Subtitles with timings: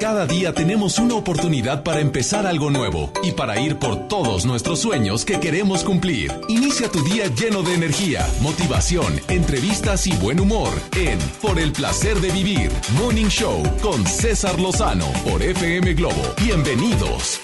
[0.00, 4.80] Cada día tenemos una oportunidad para empezar algo nuevo y para ir por todos nuestros
[4.80, 6.30] sueños que queremos cumplir.
[6.48, 12.18] Inicia tu día lleno de energía, motivación, entrevistas y buen humor en Por el placer
[12.18, 16.22] de vivir, Morning Show con César Lozano por FM Globo.
[16.44, 17.40] Bienvenidos.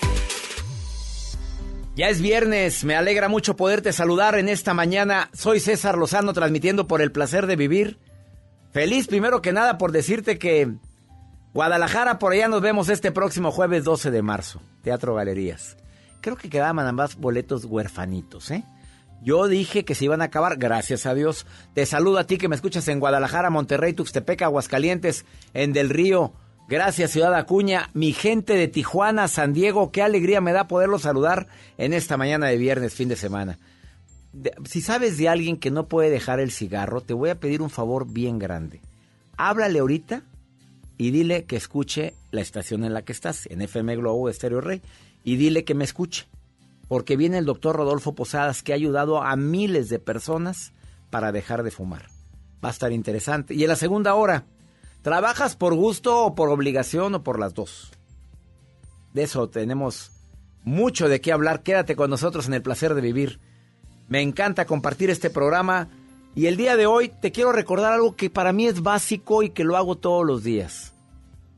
[1.96, 5.30] Ya es viernes, me alegra mucho poderte saludar en esta mañana.
[5.32, 7.98] Soy César Lozano transmitiendo por el placer de vivir.
[8.72, 10.74] Feliz primero que nada por decirte que
[11.54, 14.62] Guadalajara, por allá nos vemos este próximo jueves 12 de marzo.
[14.80, 15.76] Teatro Galerías.
[16.22, 18.64] Creo que quedaban ambas boletos huerfanitos, ¿eh?
[19.22, 21.46] Yo dije que se iban a acabar, gracias a Dios.
[21.74, 26.32] Te saludo a ti que me escuchas en Guadalajara, Monterrey, Tuxtepec, Aguascalientes, en Del Río.
[26.68, 27.90] Gracias, Ciudad Acuña.
[27.92, 32.46] Mi gente de Tijuana, San Diego, qué alegría me da poderlo saludar en esta mañana
[32.46, 33.58] de viernes, fin de semana.
[34.64, 37.70] si sabes de alguien que no puede dejar el cigarro, te voy a pedir un
[37.70, 38.80] favor bien grande.
[39.36, 40.22] Háblale ahorita
[40.98, 44.82] y dile que escuche la estación en la que estás, en FM Globo Estéreo Rey,
[45.24, 46.26] y dile que me escuche,
[46.88, 50.72] porque viene el doctor Rodolfo Posadas que ha ayudado a miles de personas
[51.10, 52.08] para dejar de fumar.
[52.64, 53.54] Va a estar interesante.
[53.54, 54.46] Y en la segunda hora,
[55.02, 57.92] ¿trabajas por gusto o por obligación o por las dos?
[59.12, 60.12] De eso tenemos
[60.64, 61.62] mucho de qué hablar.
[61.62, 63.40] Quédate con nosotros en el placer de vivir.
[64.08, 65.88] Me encanta compartir este programa
[66.34, 69.50] y el día de hoy te quiero recordar algo que para mí es básico y
[69.50, 70.92] que lo hago todos los días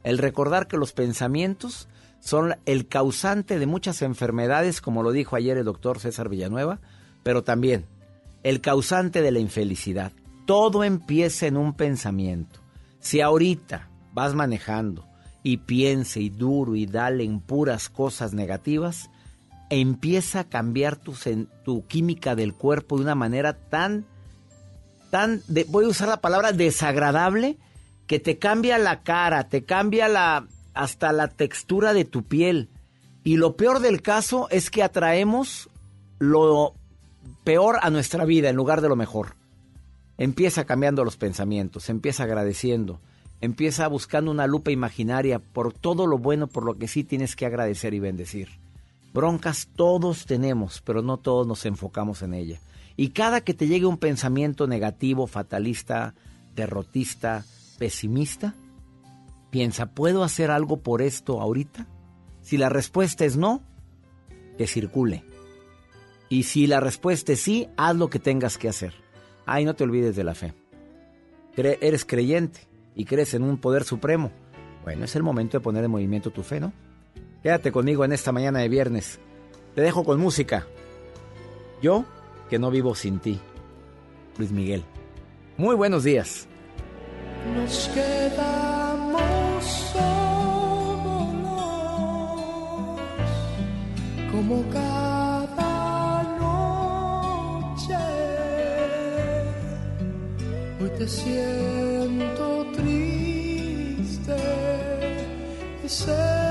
[0.05, 1.89] el recordar que los pensamientos
[2.21, 6.79] son el causante de muchas enfermedades, como lo dijo ayer el doctor César Villanueva,
[7.23, 7.87] pero también
[8.43, 10.13] el causante de la infelicidad.
[10.47, 12.61] Todo empieza en un pensamiento.
[13.01, 15.07] Si ahorita vas manejando
[15.43, 19.11] y piense y duro y dale en puras cosas negativas,
[19.71, 21.15] empieza a cambiar tu,
[21.65, 24.07] tu química del cuerpo de una manera tan,
[25.69, 27.57] voy a usar la palabra desagradable,
[28.07, 32.69] que te cambia la cara, te cambia la hasta la textura de tu piel.
[33.23, 35.71] Y lo peor del caso es que atraemos
[36.19, 36.75] lo
[37.45, 39.37] peor a nuestra vida en lugar de lo mejor.
[40.19, 43.01] Empieza cambiando los pensamientos, empieza agradeciendo,
[43.41, 47.47] empieza buscando una lupa imaginaria por todo lo bueno por lo que sí tienes que
[47.47, 48.49] agradecer y bendecir.
[49.13, 52.61] Broncas todos tenemos, pero no todos nos enfocamos en ella.
[52.97, 56.15] Y cada que te llegue un pensamiento negativo, fatalista,
[56.55, 57.45] derrotista,
[57.79, 58.55] pesimista?
[59.51, 61.87] Piensa, ¿puedo hacer algo por esto ahorita?
[62.41, 63.63] Si la respuesta es no,
[64.59, 65.25] que circule.
[66.29, 68.95] Y si la respuesta es sí, haz lo que tengas que hacer.
[69.47, 70.55] Ay, no te olvides de la fe.
[71.57, 72.61] eres creyente
[72.95, 74.31] y crees en un poder supremo.
[74.85, 76.73] Bueno, es el momento de poner en movimiento tu fe, ¿no?
[77.43, 79.19] Quédate conmigo en esta mañana de viernes.
[79.75, 80.67] Te dejo con música.
[81.83, 82.05] Yo,
[82.49, 83.41] que no vivo sin ti.
[84.39, 84.85] Luis Miguel.
[85.57, 86.49] Muy buenos días
[87.53, 90.03] nos quedamos solos
[94.31, 97.97] como cada noche.
[100.81, 104.37] Hoy te siento triste
[105.85, 106.44] y sé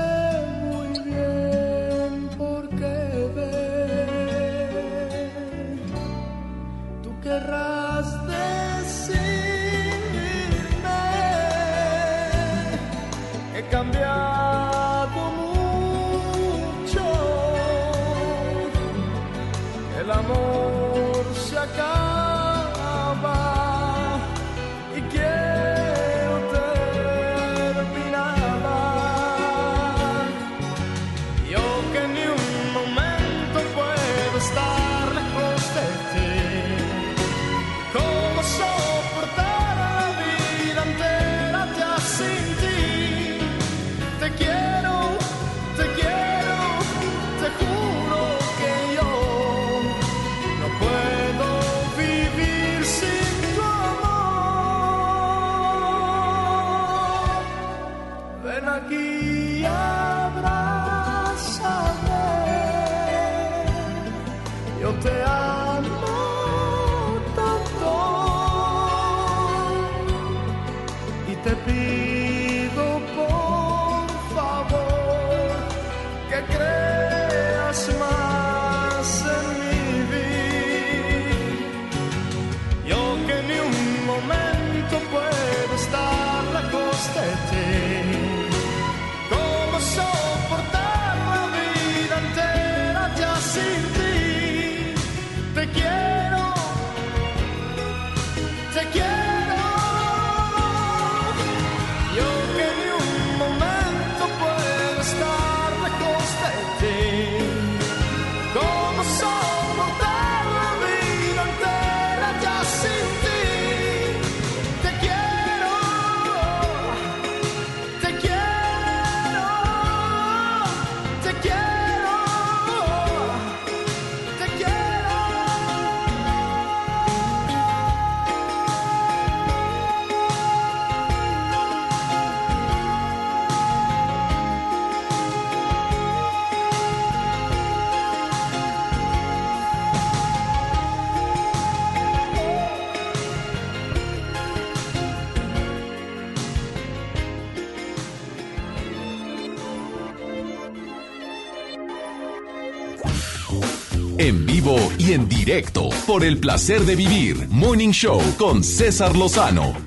[155.44, 157.48] directo por el placer de vivir.
[157.50, 159.83] Morning Show con César Lozano.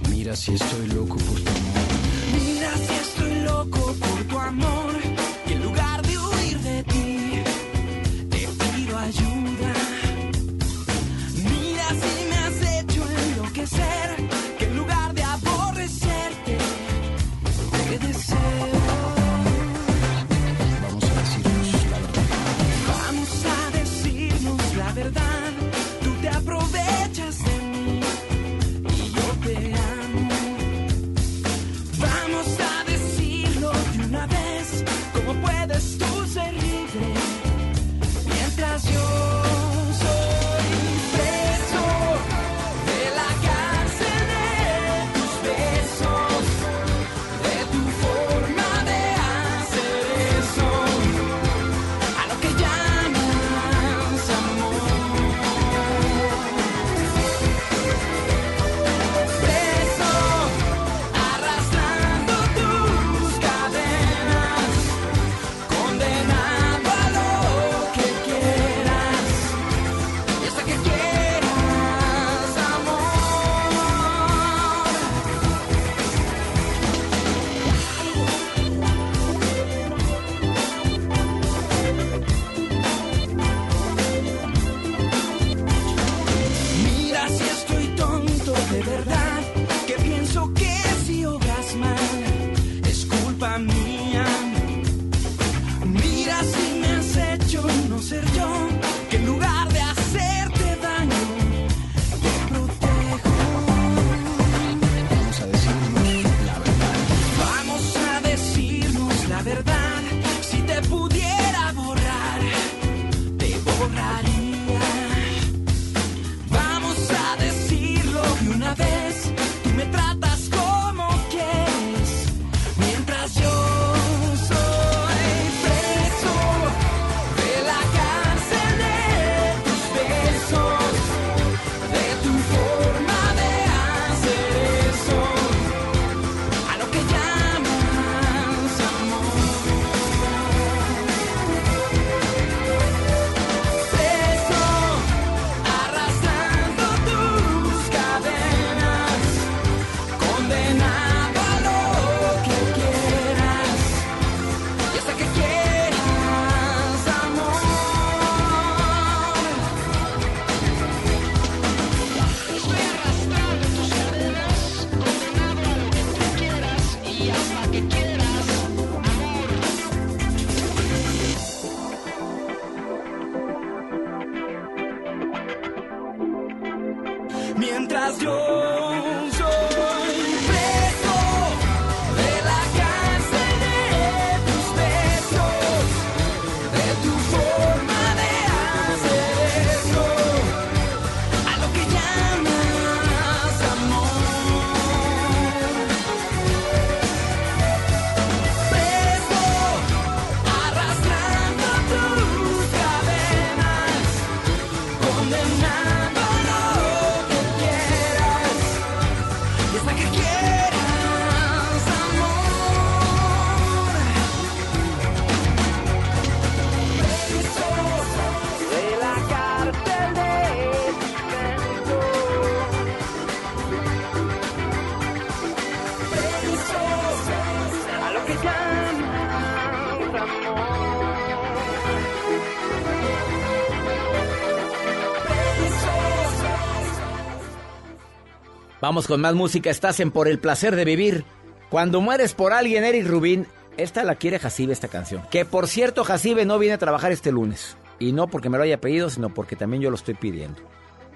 [238.88, 239.70] Vamos con más música.
[239.70, 241.26] Estás en Por el placer de vivir.
[241.70, 243.46] Cuando mueres por alguien, Eric Rubín.
[243.76, 245.24] Esta la quiere Jacibe, esta canción.
[245.30, 247.76] Que por cierto, Jacibe no viene a trabajar este lunes.
[248.00, 250.62] Y no porque me lo haya pedido, sino porque también yo lo estoy pidiendo.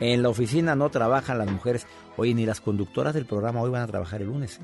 [0.02, 1.88] En la oficina no trabajan las mujeres.
[2.18, 4.58] Oye, ni las conductoras del programa hoy van a trabajar el lunes.
[4.58, 4.64] ¿eh?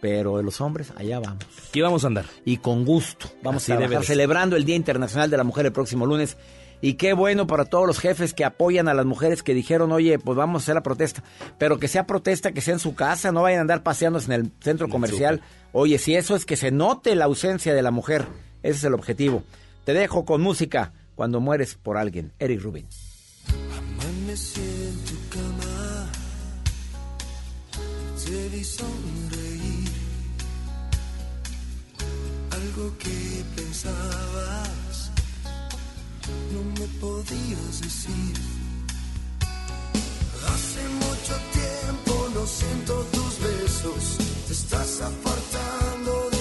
[0.00, 1.44] Pero los hombres, allá vamos.
[1.68, 2.24] Aquí vamos a andar.
[2.44, 3.28] Y con gusto.
[3.44, 4.02] Vamos Así a ser.
[4.04, 6.36] celebrando el Día Internacional de la Mujer el próximo lunes.
[6.80, 10.18] Y qué bueno para todos los jefes que apoyan a las mujeres que dijeron, oye,
[10.18, 11.24] pues vamos a hacer la protesta.
[11.58, 14.40] Pero que sea protesta, que sea en su casa, no vayan a andar paseándose en
[14.40, 15.42] el centro comercial.
[15.72, 18.26] Oye, si eso es que se note la ausencia de la mujer,
[18.62, 19.42] ese es el objetivo.
[19.84, 22.32] Te dejo con música cuando mueres por alguien.
[22.38, 22.86] Eric Rubin.
[23.76, 26.12] Amanecí en tu cama,
[28.24, 29.88] te vi sonreír.
[32.50, 34.57] Algo que pensabas
[36.52, 38.34] no me podías decir.
[40.52, 46.37] Hace mucho tiempo no siento tus besos, te estás apartando de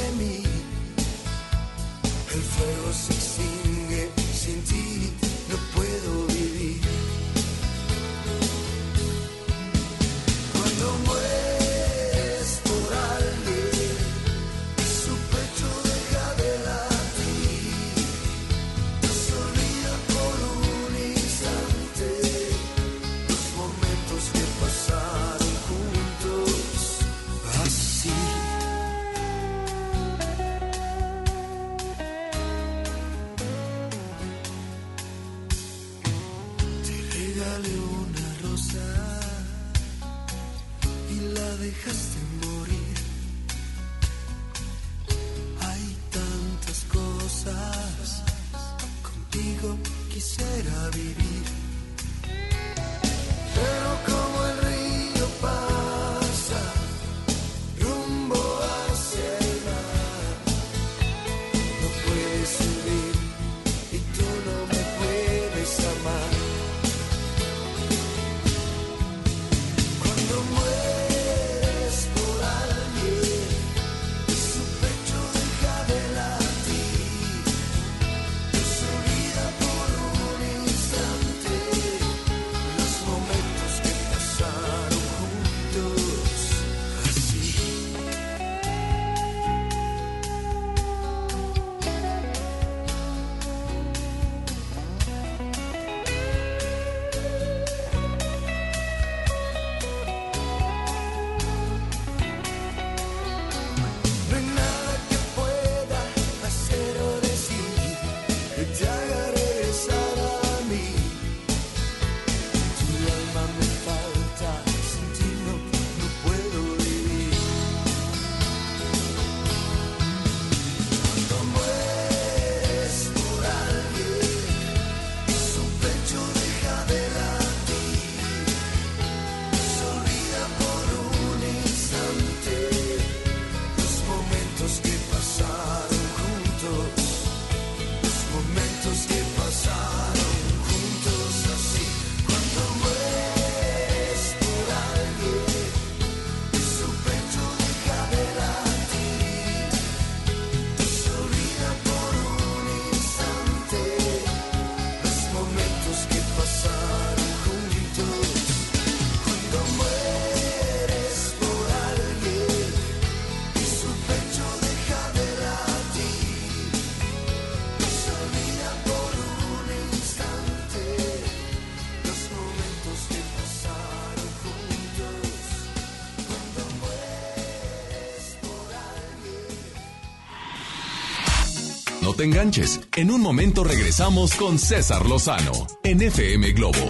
[182.27, 182.81] enganches.
[182.95, 186.87] En un momento regresamos con César Lozano en FM Globo.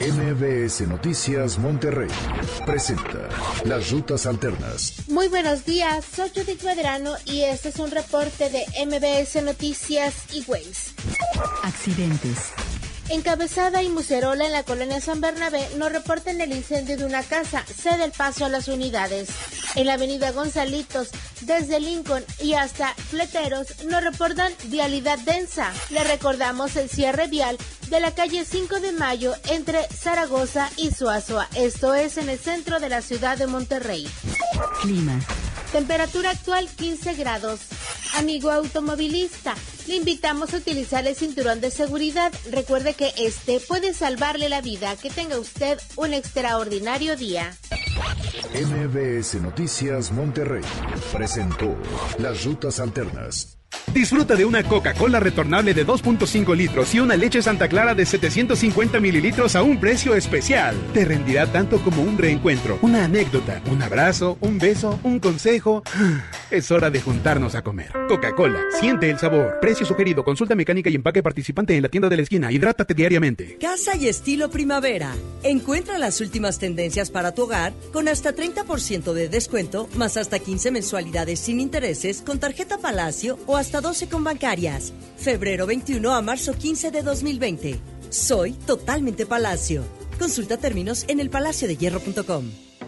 [0.00, 2.10] MBS Noticias Monterrey
[2.66, 3.28] presenta
[3.64, 5.08] Las Rutas Alternas.
[5.08, 10.44] Muy buenos días, soy Judith Medrano y este es un reporte de MBS Noticias y
[10.46, 10.94] Ways.
[11.62, 12.52] Accidentes.
[13.10, 17.62] Encabezada y Mucerola en la colonia San Bernabé nos reportan el incendio de una casa.
[17.66, 19.28] Cede el paso a las unidades.
[19.74, 21.10] En la avenida Gonzalitos,
[21.44, 25.72] desde Lincoln y hasta Fleteros, nos reportan vialidad densa.
[25.90, 27.58] Le recordamos el cierre vial
[27.88, 31.48] de la calle 5 de Mayo entre Zaragoza y Suazua.
[31.54, 34.08] Esto es en el centro de la ciudad de Monterrey.
[34.82, 35.20] Clima.
[35.72, 37.60] Temperatura actual 15 grados.
[38.16, 39.56] Amigo automovilista,
[39.88, 42.32] le invitamos a utilizar el cinturón de seguridad.
[42.50, 44.94] Recuerde que este puede salvarle la vida.
[44.96, 47.56] Que tenga usted un extraordinario día.
[48.54, 50.62] MBS Noticias Monterrey
[51.12, 51.76] presentó
[52.18, 53.63] Las Rutas Alternas.
[53.92, 58.98] Disfruta de una Coca-Cola retornable de 2.5 litros y una leche Santa Clara de 750
[59.00, 60.74] mililitros a un precio especial.
[60.92, 65.82] Te rendirá tanto como un reencuentro, una anécdota, un abrazo, un beso, un consejo.
[66.50, 67.90] Es hora de juntarnos a comer.
[68.06, 69.58] Coca-Cola, siente el sabor.
[69.60, 72.52] Precio sugerido, consulta mecánica y empaque participante en la tienda de la esquina.
[72.52, 73.58] Hidrátate diariamente.
[73.58, 75.12] Casa y estilo primavera.
[75.42, 80.70] Encuentra las últimas tendencias para tu hogar con hasta 30% de descuento, más hasta 15
[80.70, 84.92] mensualidades sin intereses con tarjeta Palacio o hasta 12 con bancarias.
[85.16, 87.80] Febrero 21 a marzo 15 de 2020.
[88.10, 89.84] Soy totalmente Palacio.
[90.18, 92.44] Consulta términos en elpalaciodehierro.com.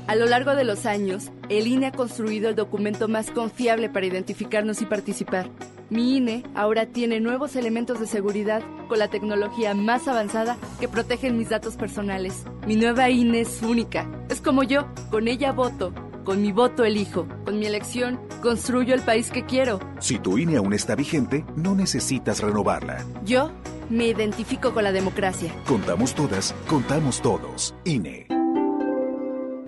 [0.06, 4.06] A lo largo de los años, el INE ha construido el documento más confiable para
[4.06, 5.50] identificarnos y participar.
[5.90, 11.36] Mi INE ahora tiene nuevos elementos de seguridad con la tecnología más avanzada que protegen
[11.36, 12.44] mis datos personales.
[12.66, 14.08] Mi nueva INE es única.
[14.28, 15.92] Es como yo, con ella voto.
[16.26, 17.28] Con mi voto elijo.
[17.44, 19.78] Con mi elección construyo el país que quiero.
[20.00, 23.04] Si tu INE aún está vigente, no necesitas renovarla.
[23.24, 23.52] Yo
[23.90, 25.54] me identifico con la democracia.
[25.68, 27.76] Contamos todas, contamos todos.
[27.84, 28.26] INE.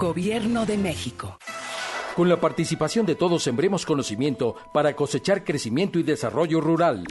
[0.00, 1.36] Gobierno de México.
[2.16, 7.04] Con la participación de todos sembremos conocimiento para cosechar crecimiento y desarrollo rural.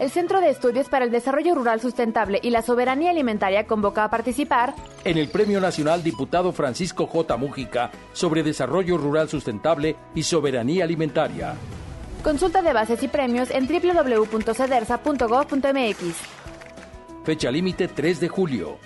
[0.00, 4.10] El Centro de Estudios para el Desarrollo Rural Sustentable y la Soberanía Alimentaria convoca a
[4.10, 7.36] participar en el Premio Nacional Diputado Francisco J.
[7.36, 11.54] Mújica sobre Desarrollo Rural Sustentable y Soberanía Alimentaria.
[12.24, 16.42] Consulta de bases y premios en www.cedersa.gov.mx.
[17.24, 18.78] Fecha límite 3 de julio.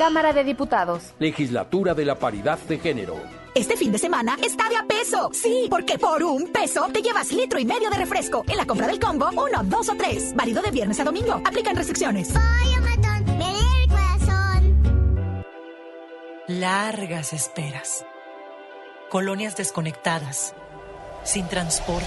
[0.00, 1.12] Cámara de Diputados.
[1.18, 3.16] Legislatura de la Paridad de Género.
[3.54, 5.28] Este fin de semana está de a peso.
[5.34, 8.42] Sí, porque por un peso te llevas litro y medio de refresco.
[8.48, 10.34] En la compra del combo, uno, dos o tres.
[10.34, 11.42] Válido de viernes a domingo.
[11.44, 12.32] Aplican restricciones.
[16.48, 18.06] Largas esperas.
[19.10, 20.54] Colonias desconectadas.
[21.24, 22.06] Sin transporte.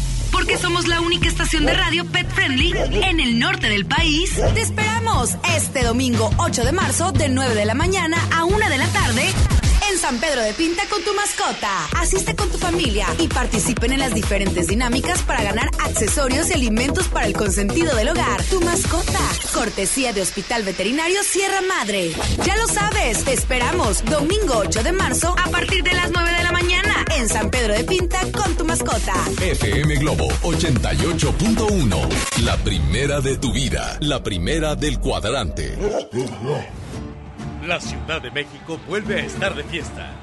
[0.31, 4.31] Porque somos la única estación de radio pet friendly en el norte del país.
[4.53, 8.77] Te esperamos este domingo 8 de marzo de 9 de la mañana a 1 de
[8.77, 9.60] la tarde
[9.91, 11.87] en San Pedro de Pinta con tu mascota.
[11.97, 17.07] Asiste con tu familia y participen en las diferentes dinámicas para ganar accesorios y alimentos
[17.07, 18.41] para el consentido del hogar.
[18.43, 19.19] Tu mascota.
[19.53, 22.11] Cortesía de Hospital Veterinario Sierra Madre.
[22.45, 26.43] Ya lo sabes, te esperamos domingo 8 de marzo a partir de las 9 de
[26.43, 29.13] la mañana en San Pedro de Pinta con tu mascota.
[29.41, 32.43] FM Globo 88.1.
[32.43, 33.97] La primera de tu vida.
[33.99, 35.77] La primera del cuadrante.
[37.65, 40.15] La Ciudad de México vuelve a estar de fiesta.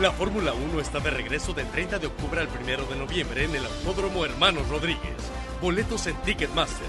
[0.00, 3.54] La Fórmula 1 está de regreso del 30 de octubre al 1 de noviembre en
[3.54, 5.30] el Autódromo Hermanos Rodríguez.
[5.60, 6.88] Boletos en Ticketmaster.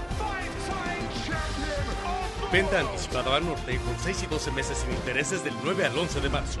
[2.50, 6.20] Venta anticipada a norte con 6 y 12 meses sin intereses del 9 al 11
[6.22, 6.60] de marzo.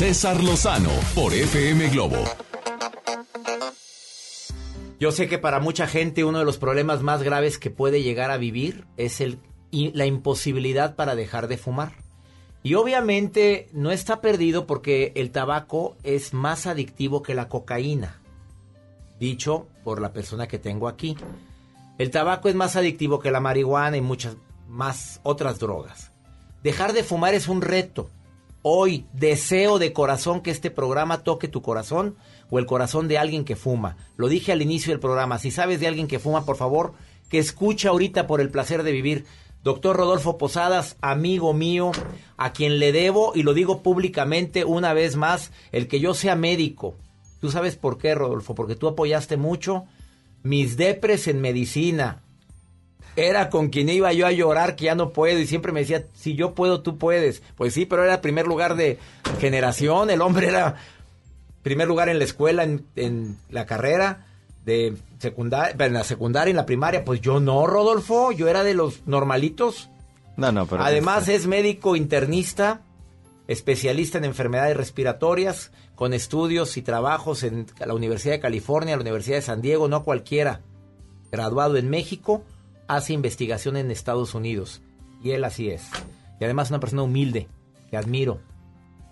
[0.00, 2.16] César Lozano por FM Globo.
[4.98, 8.30] Yo sé que para mucha gente uno de los problemas más graves que puede llegar
[8.30, 9.22] a vivir es
[9.70, 11.92] la imposibilidad para dejar de fumar.
[12.62, 18.22] Y obviamente no está perdido porque el tabaco es más adictivo que la cocaína.
[19.18, 21.14] Dicho por la persona que tengo aquí.
[21.98, 26.10] El tabaco es más adictivo que la marihuana y muchas más otras drogas.
[26.62, 28.08] Dejar de fumar es un reto.
[28.62, 32.16] Hoy deseo de corazón que este programa toque tu corazón
[32.50, 33.96] o el corazón de alguien que fuma.
[34.16, 35.38] Lo dije al inicio del programa.
[35.38, 36.92] Si sabes de alguien que fuma, por favor,
[37.30, 39.24] que escucha ahorita por el placer de vivir.
[39.62, 41.92] Doctor Rodolfo Posadas, amigo mío,
[42.36, 46.34] a quien le debo, y lo digo públicamente una vez más, el que yo sea
[46.34, 46.96] médico.
[47.40, 48.54] ¿Tú sabes por qué, Rodolfo?
[48.54, 49.86] Porque tú apoyaste mucho
[50.42, 52.22] mis depres en medicina.
[53.16, 56.04] Era con quien iba yo a llorar que ya no puedo y siempre me decía,
[56.14, 57.42] si yo puedo, tú puedes.
[57.56, 58.98] Pues sí, pero era primer lugar de
[59.40, 60.76] generación, el hombre era
[61.62, 64.26] primer lugar en la escuela, en, en la carrera
[64.64, 67.04] de secundaria, en la secundaria, en la primaria.
[67.04, 69.90] Pues yo no, Rodolfo, yo era de los normalitos.
[70.36, 70.82] No, no, pero...
[70.82, 72.82] Además es médico internista,
[73.48, 79.36] especialista en enfermedades respiratorias, con estudios y trabajos en la Universidad de California, la Universidad
[79.36, 80.60] de San Diego, no cualquiera.
[81.30, 82.42] Graduado en México,
[82.96, 84.82] hace investigación en Estados Unidos.
[85.22, 85.82] Y él así es.
[86.40, 87.48] Y además una persona humilde,
[87.90, 88.40] que admiro.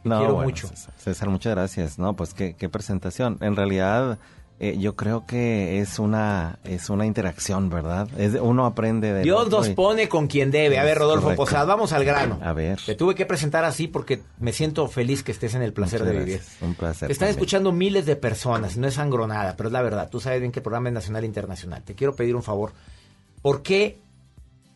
[0.03, 0.69] que No, quiero bueno, mucho.
[0.97, 1.99] César, muchas gracias.
[1.99, 3.37] No, pues qué, qué presentación.
[3.41, 4.19] En realidad,
[4.59, 8.09] eh, yo creo que es una es una interacción, ¿verdad?
[8.19, 10.79] Es, uno aprende de Dios nos pone con quien debe.
[10.79, 11.35] A ver, Es Rodolfo.
[11.37, 12.41] Posada, vamos al grano.
[12.43, 12.81] A ver.
[12.85, 16.13] Te tuve que presentar así porque me siento feliz que estés en el placer Muchas
[16.15, 16.35] de vivir.
[16.39, 16.63] gracias.
[16.63, 17.07] Un placer.
[17.09, 17.39] Te están también.
[17.39, 20.09] escuchando miles de personas, no es angronada, pero es la verdad.
[20.11, 21.83] Tú sabes bien que el programa es nacional e internacional.
[21.85, 22.73] Te quiero pedir un favor.
[23.43, 24.01] ¿Por qué?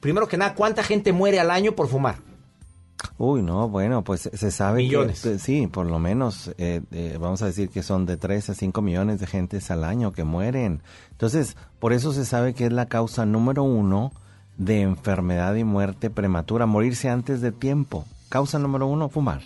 [0.01, 2.17] Primero que nada, ¿cuánta gente muere al año por fumar?
[3.19, 5.23] Uy, no, bueno, pues se sabe Millones.
[5.23, 5.39] que...
[5.39, 8.83] Sí, por lo menos, eh, eh, vamos a decir que son de 3 a 5
[8.83, 10.83] millones de gentes al año que mueren.
[11.11, 14.13] Entonces, por eso se sabe que es la causa número uno
[14.57, 18.05] de enfermedad y muerte prematura, morirse antes de tiempo.
[18.29, 19.43] Causa número uno, fumar.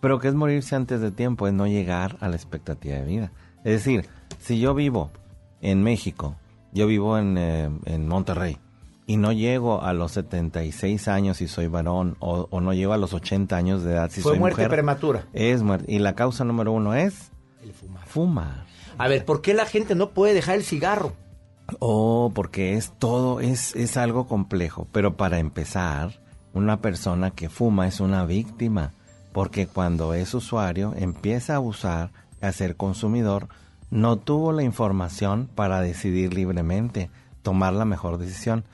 [0.00, 1.46] Pero ¿qué es morirse antes de tiempo?
[1.46, 3.32] Es no llegar a la expectativa de vida.
[3.58, 5.10] Es decir, si yo vivo
[5.60, 6.36] en México,
[6.72, 8.58] yo vivo en, eh, en Monterrey,
[9.06, 12.96] y no llego a los 76 años si soy varón, o, o no llego a
[12.98, 14.70] los 80 años de edad si Fue soy muerte mujer.
[14.70, 15.26] prematura.
[15.32, 15.92] Es muerte.
[15.92, 17.32] Y la causa número uno es...
[17.62, 18.06] El fumar.
[18.06, 18.64] Fumar.
[18.98, 21.12] A ver, ¿por qué la gente no puede dejar el cigarro?
[21.80, 24.86] Oh, porque es todo, es, es algo complejo.
[24.92, 26.20] Pero para empezar,
[26.52, 28.92] una persona que fuma es una víctima.
[29.32, 33.48] Porque cuando es usuario, empieza a abusar, a ser consumidor,
[33.90, 37.10] no tuvo la información para decidir libremente,
[37.42, 38.64] tomar la mejor decisión.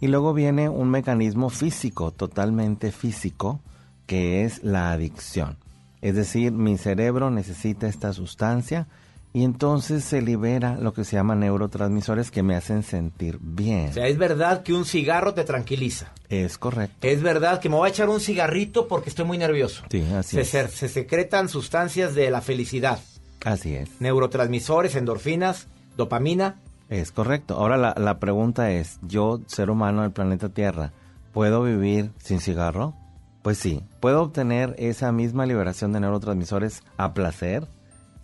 [0.00, 3.60] Y luego viene un mecanismo físico, totalmente físico,
[4.06, 5.56] que es la adicción.
[6.02, 8.86] Es decir, mi cerebro necesita esta sustancia
[9.32, 13.88] y entonces se libera lo que se llama neurotransmisores que me hacen sentir bien.
[13.88, 16.12] O sea, es verdad que un cigarro te tranquiliza.
[16.28, 16.96] Es correcto.
[17.06, 19.82] Es verdad que me voy a echar un cigarrito porque estoy muy nervioso.
[19.90, 20.48] Sí, así Se, es.
[20.50, 22.98] se- se secretan sustancias de la felicidad.
[23.44, 24.00] Así es.
[24.00, 26.56] Neurotransmisores, endorfinas, dopamina,
[26.88, 27.54] Es correcto.
[27.54, 30.92] Ahora la, la pregunta es, yo, ser humano del planeta Tierra,
[31.32, 32.94] ¿puedo vivir sin cigarro?
[33.42, 33.82] Pues sí.
[34.00, 37.68] ¿Puedo obtener esa misma liberación de neurotransmisores a placer,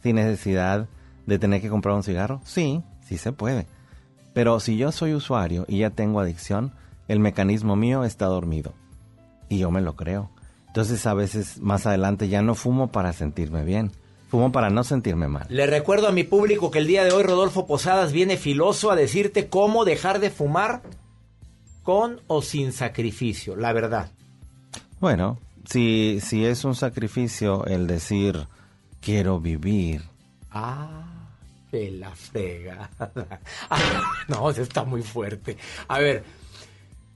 [0.03, 0.89] sin necesidad
[1.27, 2.41] de tener que comprar un cigarro?
[2.45, 3.67] Sí, sí se puede.
[4.33, 6.73] Pero si yo soy usuario y ya tengo adicción,
[7.09, 8.73] el mecanismo mío está dormido.
[9.49, 10.31] Y yo me lo creo.
[10.69, 13.91] Entonces a veces más adelante ya no fumo para sentirme bien.
[14.31, 15.47] Fumo para no sentirme mal.
[15.49, 18.97] Le recuerdo a mi público que el día de hoy Rodolfo Posadas viene filoso a
[18.97, 20.83] decirte cómo dejar de fumar
[21.83, 24.13] con o sin sacrificio, la verdad.
[25.01, 25.39] Bueno,
[25.69, 28.47] si, si es un sacrificio el decir
[29.01, 30.03] quiero vivir.
[30.53, 31.29] Ah,
[31.73, 32.89] de la frega.
[34.29, 35.57] no, eso está muy fuerte.
[35.89, 36.23] A ver,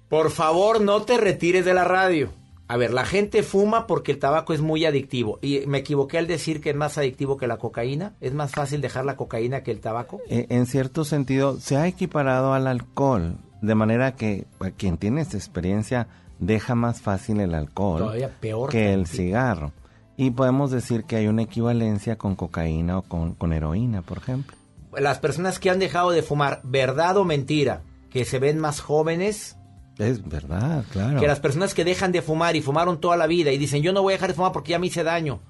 [0.08, 2.32] por favor no te retires de la radio.
[2.66, 5.38] A ver, la gente fuma porque el tabaco es muy adictivo.
[5.42, 8.14] Y me equivoqué al decir que es más adictivo que la cocaína.
[8.20, 10.20] ¿Es más fácil dejar la cocaína que el tabaco?
[10.28, 13.36] Eh, en cierto sentido, se ha equiparado al alcohol.
[13.60, 14.46] De manera que
[14.76, 19.06] quien tiene esta experiencia deja más fácil el alcohol Todavía peor que que el el
[19.06, 19.72] cigarro.
[20.16, 24.56] Y podemos decir que hay una equivalencia con cocaína o con, con heroína, por ejemplo.
[24.96, 27.82] Las personas que han dejado de fumar, ¿verdad o mentira?
[28.10, 29.56] Que se ven más jóvenes
[29.98, 31.20] Es verdad, claro.
[31.20, 33.92] que las personas que dejan de fumar y fumaron toda la vida y dicen yo
[33.92, 35.40] no voy a dejar de fumar porque ya me hice daño.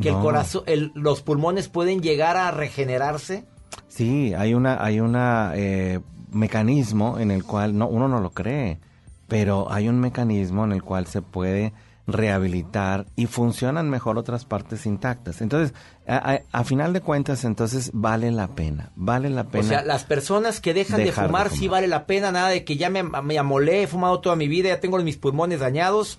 [0.00, 3.44] Que el corazón, el- los pulmones pueden llegar a regenerarse.
[3.88, 8.78] Sí, hay una, hay una eh, mecanismo en el cual no, uno no lo cree,
[9.28, 11.72] pero hay un mecanismo en el cual se puede
[12.06, 15.40] rehabilitar y funcionan mejor otras partes intactas.
[15.40, 15.74] Entonces,
[16.06, 19.64] a, a- a final de cuentas, entonces vale la pena, vale la pena.
[19.64, 22.76] O sea, las personas que dejan de fumar, sí vale la pena, nada de que
[22.76, 26.18] ya me, me amolé, he fumado toda mi vida, ya tengo mis pulmones dañados.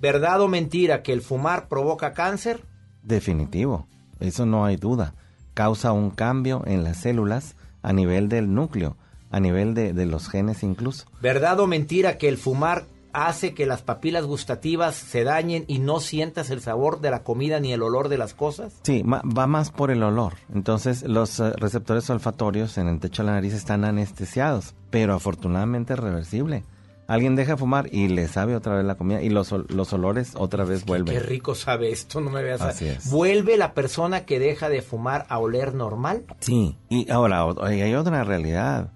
[0.00, 2.62] ¿Verdad o mentira que el fumar provoca cáncer?
[3.02, 3.86] Definitivo,
[4.20, 5.14] eso no hay duda.
[5.54, 8.96] Causa un cambio en las células a nivel del núcleo,
[9.30, 11.06] a nivel de, de los genes incluso.
[11.20, 16.00] ¿Verdad o mentira que el fumar hace que las papilas gustativas se dañen y no
[16.00, 18.72] sientas el sabor de la comida ni el olor de las cosas?
[18.82, 20.34] Sí, va más por el olor.
[20.54, 25.92] Entonces, los eh, receptores olfatorios en el techo de la nariz están anestesiados, pero afortunadamente
[25.94, 26.64] es reversible.
[27.06, 30.34] Alguien deja de fumar y le sabe otra vez la comida y los, los olores
[30.36, 31.12] otra vez vuelven.
[31.16, 32.60] Qué rico sabe esto, no me veas.
[32.60, 33.10] a- es.
[33.10, 36.24] ¿Vuelve la persona que deja de fumar a oler normal?
[36.38, 38.92] Sí, y ahora hay otra realidad.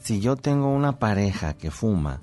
[0.00, 2.22] Si yo tengo una pareja que fuma,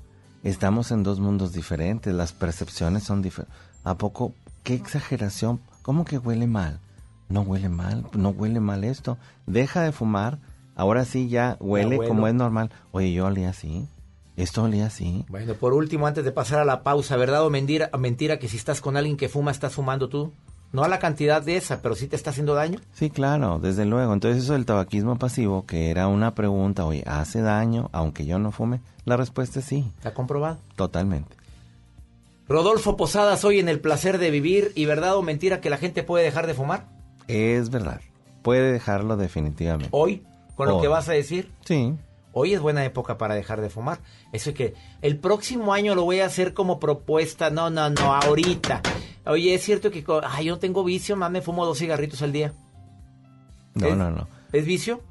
[0.49, 3.57] estamos en dos mundos diferentes, las percepciones son diferentes.
[3.83, 4.33] ¿A poco?
[4.63, 5.59] ¿Qué exageración?
[5.81, 6.79] ¿Cómo que huele mal?
[7.27, 9.17] No huele mal, no huele mal esto.
[9.47, 10.39] Deja de fumar,
[10.75, 12.71] ahora sí ya huele como es normal.
[12.91, 13.87] Oye, yo olía así,
[14.35, 15.25] esto olía así.
[15.29, 18.57] Bueno, por último, antes de pasar a la pausa, ¿verdad o mentira, mentira que si
[18.57, 20.31] estás con alguien que fuma, estás fumando tú?
[20.75, 22.81] No a la cantidad de esa, pero sí te está haciendo daño.
[22.93, 24.11] Sí, claro, desde luego.
[24.11, 28.51] Entonces eso del tabaquismo pasivo, que era una pregunta, oye, ¿hace daño aunque yo no
[28.51, 28.81] fume?
[29.05, 30.57] La respuesta es sí, ¿Está comprobado?
[30.75, 31.33] totalmente.
[32.49, 36.03] Rodolfo Posadas, hoy en El Placer de Vivir, ¿y verdad o mentira que la gente
[36.03, 36.87] puede dejar de fumar?
[37.29, 38.01] Es verdad.
[38.41, 39.87] Puede dejarlo definitivamente.
[39.91, 40.23] Hoy,
[40.55, 41.51] con lo que vas a decir.
[41.63, 41.93] Sí.
[42.33, 43.99] Hoy es buena época para dejar de fumar.
[44.33, 47.49] Eso es que el próximo año lo voy a hacer como propuesta.
[47.49, 48.81] No, no, no, ahorita.
[49.25, 52.31] Oye, es cierto que ay, yo no tengo vicio, más me fumo dos cigarritos al
[52.31, 52.53] día.
[53.73, 53.97] No, ¿Es?
[53.97, 54.27] no, no.
[54.51, 55.01] ¿Es vicio?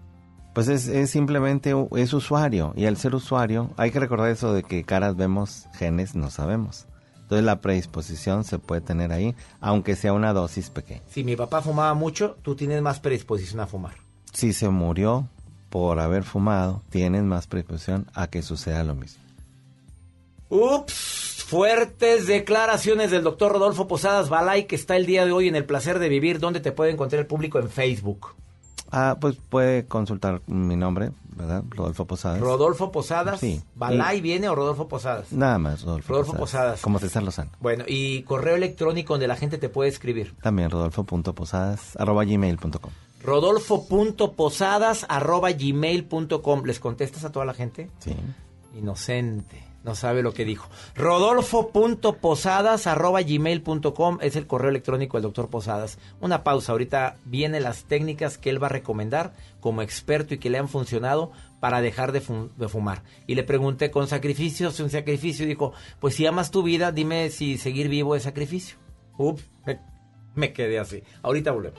[0.55, 2.72] Pues es, es simplemente, es usuario.
[2.77, 6.87] Y al ser usuario, hay que recordar eso de que caras vemos, genes no sabemos.
[7.22, 11.00] Entonces la predisposición se puede tener ahí, aunque sea una dosis pequeña.
[11.09, 13.94] Si mi papá fumaba mucho, tú tienes más predisposición a fumar.
[14.33, 15.29] Si se murió
[15.70, 19.24] por haber fumado, tienes más predisposición a que suceda lo mismo.
[20.50, 21.23] Ups,
[21.54, 25.64] fuertes declaraciones del doctor Rodolfo Posadas Balay, que está el día de hoy en El
[25.64, 26.40] Placer de Vivir.
[26.40, 27.60] ¿Dónde te puede encontrar el público?
[27.60, 28.34] En Facebook.
[28.90, 31.62] Ah, pues puede consultar mi nombre, ¿verdad?
[31.70, 32.40] Rodolfo Posadas.
[32.40, 33.38] Rodolfo Posadas.
[33.38, 33.62] Sí.
[33.76, 35.30] ¿Balay viene o Rodolfo Posadas?
[35.30, 36.80] Nada más, Rodolfo, Rodolfo Posadas.
[36.80, 37.52] Como César Lozano.
[37.60, 40.34] Bueno, y correo electrónico donde la gente te puede escribir.
[40.42, 42.90] También rodolfo.posadas arroba gmail.com.
[43.22, 46.64] Rodolfo.posadas arroba gmail.com.
[46.64, 47.90] ¿Les contestas a toda la gente?
[48.00, 48.16] Sí.
[48.76, 49.73] Inocente.
[49.85, 50.68] No sabe lo que dijo.
[50.94, 55.99] Rodolfo.posadas arroba gmail.com es el correo electrónico del doctor Posadas.
[56.20, 56.73] Una pausa.
[56.73, 60.68] Ahorita vienen las técnicas que él va a recomendar como experto y que le han
[60.68, 63.03] funcionado para dejar de, fu- de fumar.
[63.27, 64.70] Y le pregunté, ¿con sacrificio?
[64.70, 65.44] ¿Sin sacrificio?
[65.44, 68.77] Y dijo, pues si amas tu vida, dime si seguir vivo es sacrificio.
[69.18, 69.81] Ups, me,
[70.35, 71.03] me quedé así.
[71.23, 71.79] Ahorita volvemos.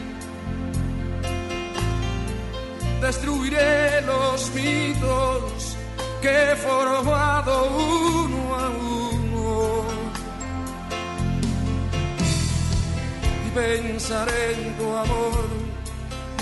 [3.01, 5.75] Destruiré los mitos
[6.21, 9.83] que he formado uno a uno.
[13.47, 15.49] Y pensaré en tu amor,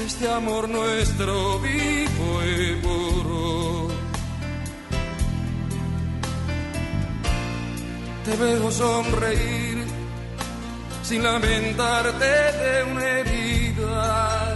[0.05, 3.87] este amor nuestro vivo y puro.
[8.25, 9.85] Te veo sonreír
[11.03, 14.48] sin lamentarte de una herida.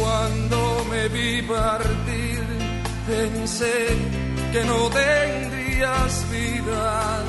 [0.00, 2.42] Cuando me vi partir,
[3.06, 3.74] pensé
[4.50, 7.22] que no tendrías vida.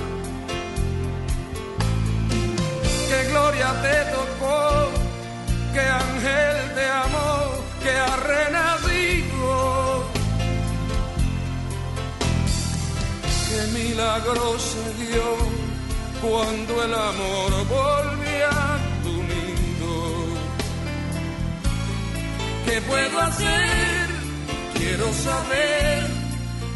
[3.10, 4.90] Que gloria te tocó,
[5.74, 7.34] que ángel te amó,
[7.84, 9.54] que ha renacido.
[13.50, 15.28] Que milagro se dio
[16.22, 18.22] cuando el amor volvió
[22.72, 24.08] ¿Qué puedo hacer?
[24.78, 26.08] Quiero saber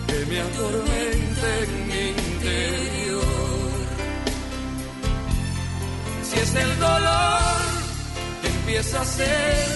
[0.07, 3.23] que me atormente en mi interior.
[6.21, 7.61] Si es el dolor
[8.43, 9.67] empieza a ser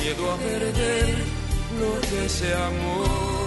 [0.00, 1.14] miedo a perder
[1.80, 3.45] lo que se amó.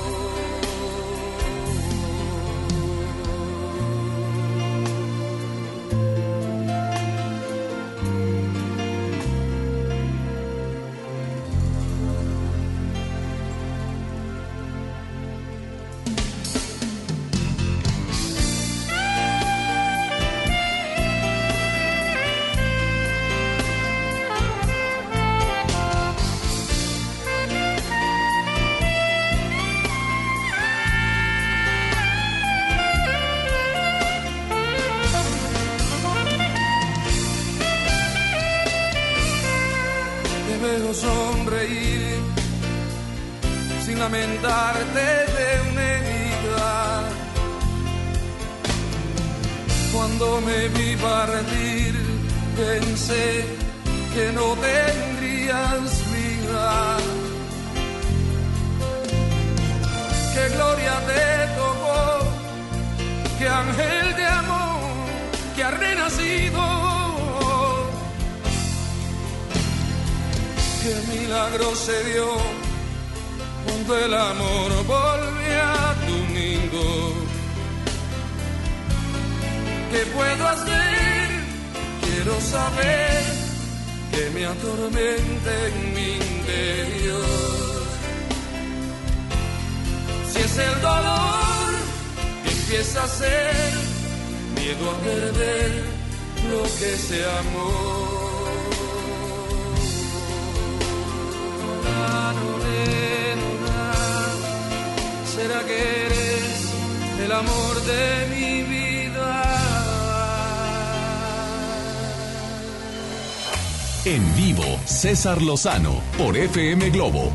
[115.19, 117.29] César Lozano por FM Globo.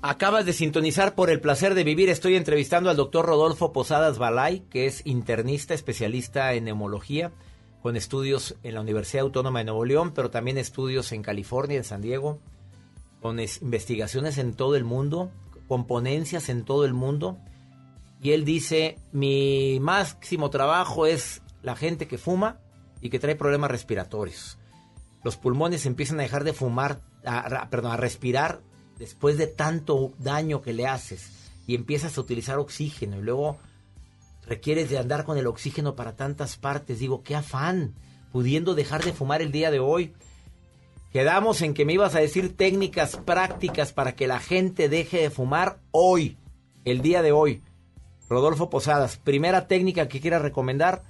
[0.00, 2.08] Acabas de sintonizar por el placer de vivir.
[2.08, 7.32] Estoy entrevistando al doctor Rodolfo Posadas Balay, que es internista, especialista en neumología,
[7.82, 11.84] con estudios en la Universidad Autónoma de Nuevo León, pero también estudios en California, en
[11.84, 12.40] San Diego,
[13.20, 15.30] con es- investigaciones en todo el mundo,
[15.66, 17.36] con ponencias en todo el mundo.
[18.22, 22.58] Y él dice, mi máximo trabajo es la gente que fuma
[23.02, 24.57] y que trae problemas respiratorios.
[25.24, 28.60] Los pulmones empiezan a dejar de fumar, a- a- perdón, a respirar
[28.98, 31.30] después de tanto daño que le haces
[31.66, 33.58] y empiezas a utilizar oxígeno y luego
[34.46, 36.98] requieres de andar con el oxígeno para tantas partes.
[36.98, 37.94] Digo, qué afán,
[38.32, 40.14] pudiendo dejar de fumar el día de hoy.
[41.12, 45.30] Quedamos en que me ibas a decir técnicas prácticas para que la gente deje de
[45.30, 46.36] fumar hoy,
[46.84, 47.62] el día de hoy.
[48.28, 51.02] Rodolfo Posadas, primera técnica que quieras recomendar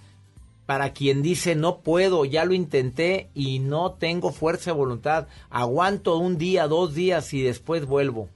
[0.68, 6.18] para quien dice no puedo, ya lo intenté y no tengo fuerza de voluntad, aguanto
[6.18, 8.28] un día, dos días y después vuelvo.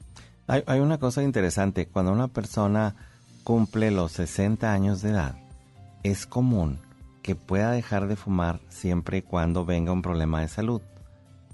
[0.46, 2.96] Hay, hay una cosa interesante, cuando una persona
[3.44, 5.36] cumple los 60 años de edad,
[6.04, 6.78] es común
[7.20, 10.80] que pueda dejar de fumar siempre y cuando venga un problema de salud.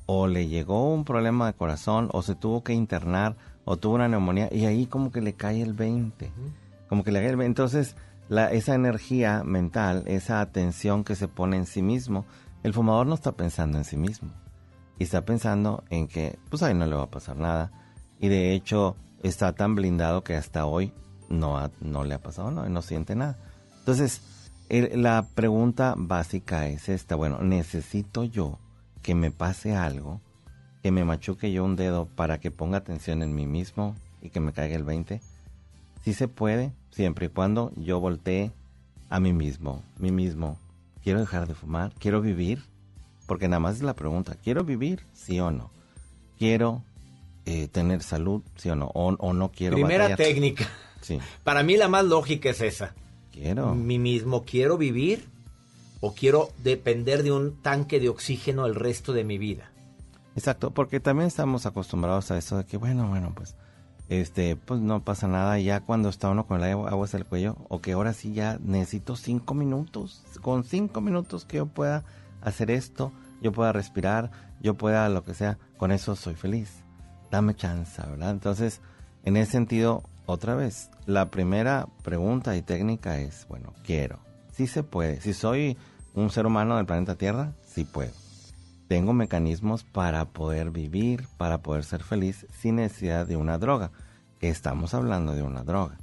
[0.07, 4.07] O le llegó un problema de corazón, o se tuvo que internar, o tuvo una
[4.07, 6.31] neumonía, y ahí como que le cae el 20.
[6.89, 7.47] Como que le cae el 20.
[7.47, 7.97] Entonces,
[8.29, 12.25] la, esa energía mental, esa atención que se pone en sí mismo,
[12.63, 14.31] el fumador no está pensando en sí mismo.
[14.99, 17.71] Y está pensando en que, pues ahí no le va a pasar nada.
[18.19, 20.93] Y de hecho, está tan blindado que hasta hoy
[21.29, 23.39] no, ha- no le ha pasado nada, no siente nada.
[23.79, 24.21] Entonces,
[24.69, 28.59] la pregunta básica es esta, bueno, ¿necesito yo
[29.03, 30.21] que me pase algo,
[30.83, 34.41] que me machuque yo un dedo para que ponga atención en mí mismo y que
[34.41, 35.21] me caiga el 20?
[36.05, 38.53] Sí se puede, siempre y cuando yo voltee
[39.11, 40.59] a mí mismo, mí mismo.
[41.03, 41.93] ¿Quiero dejar de fumar?
[41.99, 42.63] ¿Quiero vivir?
[43.27, 45.05] Porque nada más es la pregunta, ¿quiero vivir?
[45.13, 45.71] Sí o no.
[46.39, 46.83] ¿Quiero
[47.47, 48.43] eh, tener salud?
[48.57, 48.87] Sí o no.
[48.95, 50.19] O, o no quiero Primera batallar?
[50.19, 50.69] técnica.
[51.01, 51.19] Sí.
[51.45, 52.95] Para mí la más lógica es esa.
[53.33, 53.75] Quiero.
[53.75, 55.29] Mí mismo, ¿quiero vivir
[56.01, 59.71] o quiero depender de un tanque de oxígeno el resto de mi vida?
[60.37, 63.55] Exacto, porque también estamos acostumbrados a eso de que, bueno, bueno, pues,
[64.09, 67.57] este, pues no pasa nada ya cuando está uno con el agua, hasta el cuello,
[67.69, 72.05] o que ahora sí ya necesito cinco minutos, con cinco minutos que yo pueda
[72.41, 74.31] hacer esto, yo pueda respirar,
[74.61, 76.83] yo pueda lo que sea, con eso soy feliz.
[77.31, 78.31] Dame chance, ¿verdad?
[78.31, 78.81] Entonces,
[79.25, 84.21] en ese sentido, otra vez, la primera pregunta y técnica es, bueno, quiero.
[84.53, 85.21] Sí se puede.
[85.21, 85.77] Si soy
[86.15, 88.13] un ser humano del planeta Tierra, sí puedo
[88.89, 93.91] tengo mecanismos para poder vivir, para poder ser feliz sin necesidad de una droga.
[94.41, 95.99] Estamos hablando de una droga.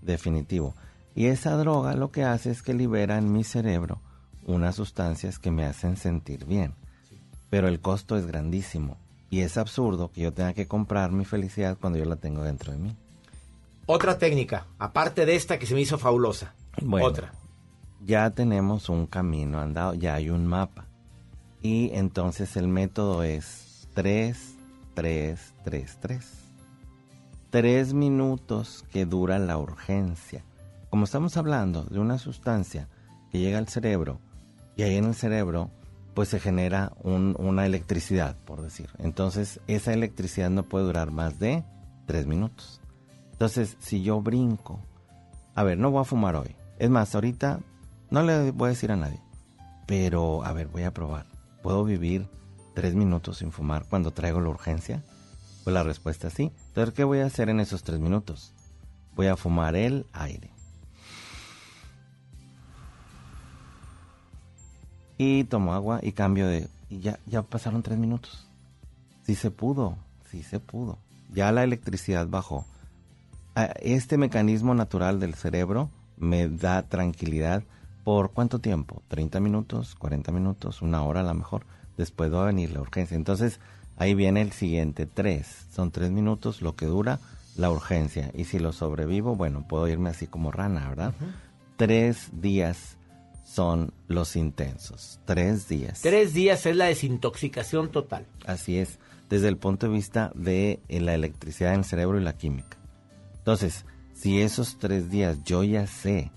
[0.00, 0.74] Definitivo.
[1.14, 4.00] Y esa droga lo que hace es que libera en mi cerebro
[4.46, 6.74] unas sustancias que me hacen sentir bien.
[7.50, 8.96] Pero el costo es grandísimo.
[9.28, 12.72] Y es absurdo que yo tenga que comprar mi felicidad cuando yo la tengo dentro
[12.72, 12.96] de mí.
[13.86, 16.54] Otra técnica, aparte de esta que se me hizo fabulosa.
[16.80, 17.32] Bueno, Otra.
[18.04, 20.86] Ya tenemos un camino andado, ya hay un mapa.
[21.62, 24.56] Y entonces el método es 3,
[24.94, 26.26] 3, 3, 3.
[27.50, 30.44] Tres minutos que dura la urgencia.
[30.90, 32.88] Como estamos hablando de una sustancia
[33.30, 34.20] que llega al cerebro,
[34.76, 35.70] y ahí en el cerebro
[36.14, 38.90] pues se genera un- una electricidad, por decir.
[38.98, 41.64] Entonces esa electricidad no puede durar más de
[42.06, 42.80] tres minutos.
[43.32, 44.80] Entonces si yo brinco,
[45.54, 46.54] a ver, no voy a fumar hoy.
[46.78, 47.60] Es más, ahorita
[48.10, 49.20] no le voy a decir a nadie.
[49.86, 51.26] Pero, a ver, voy a probar.
[51.62, 52.28] ¿Puedo vivir
[52.74, 55.02] tres minutos sin fumar cuando traigo la urgencia?
[55.64, 56.52] Pues la respuesta es sí.
[56.68, 58.52] Entonces, ¿qué voy a hacer en esos tres minutos?
[59.14, 60.50] Voy a fumar el aire.
[65.18, 66.68] Y tomo agua y cambio de...
[66.90, 68.46] Y ya, ya pasaron tres minutos.
[69.24, 69.96] Sí se pudo,
[70.30, 70.98] sí se pudo.
[71.32, 72.66] Ya la electricidad bajó.
[73.54, 77.62] Ah, Este mecanismo natural del cerebro me da tranquilidad
[78.04, 82.46] por cuánto tiempo, 30 minutos, 40 minutos, una hora a lo mejor, después va a
[82.46, 83.16] venir la urgencia.
[83.16, 83.60] Entonces
[83.96, 87.20] ahí viene el siguiente, tres, son tres minutos lo que dura
[87.56, 88.30] la urgencia.
[88.34, 91.14] Y si lo sobrevivo, bueno, puedo irme así como rana, ¿verdad?
[91.76, 92.96] Tres días
[93.44, 96.00] son los intensos, tres días.
[96.00, 98.26] Tres días es la desintoxicación total.
[98.46, 98.98] Así es,
[99.28, 102.78] desde el punto de vista de eh, la electricidad en el cerebro y la química.
[103.38, 103.84] Entonces,
[104.14, 106.30] si esos tres días yo ya sé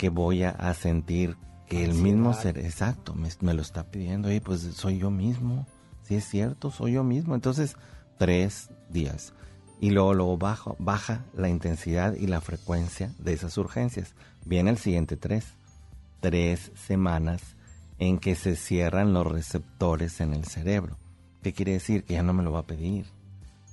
[0.00, 1.36] que voy a, a sentir
[1.68, 5.66] que el mismo ser, exacto, me, me lo está pidiendo, oye, pues soy yo mismo,
[6.04, 7.34] si es cierto, soy yo mismo.
[7.34, 7.76] Entonces,
[8.16, 9.34] tres días.
[9.78, 14.14] Y luego, luego bajo, baja la intensidad y la frecuencia de esas urgencias.
[14.46, 15.52] Viene el siguiente tres.
[16.20, 17.42] Tres semanas
[17.98, 20.96] en que se cierran los receptores en el cerebro.
[21.42, 22.04] ¿Qué quiere decir?
[22.04, 23.04] Que ya no me lo va a pedir.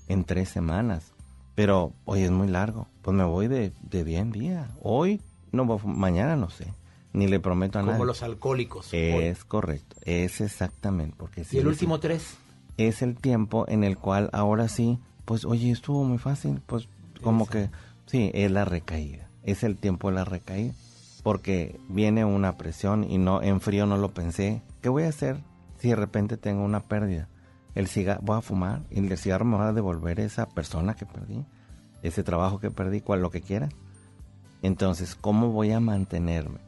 [0.09, 1.13] En tres semanas.
[1.55, 2.89] Pero hoy es muy largo.
[3.01, 4.71] Pues me voy de, de día en día.
[4.81, 5.21] Hoy
[5.51, 6.73] no fum- mañana no sé.
[7.13, 8.05] Ni le prometo a Como nadie.
[8.05, 8.89] los alcohólicos.
[8.93, 9.95] Es correcto.
[10.03, 11.15] Es exactamente.
[11.17, 12.35] Porque ¿Y el último tres?
[12.77, 16.61] Es el tiempo en el cual ahora sí, pues oye, estuvo muy fácil.
[16.65, 16.87] Pues
[17.23, 17.69] como que
[18.05, 19.29] sí, es la recaída.
[19.43, 20.73] Es el tiempo de la recaída.
[21.23, 24.61] Porque viene una presión y no en frío no lo pensé.
[24.81, 25.37] ¿Qué voy a hacer
[25.79, 27.27] si de repente tengo una pérdida?
[27.73, 31.05] El cigarro, voy a fumar y el cigarro me va a devolver esa persona que
[31.05, 31.45] perdí,
[32.03, 33.69] ese trabajo que perdí, cual lo que quiera.
[34.67, 36.59] Entonces, ¿cómo voy a mantenerme?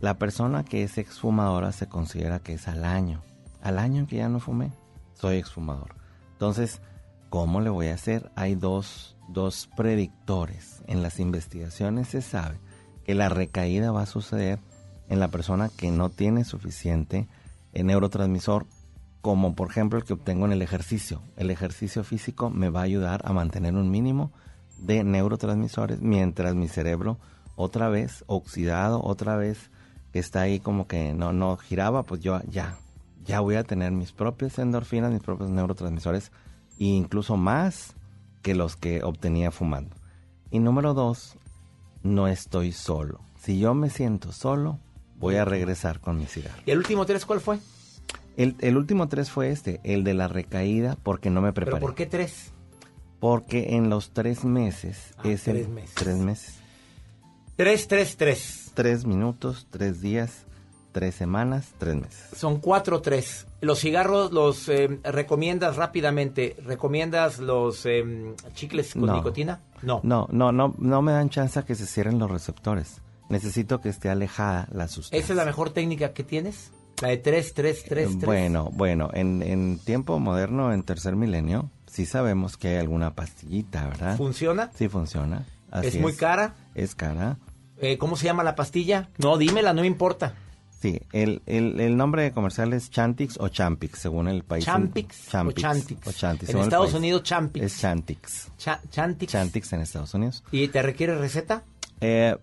[0.00, 3.20] La persona que es exfumadora se considera que es al año,
[3.60, 4.72] al año en que ya no fumé.
[5.12, 5.94] soy exfumador.
[6.32, 6.80] Entonces,
[7.28, 8.32] ¿cómo le voy a hacer?
[8.34, 10.82] Hay dos, dos predictores.
[10.86, 12.58] En las investigaciones se sabe
[13.04, 14.58] que la recaída va a suceder
[15.10, 17.28] en la persona que no tiene suficiente
[17.74, 18.64] neurotransmisor,
[19.20, 21.20] como por ejemplo el que obtengo en el ejercicio.
[21.36, 24.32] El ejercicio físico me va a ayudar a mantener un mínimo
[24.78, 27.18] de neurotransmisores mientras mi cerebro
[27.56, 29.70] otra vez oxidado, otra vez
[30.12, 32.76] que está ahí como que no, no giraba, pues yo ya,
[33.24, 36.30] ya voy a tener mis propias endorfinas, mis propios neurotransmisores,
[36.78, 37.94] e incluso más
[38.42, 39.94] que los que obtenía fumando.
[40.50, 41.36] Y número dos,
[42.02, 43.20] no estoy solo.
[43.40, 44.78] Si yo me siento solo,
[45.18, 46.62] voy a regresar con mi cigarro.
[46.66, 47.58] ¿Y el último tres cuál fue?
[48.36, 51.76] El, el último tres fue este, el de la recaída, porque no me preparé.
[51.76, 52.52] ¿Pero por qué tres?
[53.20, 55.94] Porque en los tres meses Ah, es el- tres meses.
[55.94, 56.60] tres meses.
[57.56, 58.70] Tres, tres, tres.
[58.74, 60.44] Tres minutos, tres días,
[60.92, 62.26] tres semanas, tres meses.
[62.36, 63.46] Son cuatro, tres.
[63.60, 66.56] Los cigarros los eh, recomiendas rápidamente.
[66.64, 69.14] ¿Recomiendas los eh, chicles con No.
[69.16, 69.60] nicotina?
[69.82, 70.00] No.
[70.02, 73.00] No, no, no, no me dan chance a que se cierren los receptores.
[73.28, 75.18] Necesito que esté alejada la sustancia.
[75.22, 76.72] ¿Esa es la mejor técnica que tienes?
[77.00, 78.24] La de tres, tres, tres, tres.
[78.24, 83.86] Bueno, bueno, en, en tiempo moderno, en tercer milenio, sí sabemos que hay alguna pastillita,
[83.88, 84.16] ¿verdad?
[84.16, 84.70] ¿Funciona?
[84.74, 85.44] Sí funciona.
[85.74, 86.54] Así ¿Es muy cara?
[86.74, 87.36] Es cara.
[87.78, 89.10] Eh, ¿Cómo se llama la pastilla?
[89.18, 90.34] No, dímela, no me importa.
[90.80, 94.64] Sí, el, el, el nombre comercial es Chantix o Champix, según el país.
[94.64, 95.60] Champix o Champix.
[95.62, 96.06] Chantix.
[96.06, 96.94] o Chantix, En Estados.
[96.94, 97.64] Unidos, Champix.
[97.66, 98.48] Es Chantix.
[98.58, 99.32] Cha- Chantix.
[99.32, 100.44] Chantix en Estados Unidos.
[100.52, 101.64] ¿Y te requiere receta?
[102.00, 102.36] Eh,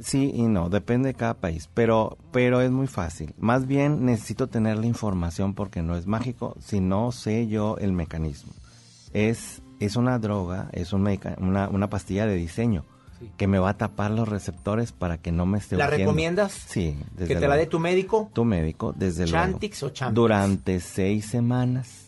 [0.00, 3.32] sí y no, depende de cada país, pero, pero es muy fácil.
[3.38, 7.92] Más bien necesito tener la información porque no es mágico si no sé yo el
[7.92, 8.52] mecanismo.
[9.12, 12.84] Es, es una droga, es un medica- una, una pastilla de diseño
[13.38, 16.10] que me va a tapar los receptores para que no me esté ¿La urgiendo.
[16.10, 16.52] recomiendas?
[16.52, 18.28] Sí, desde ¿Que te la dé tu médico?
[18.34, 19.92] Tu médico, desde ¿Chantix luego.
[19.92, 20.14] o Champix?
[20.14, 22.02] Durante seis semanas.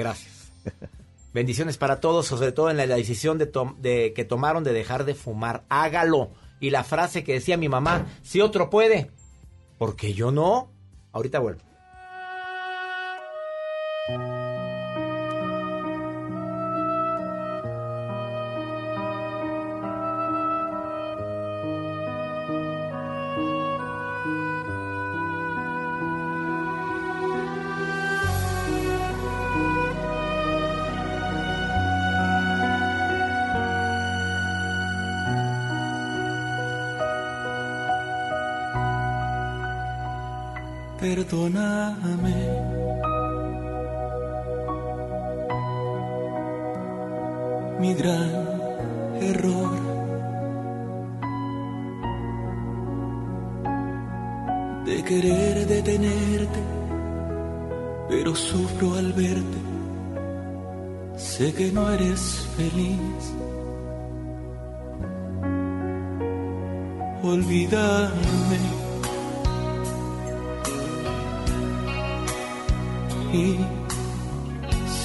[0.00, 0.50] Gracias.
[1.34, 5.14] Bendiciones para todos, sobre todo en la, decisión de, de que tomaron de dejar de
[5.14, 5.64] fumar.
[5.68, 6.30] Hágalo.
[6.58, 9.10] Y la frase que decía mi mamá, si otro puede,
[9.78, 10.70] porque yo no.
[11.12, 11.60] Ahorita vuelvo.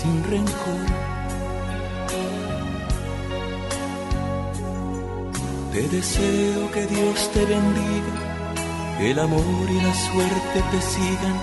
[0.06, 0.86] Sin rencor.
[5.74, 8.16] Te deseo que Dios te bendiga,
[9.00, 11.38] el amor y la suerte te sigan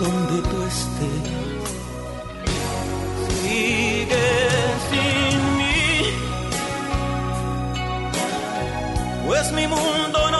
[0.00, 1.26] donde tú estés.
[3.40, 4.28] Sigue
[4.90, 5.78] sin mí,
[9.26, 10.35] pues mi mundo no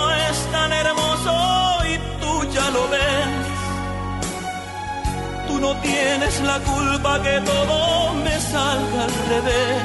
[5.67, 7.79] no tienes la culpa que todo
[8.25, 9.83] me salga al revés.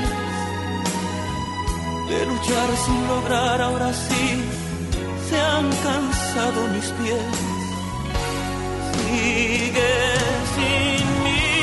[2.09, 4.27] De luchar sin lograr, ahora sí
[5.27, 7.33] se han cansado mis pies.
[8.93, 9.93] Sigue
[10.55, 11.53] sin mí.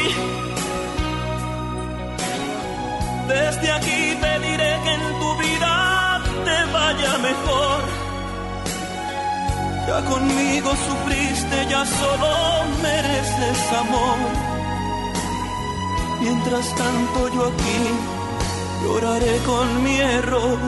[3.34, 5.74] Desde aquí te diré que en tu vida
[6.46, 8.07] te vaya mejor.
[9.88, 12.32] Ya conmigo sufriste, ya solo
[12.82, 14.18] mereces amor.
[16.20, 17.80] Mientras tanto yo aquí
[18.82, 20.58] lloraré con mi error.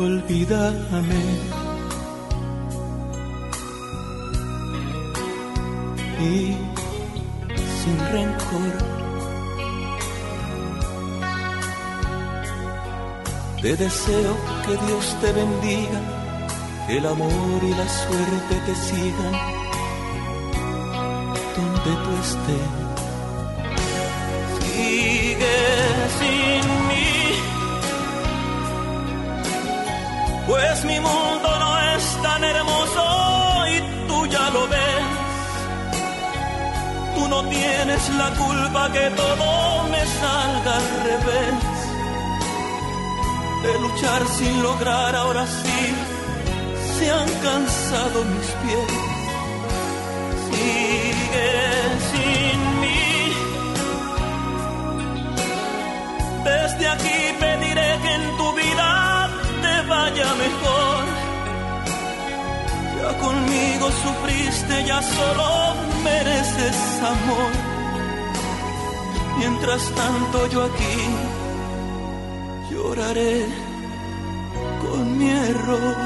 [0.00, 1.51] Olvídame
[13.62, 14.36] Te deseo
[14.66, 16.00] que Dios te bendiga,
[16.88, 19.32] que el amor y la suerte te sigan
[21.56, 22.70] donde tú estés.
[24.66, 25.58] Sigue
[26.18, 27.14] sin mí,
[30.48, 33.04] pues mi mundo no es tan hermoso
[33.68, 35.04] y tú ya lo ves.
[37.14, 41.71] Tú no tienes la culpa que todo me salga al revés
[43.62, 45.82] de luchar sin lograr, ahora sí
[46.98, 48.92] se han cansado mis pies.
[50.50, 51.50] Sigue
[52.10, 53.04] sin mí.
[56.44, 59.30] Desde aquí pediré que en tu vida
[59.64, 61.04] te vaya mejor.
[62.98, 66.78] Ya conmigo sufriste, ya solo mereces
[67.14, 67.52] amor.
[69.38, 70.98] Mientras tanto yo aquí
[72.82, 73.46] lloraré
[74.80, 75.96] con mi error.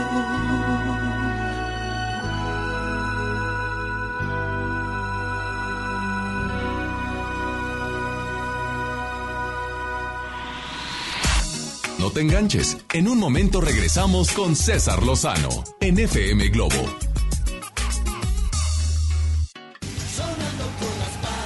[11.98, 12.76] No te enganches.
[12.92, 15.48] En un momento regresamos con César Lozano
[15.80, 16.74] en FM Globo.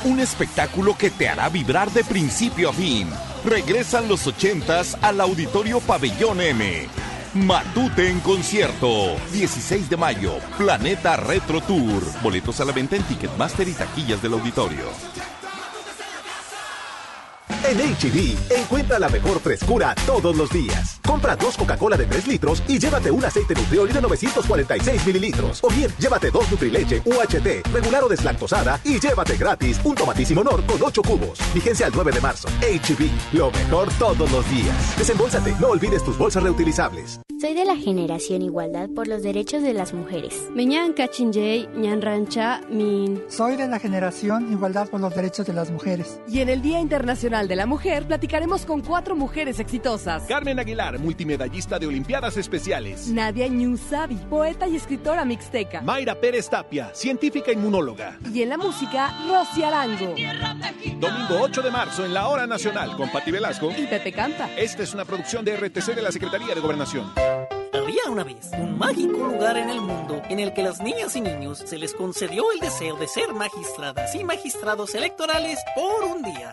[0.05, 3.09] Un espectáculo que te hará vibrar de principio a fin.
[3.45, 6.87] Regresan los ochentas al Auditorio Pabellón M.
[7.33, 9.17] Matute en concierto.
[9.33, 10.35] 16 de mayo.
[10.59, 12.03] Planeta Retro Tour.
[12.23, 14.85] Boletos a la venta en Ticketmaster y taquillas del auditorio.
[17.65, 21.00] En HB, encuentra la mejor frescura todos los días.
[21.11, 25.59] Compra dos Coca-Cola de 3 litros y llévate un aceite Nutrioli de 946 mililitros.
[25.65, 30.65] O bien, llévate dos Nutrileche UHT, regular o deslactosada y llévate gratis un tomatísimo honor
[30.67, 31.41] con 8 cubos.
[31.53, 32.47] Vigencia al 9 de marzo.
[32.61, 34.99] HB, lo mejor todos los días.
[34.99, 37.19] Desembolsate, no olvides tus bolsas reutilizables.
[37.41, 40.49] Soy de la generación Igualdad por los Derechos de las Mujeres.
[40.55, 43.23] Meñan Cachinjay, Ñan Rancha, Min.
[43.31, 46.21] Soy de la generación Igualdad por los Derechos de las Mujeres.
[46.29, 50.25] Y en el Día Internacional de la Mujer platicaremos con cuatro mujeres exitosas.
[50.25, 53.09] Carmen Aguilar, multimedallista de Olimpiadas Especiales.
[53.09, 55.81] Nadia Ñusabi, poeta y escritora mixteca.
[55.81, 58.19] Mayra Pérez Tapia, científica inmunóloga.
[58.33, 60.15] Y en la música, Rosy Arango.
[60.99, 64.49] Domingo 8 de marzo en la Hora Nacional con Pati Velasco y Pepe Canta.
[64.57, 67.11] Esta es una producción de RTC de la Secretaría de Gobernación.
[67.73, 71.21] Había una vez un mágico lugar en el mundo en el que las niñas y
[71.21, 76.53] niños se les concedió el deseo de ser magistradas y magistrados electorales por un día.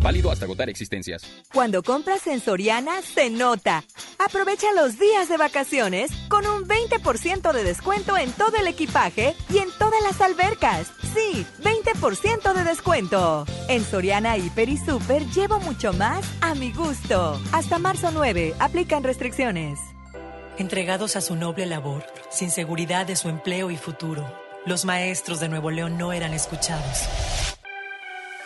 [0.00, 1.22] Válido hasta agotar existencias.
[1.52, 3.84] Cuando compras en Soriana, se nota.
[4.18, 9.58] Aprovecha los días de vacaciones con un 20% de descuento en todo el equipaje y
[9.58, 10.92] en todas las albercas.
[11.14, 13.46] Sí, 20% de descuento.
[13.68, 17.40] En Soriana Hiper y Super llevo mucho más a mi gusto.
[17.52, 19.78] Hasta marzo 9, aplican restricciones.
[20.58, 24.26] Entregados a su noble labor, sin seguridad de su empleo y futuro,
[24.66, 27.57] los maestros de Nuevo León no eran escuchados.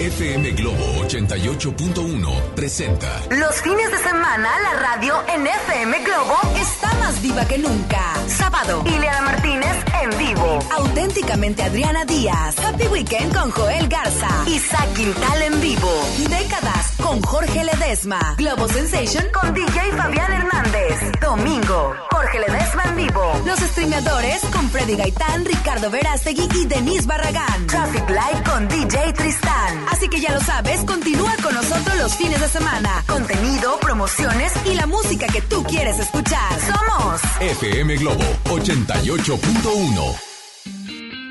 [0.00, 7.22] FM Globo 88.1 presenta Los fines de semana la radio en FM Globo está más
[7.22, 8.14] viva que nunca.
[8.26, 10.58] Sábado, Ileana Martínez en vivo.
[10.76, 12.58] Auténticamente Adriana Díaz.
[12.58, 14.28] Happy Weekend con Joel Garza.
[14.46, 15.90] Isaac Quintal en vivo.
[16.28, 18.34] Décadas con Jorge Ledesma.
[18.36, 20.98] Globo Sensation con DJ Fabián Hernández.
[21.20, 23.42] Domingo, Jorge Ledesma en vivo.
[23.46, 27.66] Los Destornilladores con Freddy Gaitán, Ricardo Verástegui y Denise Barragán.
[27.68, 29.84] Traffic Light con DJ Tristán.
[29.94, 33.04] Así que ya lo sabes, continúa con nosotros los fines de semana.
[33.06, 36.50] Contenido, promociones y la música que tú quieres escuchar.
[36.58, 40.16] Somos FM Globo 88.1.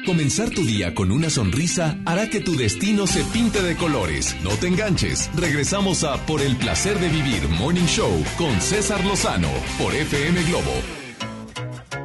[0.05, 4.33] Comenzar tu día con una sonrisa hará que tu destino se pinte de colores.
[4.43, 5.29] No te enganches.
[5.35, 11.02] Regresamos a Por el placer de vivir Morning Show con César Lozano por FM Globo.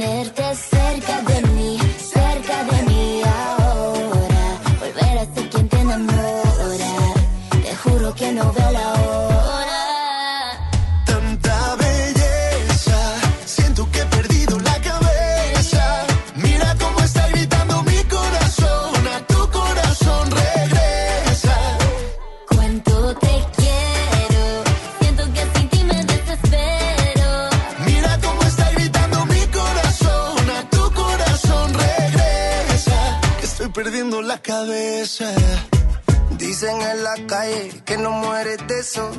[0.00, 0.49] Tenerte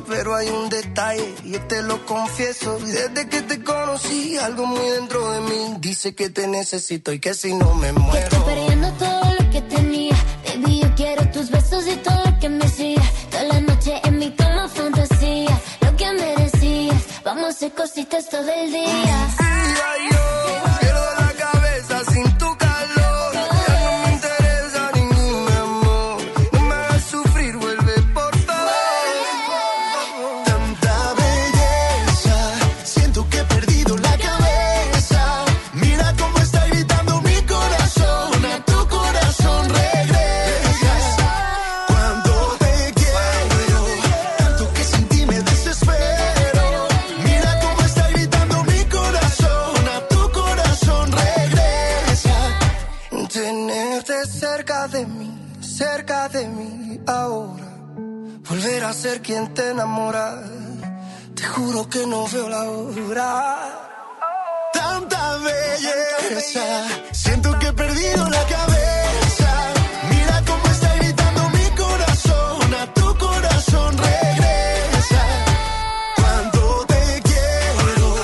[0.07, 2.77] pero hay un detalle, y yo te lo confieso.
[2.79, 7.33] Desde que te conocí, algo muy dentro de mí dice que te necesito y que
[7.33, 8.25] si no me muero.
[8.25, 10.15] Estoy perdiendo todo lo que tenía.
[10.45, 13.01] Baby, yo quiero tus besos y todo lo que me hacía.
[13.29, 15.61] Toda la noche en mi cama fantasía.
[15.81, 17.03] Lo que merecías.
[17.23, 19.10] Vamos a hacer cositas todo el día.
[67.11, 69.73] Siento que he perdido la cabeza.
[70.09, 75.23] Mira cómo está gritando mi corazón, a tu corazón regresa.
[76.15, 78.15] Cuando te quiero,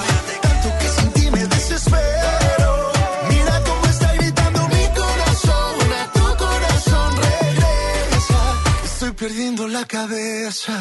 [0.42, 2.92] tanto que sin ti me desespero.
[3.30, 8.40] Mira cómo está gritando mi corazón, a tu corazón regresa.
[8.84, 10.74] Estoy perdiendo la cabeza.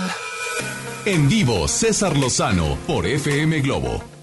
[1.04, 4.15] En vivo, César Lozano por FM Globo.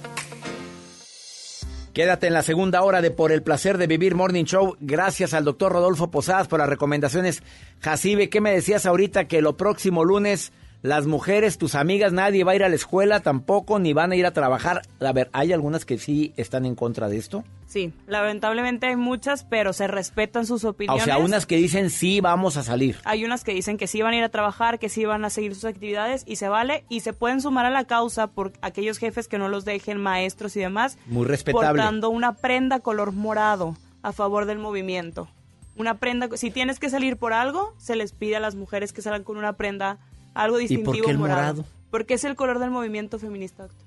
[1.93, 4.77] Quédate en la segunda hora de Por el placer de vivir Morning Show.
[4.79, 7.43] Gracias al doctor Rodolfo Posadas por las recomendaciones.
[7.81, 9.27] Jacibe, ¿qué me decías ahorita?
[9.27, 10.51] Que lo próximo lunes
[10.83, 14.15] las mujeres, tus amigas, nadie va a ir a la escuela tampoco, ni van a
[14.15, 14.83] ir a trabajar.
[14.99, 17.43] A ver, ¿hay algunas que sí están en contra de esto?
[17.65, 21.03] Sí, lamentablemente hay muchas, pero se respetan sus Ah, O opiniones.
[21.05, 22.97] sea, unas que dicen sí, vamos a salir.
[23.05, 25.29] Hay unas que dicen que sí van a ir a trabajar, que sí van a
[25.31, 28.97] seguir sus actividades y se vale y se pueden sumar a la causa por aquellos
[28.99, 30.97] jefes que no los dejen maestros y demás.
[31.07, 31.81] Muy respetable.
[31.81, 35.29] Portando una prenda color morado a favor del movimiento.
[35.75, 39.01] Una prenda, si tienes que salir por algo, se les pide a las mujeres que
[39.01, 39.97] salgan con una prenda,
[40.33, 41.65] algo ¿Y por distintivo qué el morado?
[41.91, 43.63] Porque es el color del movimiento feminista.
[43.63, 43.83] doctor.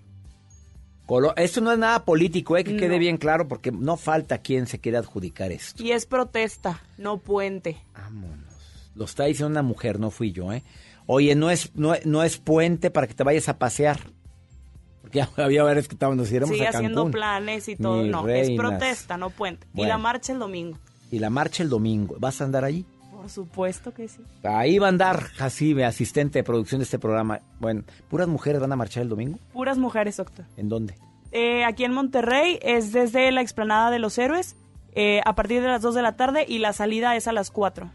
[1.06, 2.98] Colo- Esto no es nada político, eh, que quede No.
[2.98, 5.82] bien claro, porque no falta quien se quiera adjudicar esto.
[5.82, 7.76] Y es protesta, no puente.
[8.94, 10.64] Lo está diciendo una mujer, no fui yo, ¿eh?
[11.06, 14.00] Oye, no es, no, no es puente para que te vayas a pasear.
[15.02, 16.86] Porque ya había varios que estaban, nos iremos Sigue a Cancún.
[16.86, 18.02] haciendo planes y todo.
[18.02, 18.48] Mis no, reinas.
[18.48, 19.66] es protesta, no puente.
[19.74, 19.90] Y Bueno.
[19.92, 20.78] la marcha el domingo.
[21.12, 22.16] Y la marcha el domingo.
[22.18, 22.84] ¿Vas a andar allí?
[23.26, 24.20] Por supuesto que sí.
[24.44, 27.40] Ahí va a andar Jacibe, asistente de producción de este programa.
[27.58, 29.40] Bueno, ¿puras mujeres van a marchar el domingo?
[29.52, 30.44] Puras mujeres, doctor.
[30.56, 30.94] ¿En dónde?
[31.32, 34.54] Eh, aquí en Monterrey es desde la explanada de los héroes
[34.94, 37.50] eh, a partir de las 2 de la tarde y la salida es a las
[37.50, 37.90] 4.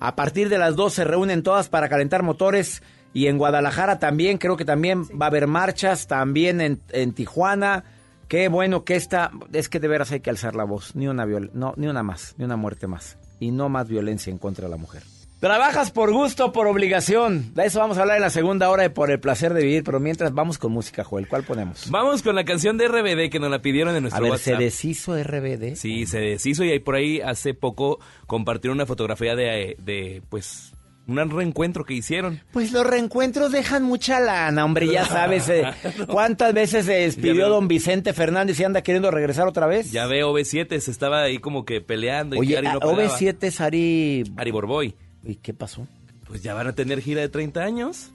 [0.00, 4.38] A partir de las 2 se reúnen todas para calentar motores y en Guadalajara también,
[4.38, 7.84] creo que también va a haber marchas, también en, en Tijuana.
[8.26, 11.24] Qué bueno que esta, es que de veras hay que alzar la voz, ni una
[11.26, 14.64] viol- no, ni una más, ni una muerte más y no más violencia en contra
[14.64, 15.02] de la mujer.
[15.40, 17.52] ¿Trabajas por gusto o por obligación?
[17.54, 19.84] De eso vamos a hablar en la segunda hora de Por el placer de vivir,
[19.84, 21.28] pero mientras vamos con música, Joel.
[21.28, 21.90] ¿Cuál ponemos?
[21.90, 24.56] Vamos con la canción de RBD que nos la pidieron en nuestro A ver, WhatsApp.
[24.56, 25.74] ¿se deshizo RBD?
[25.74, 30.72] Sí, se deshizo y ahí por ahí hace poco compartieron una fotografía de, de pues,
[31.06, 32.40] un reencuentro que hicieron.
[32.52, 35.48] Pues los reencuentros dejan mucha lana, hombre, ya sabes.
[35.48, 35.64] eh,
[36.08, 39.92] ¿Cuántas veces se despidió don Vicente Fernández y anda queriendo regresar otra vez?
[39.92, 42.80] Ya veo OV7, se estaba ahí como que peleando y Oye, que Ari no a-
[42.80, 43.02] pagaba.
[43.04, 44.24] OV7 es Ari...
[44.36, 44.94] Ari Borboy.
[45.22, 45.86] ¿Y qué pasó?
[46.26, 48.10] Pues ya van a tener gira de 30 años.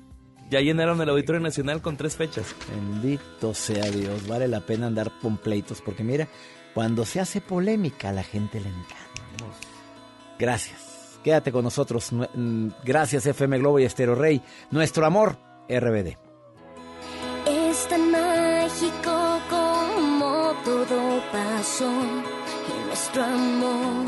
[0.50, 2.56] Ya llenaron el Auditorio Nacional con tres fechas.
[2.72, 6.28] Bendito sea Dios, vale la pena andar con pleitos, porque mira,
[6.74, 8.96] cuando se hace polémica a la gente le encanta.
[10.40, 10.89] Gracias.
[11.24, 12.12] Quédate con nosotros.
[12.12, 14.42] Mm, Gracias FM Globo y Estero Rey.
[14.72, 16.18] Nuestro amor, RBD.
[17.46, 24.06] Es tan mágico como todo pasó y nuestro amor,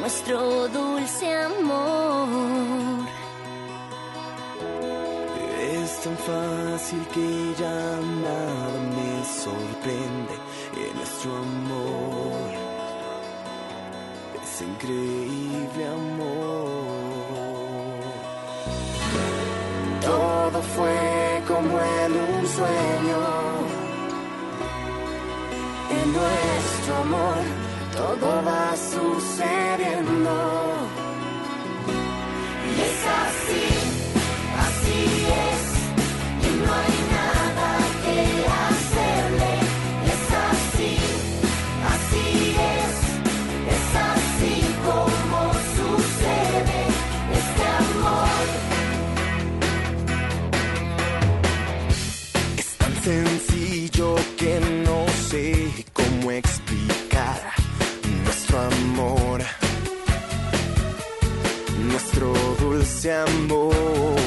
[0.00, 3.08] nuestro dulce amor.
[5.60, 10.34] Es tan fácil que ya nada me sorprende
[10.76, 12.47] en nuestro amor.
[14.60, 16.38] Increíble amor.
[20.00, 23.20] Todo fue como en un sueño.
[25.90, 27.42] En nuestro amor
[27.96, 30.30] todo va sucediendo.
[53.98, 57.40] Sencillo que no sé cómo explicar
[58.24, 59.42] nuestro amor
[61.90, 64.17] nuestro dulce amor.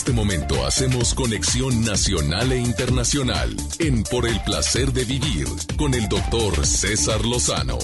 [0.00, 5.46] Este momento hacemos conexión nacional e internacional en Por el placer de vivir
[5.76, 7.76] con el doctor César Lozano.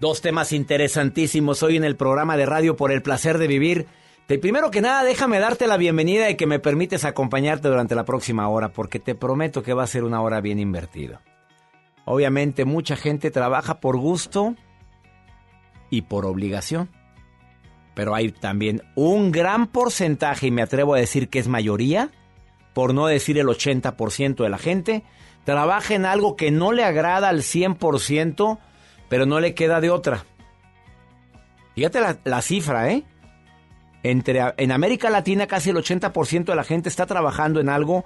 [0.00, 3.86] Dos temas interesantísimos hoy en el programa de radio por el placer de vivir.
[4.26, 8.48] Primero que nada, déjame darte la bienvenida y que me permites acompañarte durante la próxima
[8.48, 11.20] hora, porque te prometo que va a ser una hora bien invertida.
[12.06, 14.54] Obviamente mucha gente trabaja por gusto
[15.90, 16.95] y por obligación.
[17.96, 22.10] Pero hay también un gran porcentaje, y me atrevo a decir que es mayoría,
[22.74, 25.02] por no decir el 80% de la gente,
[25.44, 28.58] trabaja en algo que no le agrada al 100%,
[29.08, 30.26] pero no le queda de otra.
[31.74, 33.04] Fíjate la, la cifra, ¿eh?
[34.02, 38.04] Entre, en América Latina casi el 80% de la gente está trabajando en algo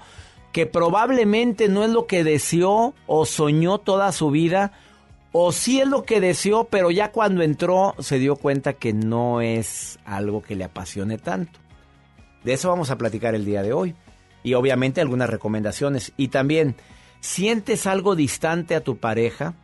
[0.52, 4.70] que probablemente no es lo que deseó o soñó toda su vida,
[5.32, 9.40] o sí es lo que deseó, pero ya cuando entró se dio cuenta que no
[9.40, 11.60] es algo que le apasione tanto.
[12.44, 13.94] De eso vamos a platicar el día de hoy.
[14.42, 16.12] y obviamente algunas recomendaciones.
[16.16, 16.74] Y también,
[17.20, 19.54] ¿sientes algo distante a tu pareja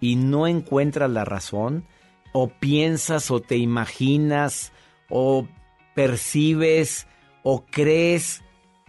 [0.00, 1.84] y no encuentras la razón?
[2.32, 4.72] ¿O piensas o te imaginas
[5.10, 5.46] o
[5.94, 7.06] percibes
[7.42, 8.42] o crees?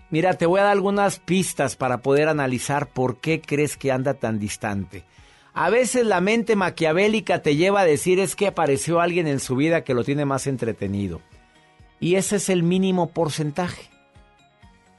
[0.09, 4.13] Mira, te voy a dar algunas pistas para poder analizar por qué crees que anda
[4.13, 5.03] tan distante.
[5.53, 9.55] A veces la mente maquiavélica te lleva a decir es que apareció alguien en su
[9.55, 11.21] vida que lo tiene más entretenido.
[11.99, 13.89] Y ese es el mínimo porcentaje.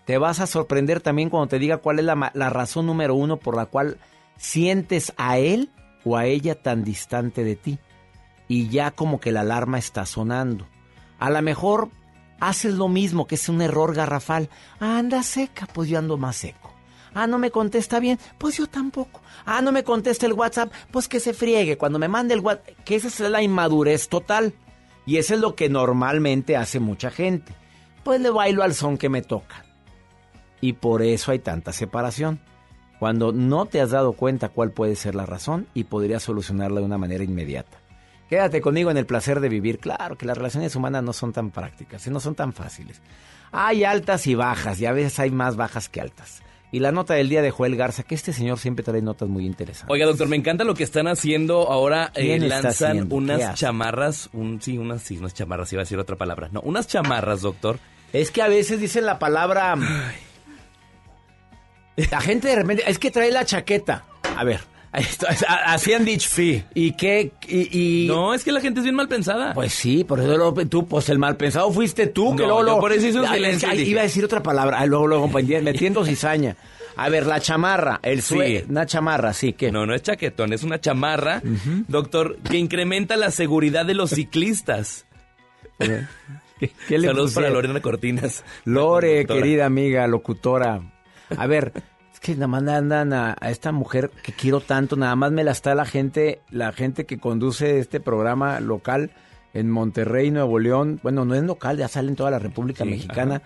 [0.05, 3.57] Te vas a sorprender también cuando te diga cuál es la, razón número uno por
[3.57, 3.99] la cual
[4.37, 5.71] sientes a él
[6.05, 7.79] o a ella tan distante de ti.
[8.49, 10.67] Y ya como que la alarma está sonando.
[11.21, 11.91] A lo mejor
[12.41, 14.49] haces lo mismo, que es un error garrafal.
[14.81, 16.70] Ah, anda seca, pues yo ando más seco.
[17.15, 19.21] Ah, no me contesta bien, pues yo tampoco.
[19.45, 21.77] Ah, no me contesta el WhatsApp, pues que se friegue.
[21.77, 24.55] Cuando me mande el WhatsApp, que esa es la inmadurez total.
[25.07, 27.53] Y eso es lo que normalmente hace mucha gente.
[28.05, 29.65] Pues le bailo al son que me toca.
[30.61, 32.41] Y por eso hay tanta separación.
[32.99, 36.87] Cuando no te has dado cuenta cuál puede ser la razón y podrías solucionarla de
[36.87, 37.79] una manera inmediata.
[38.29, 39.79] Quédate conmigo en el placer de vivir.
[39.79, 43.01] Claro que las relaciones humanas no son tan prácticas y no son tan fáciles.
[43.51, 46.43] Hay altas y bajas y a veces hay más bajas que altas.
[46.73, 49.45] Y la nota del día de Joel Garza, que este señor siempre trae notas muy
[49.45, 49.91] interesantes.
[49.91, 52.13] Oiga, doctor, me encanta lo que están haciendo ahora.
[52.15, 55.99] Eh, ¿Quién está lanzan unas chamarras, un, sí, unas, sí, unas chamarras, iba a decir
[55.99, 56.49] otra palabra.
[56.53, 57.79] No, unas chamarras, doctor.
[58.13, 59.77] Es que a veces dicen la palabra.
[62.11, 62.85] La gente de repente.
[62.87, 64.05] Es que trae la chaqueta.
[64.37, 64.61] A ver.
[64.93, 66.29] Así han dicho.
[66.31, 66.65] Sí.
[66.75, 67.33] ¿Y qué?
[67.47, 69.55] Y, y- No, es que la gente es bien mal pensada.
[69.55, 72.65] Pues sí, por eso lo- tú, pues el mal pensado fuiste tú, que luego, yo
[72.65, 75.07] luego- por eso hice un silencio es que Iba a decir otra palabra, Ay, luego,
[75.07, 76.57] luego, metiendo cizaña.
[76.97, 78.35] A ver, la chamarra, el Sí.
[78.35, 81.41] sue, una chamarra, sí, que No, no es chaquetón, es una chamarra,
[81.87, 85.07] doctor, que incrementa la seguridad de los ciclistas.
[85.79, 88.45] ¿Qué, qué le Saludos para Lorena Cortinas.
[88.65, 90.83] Lore, querida amiga, locutora.
[91.37, 91.73] A ver,
[92.21, 95.53] que nada más andan a, a esta mujer que quiero tanto, nada más me la
[95.53, 99.11] está la gente, la gente que conduce este programa local
[99.55, 101.01] en Monterrey, Nuevo León.
[101.03, 103.43] Bueno, no es local, ya sale en toda la República Sí, Mexicana.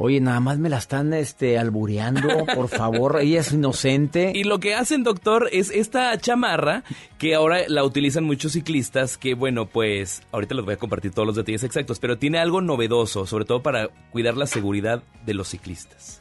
[0.00, 4.30] Oye, nada más me la están este albureando, por favor, ella es inocente.
[4.32, 6.84] Y lo que hacen, doctor, es esta chamarra
[7.18, 11.26] que ahora la utilizan muchos ciclistas, que bueno, pues ahorita les voy a compartir todos
[11.26, 15.48] los detalles exactos, pero tiene algo novedoso, sobre todo para cuidar la seguridad de los
[15.48, 16.20] ciclistas.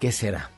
[0.00, 0.50] ¿Qué será?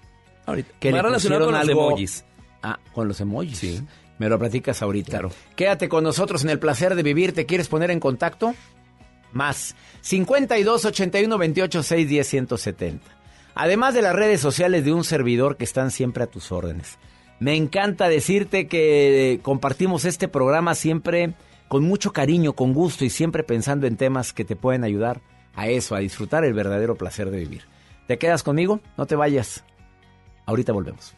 [0.51, 0.70] Ahorita.
[0.78, 2.24] Que le relacionado con los emojis.
[2.62, 3.59] Ah, con los emojis.
[3.59, 3.82] Sí.
[4.18, 5.22] Me lo platicas ahorita.
[5.57, 7.32] Quédate con nosotros en el placer de vivir.
[7.32, 8.55] ¿Te quieres poner en contacto?
[9.32, 13.07] Más 52 81 28 6 10 170.
[13.55, 16.98] Además de las redes sociales de un servidor que están siempre a tus órdenes.
[17.38, 21.34] Me encanta decirte que compartimos este programa siempre
[21.68, 25.22] con mucho cariño, con gusto y siempre pensando en temas que te pueden ayudar
[25.55, 27.62] a eso, a disfrutar el verdadero placer de vivir.
[28.07, 28.80] ¿Te quedas conmigo?
[28.98, 29.64] No te vayas.
[30.51, 31.14] Ahorita volvemos.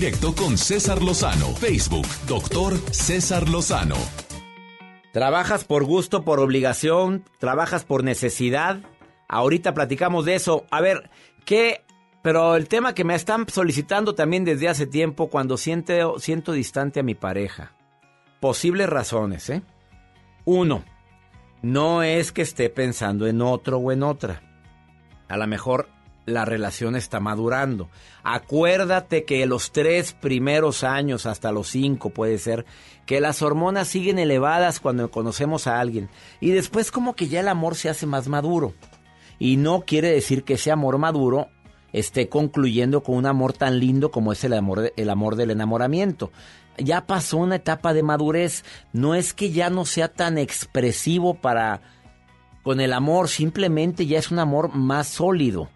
[0.00, 1.48] Directo con César Lozano.
[1.56, 3.96] Facebook, doctor César Lozano.
[5.12, 7.24] ¿Trabajas por gusto, por obligación?
[7.40, 8.78] ¿Trabajas por necesidad?
[9.28, 10.66] Ahorita platicamos de eso.
[10.70, 11.10] A ver,
[11.44, 11.84] ¿qué?
[12.22, 17.00] Pero el tema que me están solicitando también desde hace tiempo cuando siento, siento distante
[17.00, 17.72] a mi pareja.
[18.38, 19.62] Posibles razones, ¿eh?
[20.44, 20.84] Uno,
[21.60, 24.42] no es que esté pensando en otro o en otra.
[25.26, 25.88] A lo mejor
[26.28, 27.88] la relación está madurando.
[28.22, 32.66] Acuérdate que los tres primeros años, hasta los cinco puede ser,
[33.06, 36.08] que las hormonas siguen elevadas cuando conocemos a alguien.
[36.40, 38.74] Y después como que ya el amor se hace más maduro.
[39.38, 41.48] Y no quiere decir que ese amor maduro
[41.92, 46.30] esté concluyendo con un amor tan lindo como es el amor, el amor del enamoramiento.
[46.76, 48.64] Ya pasó una etapa de madurez.
[48.92, 51.80] No es que ya no sea tan expresivo para
[52.62, 55.70] con el amor, simplemente ya es un amor más sólido.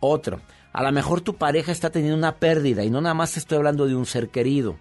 [0.00, 0.40] Otro,
[0.72, 3.86] a lo mejor tu pareja está teniendo una pérdida y no nada más estoy hablando
[3.86, 4.76] de un ser querido.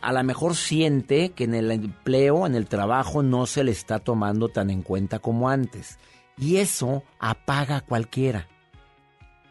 [0.00, 3.98] A lo mejor siente que en el empleo, en el trabajo, no se le está
[3.98, 5.98] tomando tan en cuenta como antes.
[6.36, 8.48] Y eso apaga a cualquiera.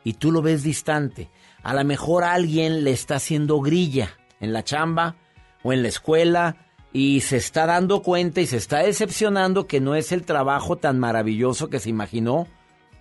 [0.03, 1.31] Y tú lo ves distante.
[1.64, 5.15] A lo mejor alguien le está haciendo grilla en la chamba
[5.64, 6.57] o en la escuela
[6.91, 10.99] y se está dando cuenta y se está decepcionando que no es el trabajo tan
[10.99, 12.48] maravilloso que se imaginó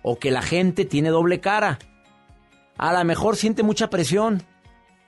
[0.01, 1.77] o que la gente tiene doble cara.
[2.77, 4.43] A lo mejor siente mucha presión.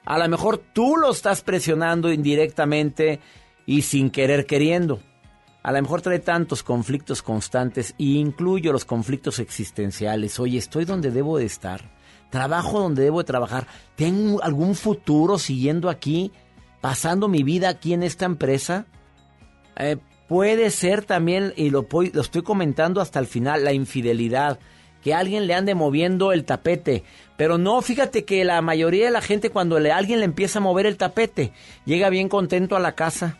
[0.05, 3.19] A lo mejor tú lo estás presionando indirectamente
[3.65, 5.01] y sin querer queriendo.
[5.63, 10.39] A lo mejor trae tantos conflictos constantes y incluyo los conflictos existenciales.
[10.39, 11.91] Oye, estoy donde debo de estar.
[12.29, 13.65] Trabajo donde debo de trabajar.
[13.95, 16.31] ¿Tengo algún futuro siguiendo aquí?
[16.81, 18.85] ¿Pasando mi vida aquí en esta empresa?
[19.77, 19.97] Eh,
[20.27, 21.87] puede ser también, y lo
[22.21, 24.59] estoy comentando hasta el final, la infidelidad.
[25.05, 27.03] Que alguien le ande moviendo el tapete.
[27.37, 30.63] Pero no, fíjate que la mayoría de la gente cuando le, alguien le empieza a
[30.63, 31.53] mover el tapete,
[31.85, 33.37] llega bien contento a la casa.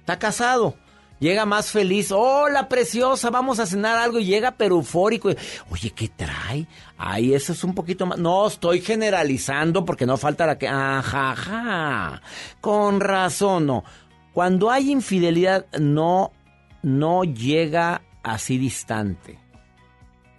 [0.00, 0.76] Está casado.
[1.18, 2.12] Llega más feliz.
[2.12, 4.18] Hola, preciosa, vamos a cenar algo.
[4.18, 5.30] Y llega pero eufórico.
[5.70, 6.66] Oye, ¿qué trae?
[6.98, 8.18] Ay, eso es un poquito más.
[8.18, 10.68] No, estoy generalizando porque no falta la que.
[10.68, 12.20] Ajá, ajá.
[12.60, 13.84] Con razón, no.
[14.34, 16.30] Cuando hay infidelidad, no,
[16.82, 19.38] no llega así distante.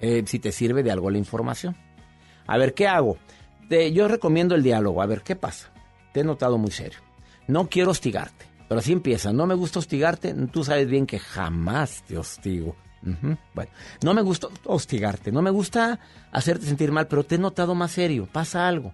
[0.01, 1.75] Eh, si te sirve de algo la información.
[2.45, 3.17] A ver, ¿qué hago?
[3.69, 5.01] Yo recomiendo el diálogo.
[5.01, 5.71] A ver, ¿qué pasa?
[6.13, 6.99] Te he notado muy serio.
[7.47, 8.45] No quiero hostigarte.
[8.67, 9.33] Pero así empieza.
[9.33, 10.33] No me gusta hostigarte.
[10.51, 12.75] Tú sabes bien que jamás te hostigo.
[13.53, 13.71] Bueno,
[14.03, 15.31] no me gusta hostigarte.
[15.31, 15.99] No me gusta
[16.31, 18.27] hacerte sentir mal, pero te he notado más serio.
[18.31, 18.93] Pasa algo.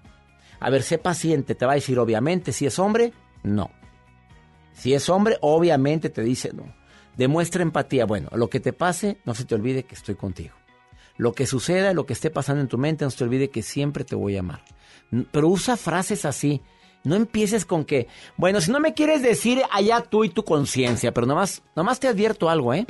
[0.60, 1.56] A ver, sé paciente.
[1.56, 3.14] Te va a decir, obviamente, si es hombre,
[3.44, 3.72] no.
[4.74, 6.74] Si es hombre, obviamente te dice no.
[7.18, 8.06] Demuestra empatía.
[8.06, 10.56] Bueno, lo que te pase, no se te olvide que estoy contigo.
[11.18, 13.62] Lo que suceda, lo que esté pasando en tu mente, no se te olvide que
[13.62, 14.64] siempre te voy a amar.
[15.32, 16.62] Pero usa frases así.
[17.04, 18.08] No empieces con que,
[18.38, 21.84] bueno, si no me quieres decir allá tú y tu conciencia, pero nada más, nada
[21.84, 22.88] más te advierto algo, ¿eh?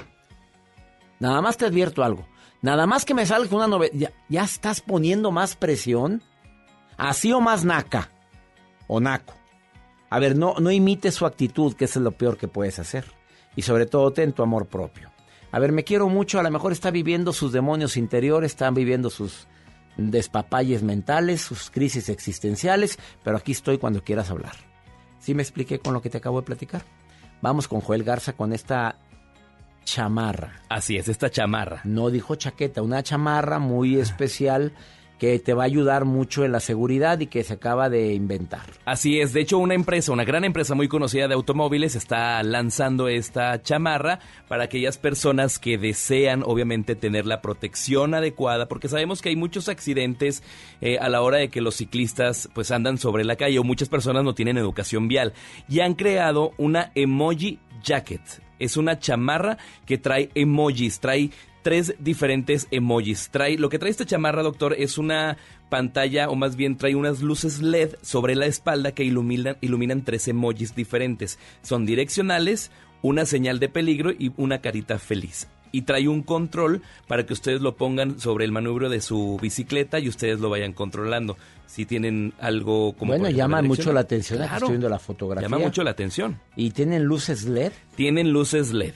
[1.19, 2.25] Nada más te advierto algo.
[2.61, 3.93] Nada más que me salga una novedad.
[3.93, 6.21] Ya, ya estás poniendo más presión.
[6.95, 8.11] Así o más naca.
[8.87, 9.33] O naco.
[10.09, 13.05] A ver, no, no imites su actitud, que es lo peor que puedes hacer.
[13.55, 15.12] Y sobre todo, ten tu amor propio.
[15.53, 19.11] A ver, me quiero mucho, a lo mejor está viviendo sus demonios interiores, están viviendo
[19.11, 19.47] sus
[19.97, 24.55] despapalles mentales, sus crisis existenciales, pero aquí estoy cuando quieras hablar.
[25.19, 26.81] ¿Sí me expliqué con lo que te acabo de platicar?
[27.43, 28.97] Vamos con Joel Garza con esta
[29.83, 30.59] chamarra.
[30.69, 31.81] Así es, esta chamarra.
[31.83, 34.73] No dijo chaqueta, una chamarra muy especial
[35.19, 38.65] que te va a ayudar mucho en la seguridad y que se acaba de inventar.
[38.85, 43.07] Así es, de hecho una empresa, una gran empresa muy conocida de automóviles está lanzando
[43.07, 49.29] esta chamarra para aquellas personas que desean obviamente tener la protección adecuada, porque sabemos que
[49.29, 50.43] hay muchos accidentes
[50.81, 53.89] eh, a la hora de que los ciclistas pues andan sobre la calle o muchas
[53.89, 55.33] personas no tienen educación vial
[55.69, 58.21] y han creado una emoji jacket.
[58.59, 61.31] Es una chamarra que trae emojis, trae
[61.63, 63.29] tres diferentes emojis.
[63.31, 65.37] Trae, lo que trae esta chamarra, doctor, es una
[65.69, 70.27] pantalla, o más bien trae unas luces LED sobre la espalda que iluminan, iluminan tres
[70.27, 71.39] emojis diferentes.
[71.63, 72.69] Son direccionales,
[73.01, 75.47] una señal de peligro y una carita feliz.
[75.71, 79.99] Y trae un control para que ustedes lo pongan sobre el manubrio de su bicicleta
[79.99, 81.35] y ustedes lo vayan controlando.
[81.65, 83.13] Si tienen algo como...
[83.13, 84.53] bueno, llama mucho la atención, Claro.
[84.57, 85.49] estoy viendo la fotografía.
[85.49, 86.39] Llama mucho la atención.
[86.55, 87.71] ¿Y tienen luces LED?
[87.95, 88.93] Tienen luces LED.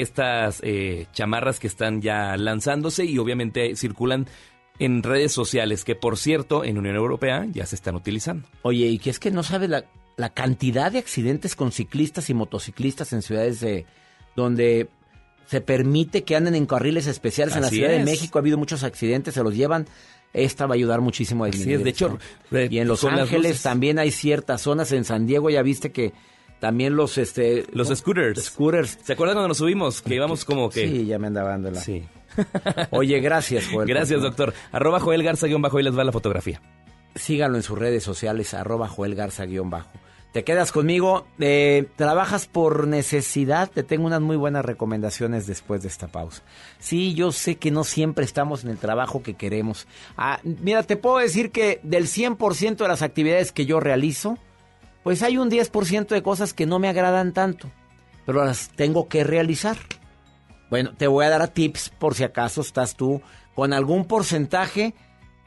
[0.00, 4.26] Estas eh, chamarras que están ya lanzándose y obviamente circulan
[4.78, 8.46] en redes sociales, que por cierto, en Unión Europea ya se están utilizando.
[8.62, 9.84] Oye, y que es que no sabes la,
[10.16, 13.86] la cantidad de accidentes con ciclistas y motociclistas en ciudades de,
[14.34, 14.88] donde
[15.46, 17.56] se permite que anden en carriles especiales.
[17.56, 18.04] en la Ciudad de.
[18.04, 19.86] México ha habido muchos accidentes, se los llevan
[20.36, 21.78] esta va a ayudar muchísimo a Así disminuir.
[21.78, 22.18] es, de hecho,
[22.52, 26.12] eh, y en Los Ángeles también hay ciertas zonas, en San Diego ya viste que
[26.60, 28.44] también los este Los scooters.
[28.44, 28.98] scooters.
[29.02, 30.02] ¿Se acuerdan cuando nos subimos?
[30.02, 30.88] Que íbamos como que...
[30.88, 31.80] Sí, ya me andaba dando la.
[31.80, 32.04] Sí.
[32.90, 33.88] Oye, gracias, Joel.
[33.88, 34.52] Gracias, doctor.
[34.72, 36.60] Arroba Joel Garza, guion bajo, ahí les va la fotografía.
[37.14, 39.88] Síganlo en sus redes sociales, arroba Joel Garza guion bajo.
[40.32, 45.88] Te quedas conmigo, eh, trabajas por necesidad, te tengo unas muy buenas recomendaciones después de
[45.88, 46.42] esta pausa.
[46.78, 49.86] Sí, yo sé que no siempre estamos en el trabajo que queremos.
[50.18, 54.36] Ah, mira, te puedo decir que del 100% de las actividades que yo realizo,
[55.06, 57.70] pues hay un 10% de cosas que no me agradan tanto,
[58.24, 59.76] pero las tengo que realizar.
[60.68, 63.22] Bueno, te voy a dar tips por si acaso estás tú
[63.54, 64.94] con algún porcentaje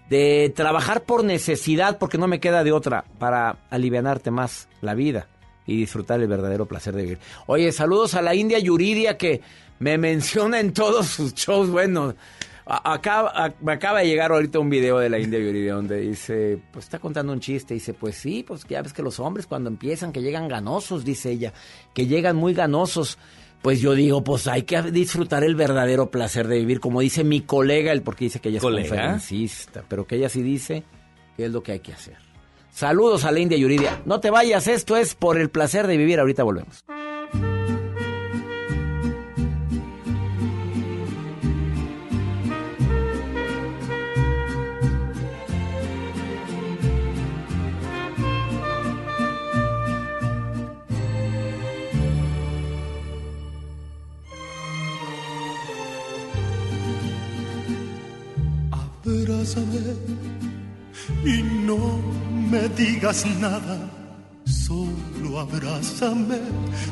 [0.10, 5.28] de trabajar por necesidad, porque no me queda de otra, para alivianarte más la vida
[5.68, 7.20] y disfrutar el verdadero placer de vivir.
[7.46, 9.42] Oye, saludos a la India Yuridia que
[9.80, 11.70] me menciona en todos sus shows.
[11.70, 12.16] Bueno,
[12.70, 16.86] acaba, me acaba de llegar ahorita un video de la India Yuridia donde dice, pues
[16.86, 17.74] está contando un chiste.
[17.74, 21.32] Dice, pues sí, pues ya ves que los hombres cuando empiezan que llegan ganosos, dice
[21.32, 21.54] ella,
[21.94, 23.18] que llegan muy ganosos.
[23.62, 27.42] Pues yo digo, pues hay que disfrutar el verdadero placer de vivir, como dice mi
[27.42, 28.88] colega, el porque dice que ella es ¿Colega?
[28.88, 30.84] conferencista, pero que ella sí dice
[31.36, 32.16] que es lo que hay que hacer.
[32.72, 34.02] Saludos a la India Yuridia.
[34.06, 36.20] No te vayas, esto es por el placer de vivir.
[36.20, 36.86] Ahorita volvemos.
[59.10, 59.96] Abrázame
[61.26, 62.00] y no
[62.52, 63.90] me digas nada,
[64.46, 66.40] solo abrázame,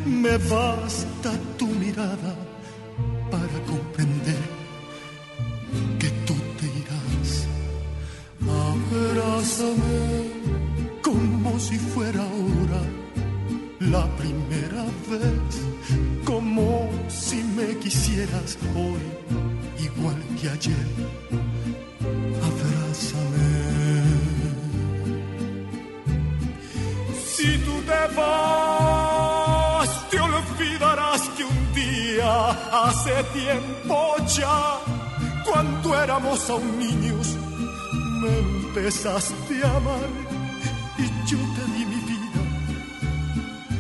[0.04, 2.34] me basta tu mirada
[3.30, 4.44] para comprender
[6.00, 7.46] que tú te irás.
[8.72, 10.32] Abrázame
[11.04, 12.82] como si fuera ahora
[13.80, 15.54] la primera vez,
[16.26, 19.06] como si me quisieras hoy,
[19.86, 21.47] igual que ayer.
[32.88, 34.80] Hace tiempo ya,
[35.46, 37.36] cuando éramos aún niños,
[38.22, 40.10] me empezaste a amar
[40.98, 42.42] y yo te di mi vida.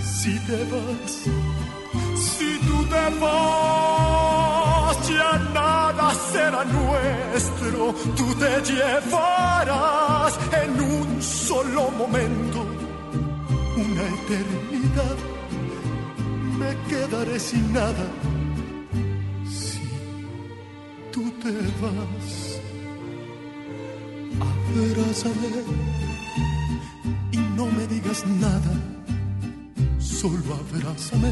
[0.02, 1.14] Si te vas,
[2.28, 7.94] si tú te vas, ya nada será nuestro.
[8.18, 12.66] Tú te llevarás en un solo momento
[13.78, 15.18] una eternidad.
[16.60, 18.06] Me quedaré sin nada
[21.82, 22.60] vas.
[24.40, 25.50] Abrázame
[27.32, 28.98] y no me digas nada
[30.22, 31.32] solo abrázame.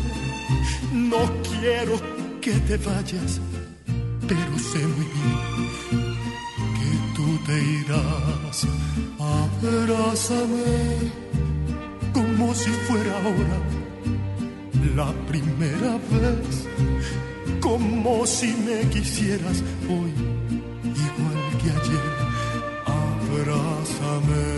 [0.93, 1.99] No quiero
[2.41, 3.41] que te vayas,
[4.27, 5.37] pero sé muy bien
[6.77, 8.67] que tú te irás.
[9.19, 11.11] Abrázame
[12.13, 13.57] como si fuera ahora
[14.95, 16.67] la primera vez,
[17.65, 20.13] como si me quisieras hoy,
[21.07, 22.15] igual que ayer.
[22.85, 24.54] Abrázame.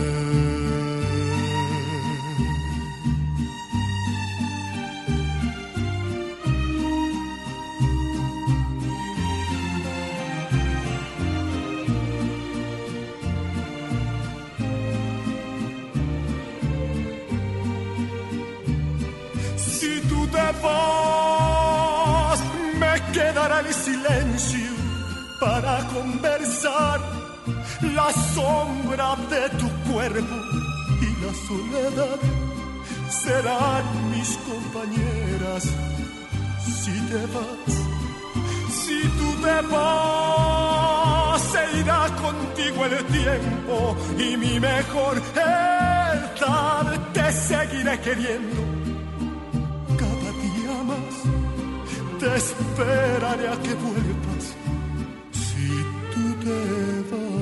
[23.74, 24.72] Silencio
[25.40, 27.00] para conversar.
[27.96, 30.36] La sombra de tu cuerpo
[31.02, 32.20] y la soledad
[33.10, 35.64] serán mis compañeras.
[36.84, 37.74] Si te vas,
[38.82, 45.78] si tú te vas, se irá contigo el tiempo y mi mejor edad
[47.14, 48.67] te seguiré queriendo
[52.28, 54.56] Te esperaré a que vuelvas
[55.32, 55.68] si
[56.14, 56.60] tú te
[57.10, 57.38] vas.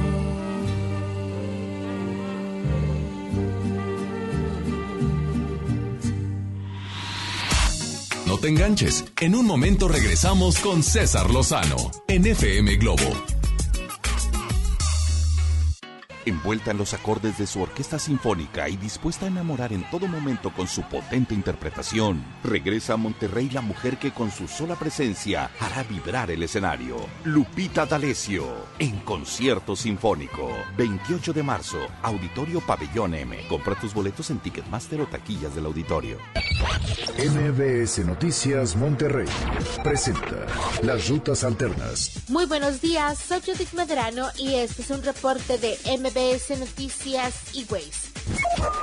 [8.28, 9.06] No te enganches.
[9.22, 13.10] En un momento regresamos con César Lozano en FM Globo.
[16.26, 20.52] Envuelta en los acordes de su orquesta sinfónica y dispuesta a enamorar en todo momento
[20.52, 25.84] con su potente interpretación, regresa a Monterrey la mujer que con su sola presencia hará
[25.84, 26.98] vibrar el escenario.
[27.26, 30.50] Lupita D'Alessio, en concierto sinfónico.
[30.76, 33.38] 28 de marzo, Auditorio Pabellón M.
[33.48, 36.18] Compra tus boletos en Ticketmaster o taquillas del auditorio.
[37.18, 39.28] MBS Noticias Monterrey
[39.84, 40.48] presenta
[40.82, 42.24] Las Rutas Alternas.
[42.30, 47.66] Muy buenos días, soy Judith Medrano y este es un reporte de MBS Noticias y
[47.70, 48.12] Ways.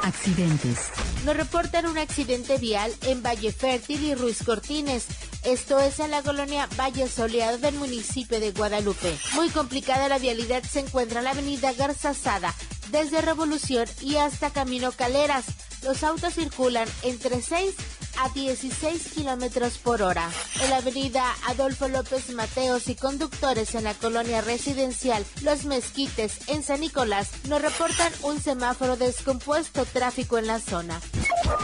[0.02, 0.90] Accidentes.
[1.24, 5.06] Nos reportan un accidente vial en Valle Fértil y Ruiz Cortines.
[5.42, 9.16] Esto es en la colonia Valle Soleado del municipio de Guadalupe.
[9.32, 12.54] Muy complicada la vialidad se encuentra en la avenida Garzazada,
[12.90, 15.46] desde Revolución y hasta Camino Caleras.
[15.84, 17.74] Los autos circulan entre 6
[18.22, 20.30] a 16 kilómetros por hora.
[20.62, 26.62] En la avenida Adolfo López Mateos y conductores en la colonia residencial Los Mezquites en
[26.62, 31.00] San Nicolás nos reportan un semáforo descompuesto tráfico en la zona.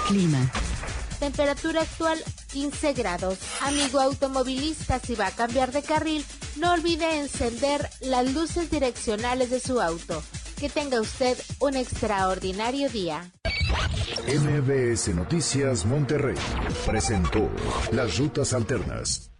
[0.09, 0.51] Clima.
[1.21, 2.19] Temperatura actual
[2.53, 3.39] 15 grados.
[3.61, 6.25] Amigo automovilista, si va a cambiar de carril,
[6.57, 10.23] no olvide encender las luces direccionales de su auto.
[10.59, 13.31] Que tenga usted un extraordinario día.
[13.69, 16.37] MBS Noticias Monterrey
[16.87, 17.51] presentó
[17.93, 19.31] Las Rutas Alternas.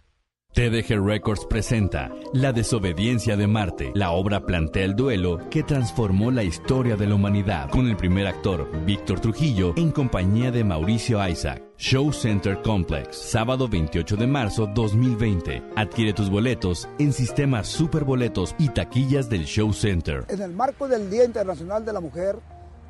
[0.53, 3.91] TDG Records presenta La desobediencia de Marte.
[3.95, 8.27] La obra plantea el duelo que transformó la historia de la humanidad, con el primer
[8.27, 11.63] actor, Víctor Trujillo, en compañía de Mauricio Isaac.
[11.77, 15.63] Show Center Complex, sábado 28 de marzo 2020.
[15.75, 20.25] Adquiere tus boletos en sistemas superboletos y taquillas del Show Center.
[20.29, 22.35] En el marco del Día Internacional de la Mujer,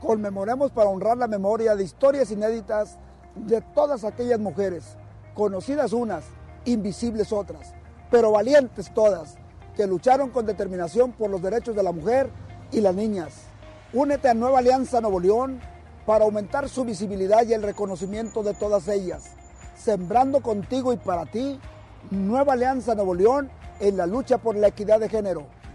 [0.02, 2.98] conmemoremos para honrar la memoria de historias inéditas
[3.36, 4.98] de todas aquellas mujeres,
[5.34, 6.24] conocidas unas,
[6.66, 7.74] invisibles otras,
[8.10, 9.36] pero valientes todas,
[9.76, 12.30] que lucharon con determinación por los derechos de la mujer
[12.72, 13.34] y las niñas.
[13.94, 15.60] Únete a Nueva Alianza Nuevo León
[16.06, 19.32] para aumentar su visibilidad y el reconocimiento de todas ellas.
[19.76, 21.60] Sembrando contigo y para ti,
[22.12, 23.50] Nueva Alianza Nuevo León
[23.80, 25.46] en la lucha por la equidad de género.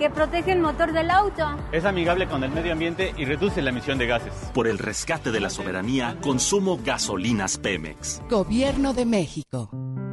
[0.00, 1.46] que protege el motor del auto.
[1.72, 4.32] Es amigable con el medio ambiente y reduce la emisión de gases.
[4.54, 8.22] Por el rescate de la soberanía, consumo gasolinas Pemex.
[8.30, 9.70] Gobierno de México.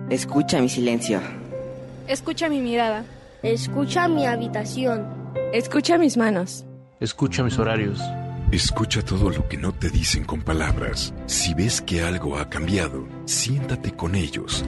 [0.09, 1.21] Escucha mi silencio.
[2.05, 3.05] Escucha mi mirada.
[3.41, 5.07] Escucha mi habitación.
[5.53, 6.65] Escucha mis manos.
[6.99, 8.01] Escucha mis horarios.
[8.51, 11.13] Escucha todo lo que no te dicen con palabras.
[11.27, 14.65] Si ves que algo ha cambiado, siéntate con ellos.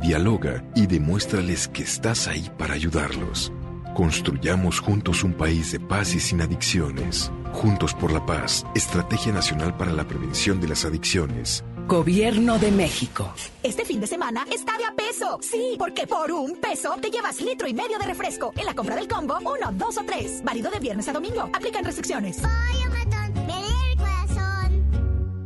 [0.00, 3.52] Dialoga y demuéstrales que estás ahí para ayudarlos.
[3.94, 7.30] Construyamos juntos un país de paz y sin adicciones.
[7.52, 11.64] Juntos por la paz, Estrategia Nacional para la Prevención de las Adicciones.
[11.86, 13.32] Gobierno de México.
[13.62, 15.38] Este fin de semana está de a peso.
[15.40, 18.52] Sí, porque por un peso te llevas litro y medio de refresco.
[18.56, 20.42] En la compra del combo, uno, dos o tres.
[20.42, 21.48] Válido de viernes a domingo.
[21.52, 22.38] Aplican restricciones.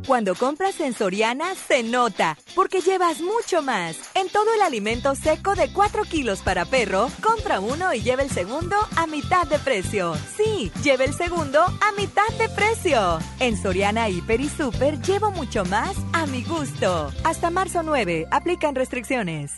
[0.09, 3.95] Cuando compras en Soriana, se nota, porque llevas mucho más.
[4.15, 8.31] En todo el alimento seco de 4 kilos para perro, compra uno y lleva el
[8.31, 10.15] segundo a mitad de precio.
[10.35, 13.19] Sí, lleva el segundo a mitad de precio.
[13.39, 17.11] En Soriana, Hiper y Super, llevo mucho más a mi gusto.
[17.23, 19.51] Hasta marzo 9, aplican restricciones.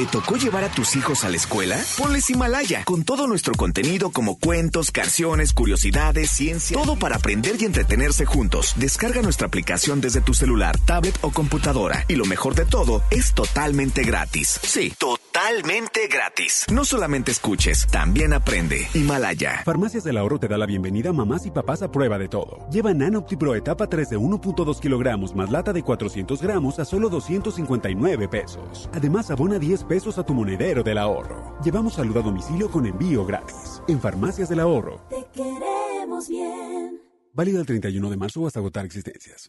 [0.00, 1.78] ¿Te tocó llevar a tus hijos a la escuela?
[1.98, 7.66] Ponles Himalaya, con todo nuestro contenido como cuentos, canciones, curiosidades, ciencia, todo para aprender y
[7.66, 8.72] entretenerse juntos.
[8.76, 12.06] Descarga nuestra aplicación desde tu celular, tablet o computadora.
[12.08, 14.58] Y lo mejor de todo, es totalmente gratis.
[14.62, 16.64] Sí, totalmente gratis.
[16.72, 18.88] No solamente escuches, también aprende.
[18.94, 19.60] Himalaya.
[19.66, 22.66] Farmacias del Ahorro te da la bienvenida mamás y papás a prueba de todo.
[22.72, 28.28] Lleva Nanoptipro etapa 3 de 1.2 kilogramos más lata de 400 gramos a solo 259
[28.28, 28.88] pesos.
[28.94, 31.58] Además, abona 10 pesos a tu monedero del ahorro.
[31.64, 33.82] Llevamos salud a domicilio con envío gratis.
[33.88, 35.00] En Farmacias del Ahorro.
[35.08, 37.00] Te queremos bien.
[37.32, 39.48] Válido el 31 de marzo hasta agotar existencias.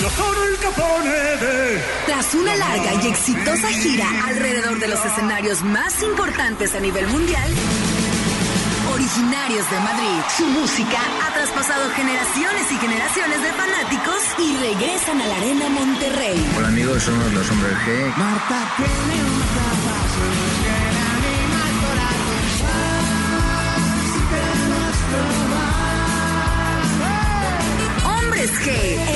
[0.00, 1.82] Yo soy el capone de...
[2.06, 7.50] Tras una larga y exitosa gira alrededor de los escenarios más importantes a nivel mundial,
[8.94, 15.26] originarios de Madrid, su música ha traspasado generaciones y generaciones de fanáticos y regresan a
[15.26, 16.52] la Arena Monterrey.
[16.56, 18.16] Hola amigos, somos los hombres G.
[18.16, 19.24] Marta tiene
[28.58, 28.70] G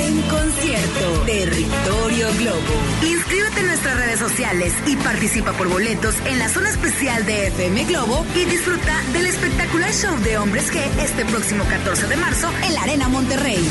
[0.05, 1.23] en concierto.
[1.25, 2.73] Territorio Globo.
[3.03, 7.85] Inscríbete en nuestras redes sociales y participa por boletos en la zona especial de FM
[7.85, 12.73] Globo y disfruta del espectacular show de Hombres G este próximo 14 de marzo en
[12.73, 13.67] la Arena Monterrey.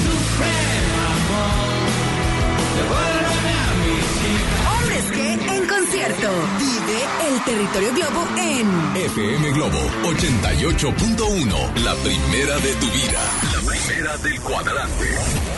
[4.72, 6.30] Hombres G en concierto.
[6.58, 13.20] Vive el Territorio Globo en FM Globo 88.1, la primera de tu vida.
[13.52, 15.57] La primera del cuadrante.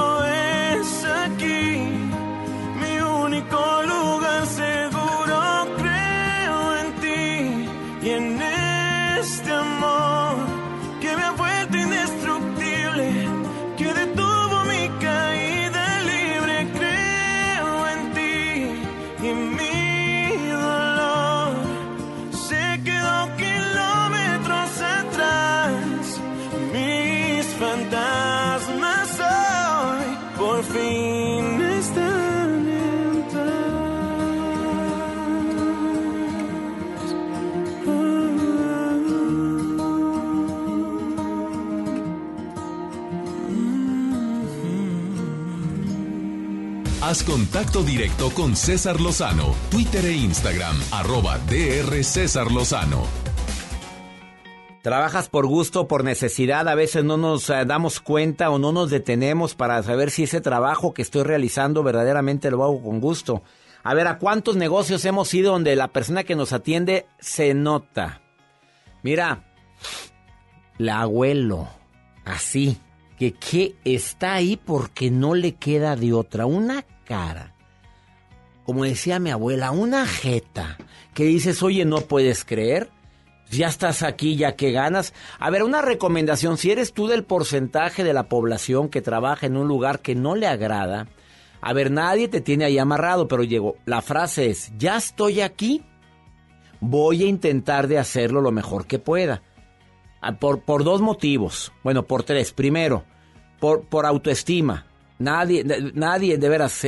[47.11, 53.03] Contacto directo con César Lozano, Twitter e Instagram, arroba DR César Lozano.
[54.81, 58.89] Trabajas por gusto, por necesidad, a veces no nos eh, damos cuenta o no nos
[58.89, 63.43] detenemos para saber si ese trabajo que estoy realizando verdaderamente lo hago con gusto.
[63.83, 68.21] A ver, ¿a cuántos negocios hemos ido donde la persona que nos atiende se nota?
[69.03, 69.51] Mira,
[70.77, 71.67] la abuelo,
[72.23, 72.77] así,
[73.19, 77.53] que, que está ahí porque no le queda de otra, una cara.
[78.63, 80.77] Como decía mi abuela, una jeta,
[81.13, 82.89] que dices, oye, no puedes creer
[83.51, 85.13] ya estás aquí, ya que ganas.
[85.37, 89.57] A ver, una recomendación, si eres tú del porcentaje de la población que trabaja en
[89.57, 91.07] un lugar que no le agrada,
[91.61, 95.83] a ver, nadie te tiene ahí amarrado, pero llegó, la frase es, ya estoy aquí,
[96.79, 99.43] voy a intentar de hacerlo lo mejor que pueda.
[100.21, 102.53] Ah, Por, por dos motivos, bueno, por tres.
[102.53, 103.03] Primero,
[103.59, 104.85] por, por autoestima.
[105.21, 106.87] Nadie, nadie de veras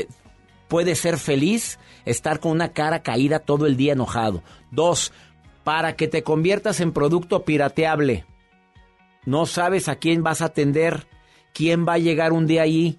[0.67, 4.41] puede ser feliz estar con una cara caída todo el día enojado.
[4.71, 5.13] Dos,
[5.63, 8.25] para que te conviertas en producto pirateable.
[9.25, 11.07] No sabes a quién vas a atender,
[11.53, 12.97] quién va a llegar un día allí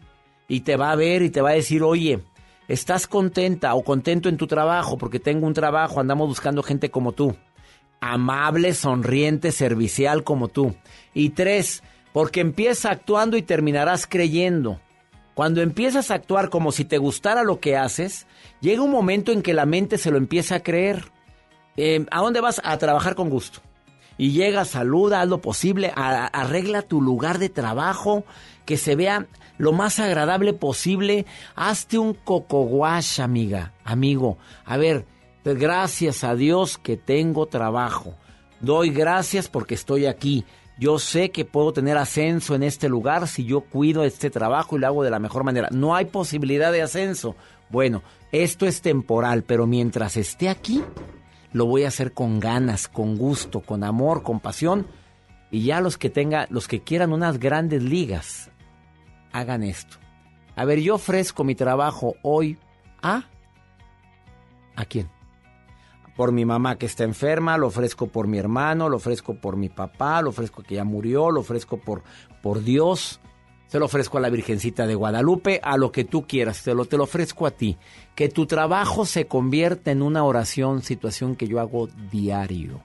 [0.49, 2.21] y te va a ver y te va a decir, oye,
[2.69, 7.13] estás contenta o contento en tu trabajo porque tengo un trabajo, andamos buscando gente como
[7.13, 7.37] tú.
[8.01, 10.75] Amable, sonriente, servicial como tú.
[11.13, 11.83] Y tres,
[12.13, 14.81] porque empieza actuando y terminarás creyendo.
[15.35, 18.27] Cuando empiezas a actuar como si te gustara lo que haces,
[18.61, 21.11] llega un momento en que la mente se lo empieza a creer.
[21.77, 22.61] Eh, ¿A dónde vas?
[22.65, 23.61] A trabajar con gusto.
[24.17, 28.25] y llega, saluda, haz lo posible, arregla tu lugar de trabajo,
[28.65, 29.27] que se vea
[29.59, 31.27] lo más agradable posible.
[31.57, 34.39] Hazte un coco wash, amiga, amigo.
[34.65, 35.05] A ver,
[35.45, 38.15] gracias a Dios que tengo trabajo.
[38.61, 40.45] Doy gracias porque estoy aquí.
[40.77, 44.81] Yo sé que puedo tener ascenso en este lugar si yo cuido este trabajo y
[44.81, 45.69] lo hago de la mejor manera.
[45.71, 47.37] No hay posibilidad de ascenso.
[47.71, 48.03] Bueno,
[48.33, 50.83] esto es temporal, pero mientras esté aquí,
[51.53, 54.89] lo voy a hacer con ganas, con gusto, con amor, con pasión.
[55.53, 58.51] Y ya los que tengan, los que quieran unas grandes ligas,
[59.33, 59.99] hagan esto.
[60.57, 62.59] A ver, yo ofrezco mi trabajo hoy
[63.01, 63.29] a...
[64.75, 65.14] ¿A quién?
[66.17, 69.69] Por mi mamá que está enferma, lo ofrezco por mi hermano, lo ofrezco por mi
[69.69, 72.03] papá, lo ofrezco que ya murió, lo ofrezco por,
[72.43, 73.21] por Dios,
[73.67, 76.85] se lo ofrezco a la Virgencita de Guadalupe, a lo que tú quieras, te lo,
[76.85, 77.77] te lo ofrezco a ti.
[78.15, 82.83] Que tu trabajo se convierta en una oración, situación que yo hago diario.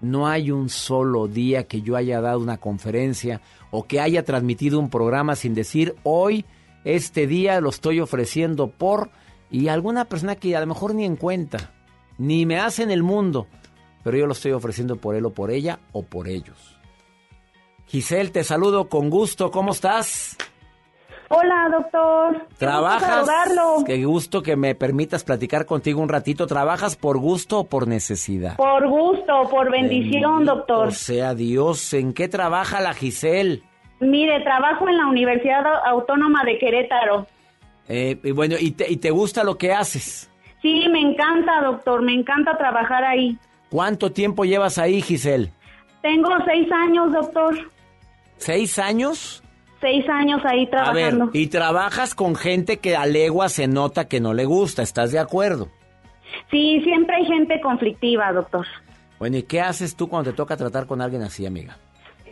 [0.00, 4.78] No hay un solo día que yo haya dado una conferencia o que haya transmitido
[4.78, 6.46] un programa sin decir hoy,
[6.84, 9.10] este día lo estoy ofreciendo por
[9.50, 11.74] y alguna persona que a lo mejor ni en cuenta,
[12.20, 13.46] ni me hace en el mundo,
[14.04, 16.78] pero yo lo estoy ofreciendo por él o por ella o por ellos.
[17.86, 20.36] Giselle, te saludo con gusto, ¿cómo estás?
[21.30, 22.46] Hola, doctor.
[22.58, 23.26] ¿Trabajas?
[23.86, 26.46] Qué gusto que me permitas platicar contigo un ratito.
[26.46, 28.56] ¿Trabajas por gusto o por necesidad?
[28.56, 30.92] Por gusto, por bendición, doctor.
[30.92, 33.62] Sea, Dios, ¿en qué trabaja la Giselle?
[34.00, 37.26] Mire, trabajo en la Universidad Autónoma de Querétaro.
[37.88, 40.30] Eh, y bueno, ¿y te, ¿y te gusta lo que haces?
[40.62, 42.02] Sí, me encanta, doctor.
[42.02, 43.38] Me encanta trabajar ahí.
[43.70, 45.52] ¿Cuánto tiempo llevas ahí, Giselle?
[46.02, 47.56] Tengo seis años, doctor.
[48.36, 49.42] ¿Seis años?
[49.80, 51.24] seis años ahí trabajando.
[51.24, 54.82] A ver, y trabajas con gente que a legua se nota que no le gusta,
[54.82, 55.68] ¿estás de acuerdo?
[56.50, 58.66] Sí, siempre hay gente conflictiva, doctor.
[59.18, 61.78] Bueno, ¿y qué haces tú cuando te toca tratar con alguien así, amiga?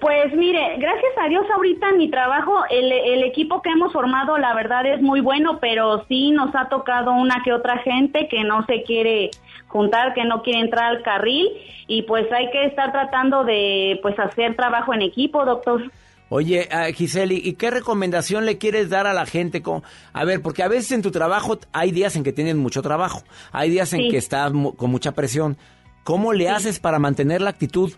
[0.00, 4.38] Pues mire, gracias a Dios ahorita en mi trabajo, el, el, equipo que hemos formado,
[4.38, 8.44] la verdad es muy bueno, pero sí nos ha tocado una que otra gente que
[8.44, 9.30] no se quiere
[9.66, 11.48] juntar, que no quiere entrar al carril
[11.88, 15.90] y pues hay que estar tratando de pues hacer trabajo en equipo, doctor.
[16.30, 19.62] Oye, uh, Giseli, ¿y qué recomendación le quieres dar a la gente?
[19.62, 22.82] Con, a ver, porque a veces en tu trabajo hay días en que tienes mucho
[22.82, 25.56] trabajo, hay días en que estás con mucha presión.
[26.04, 27.92] ¿Cómo le haces para mantener la actitud?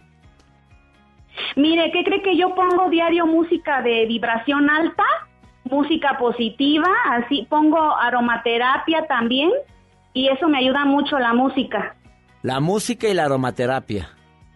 [1.57, 5.05] Mire, ¿qué cree que yo pongo diario música de vibración alta?
[5.65, 9.51] Música positiva, así pongo aromaterapia también
[10.13, 11.97] y eso me ayuda mucho la música.
[12.43, 14.09] La música y la aromaterapia.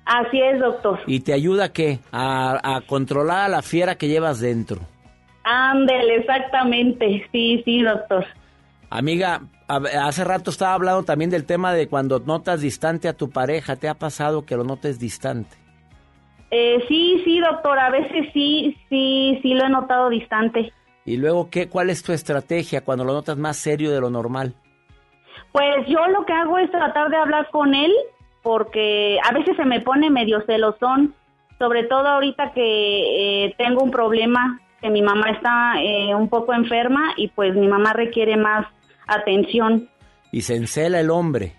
[0.04, 1.00] Así es, doctor.
[1.06, 2.00] ¿Y te ayuda qué?
[2.12, 4.80] A, controlar a la fiera que llevas dentro.
[5.44, 7.26] Ándele, exactamente.
[7.32, 8.26] Sí, sí, doctor.
[8.90, 13.76] Amiga, hace rato estaba hablando también del tema de cuando notas distante a tu pareja.
[13.76, 15.56] ¿Te ha pasado que lo notes distante?
[16.50, 17.78] Eh, sí, sí, doctor.
[17.78, 20.72] A veces sí, sí, sí lo he notado distante.
[21.04, 21.68] ¿Y luego qué?
[21.68, 24.54] ¿Cuál es tu estrategia cuando lo notas más serio de lo normal?
[25.52, 27.92] Pues yo lo que hago es tratar de hablar con él
[28.42, 31.14] porque a veces se me pone medio celosón,
[31.58, 36.52] sobre todo ahorita que eh, tengo un problema, que mi mamá está eh, un poco
[36.52, 38.66] enferma y pues mi mamá requiere más
[39.06, 39.88] atención.
[40.30, 41.54] Y se encela el hombre.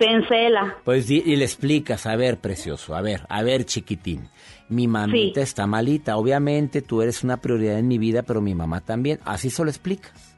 [0.00, 0.76] Se encela.
[0.82, 4.30] Pues y, le explicas, a ver, precioso, a ver, a ver, chiquitín.
[4.70, 8.80] Mi mamita está malita, obviamente tú eres una prioridad en mi vida, pero mi mamá
[8.80, 9.18] también.
[9.26, 10.34] Así se lo explicas.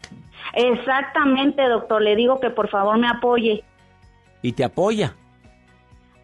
[0.55, 2.03] Exactamente, doctor.
[2.03, 3.63] Le digo que por favor me apoye.
[4.43, 5.15] ¿Y te apoya?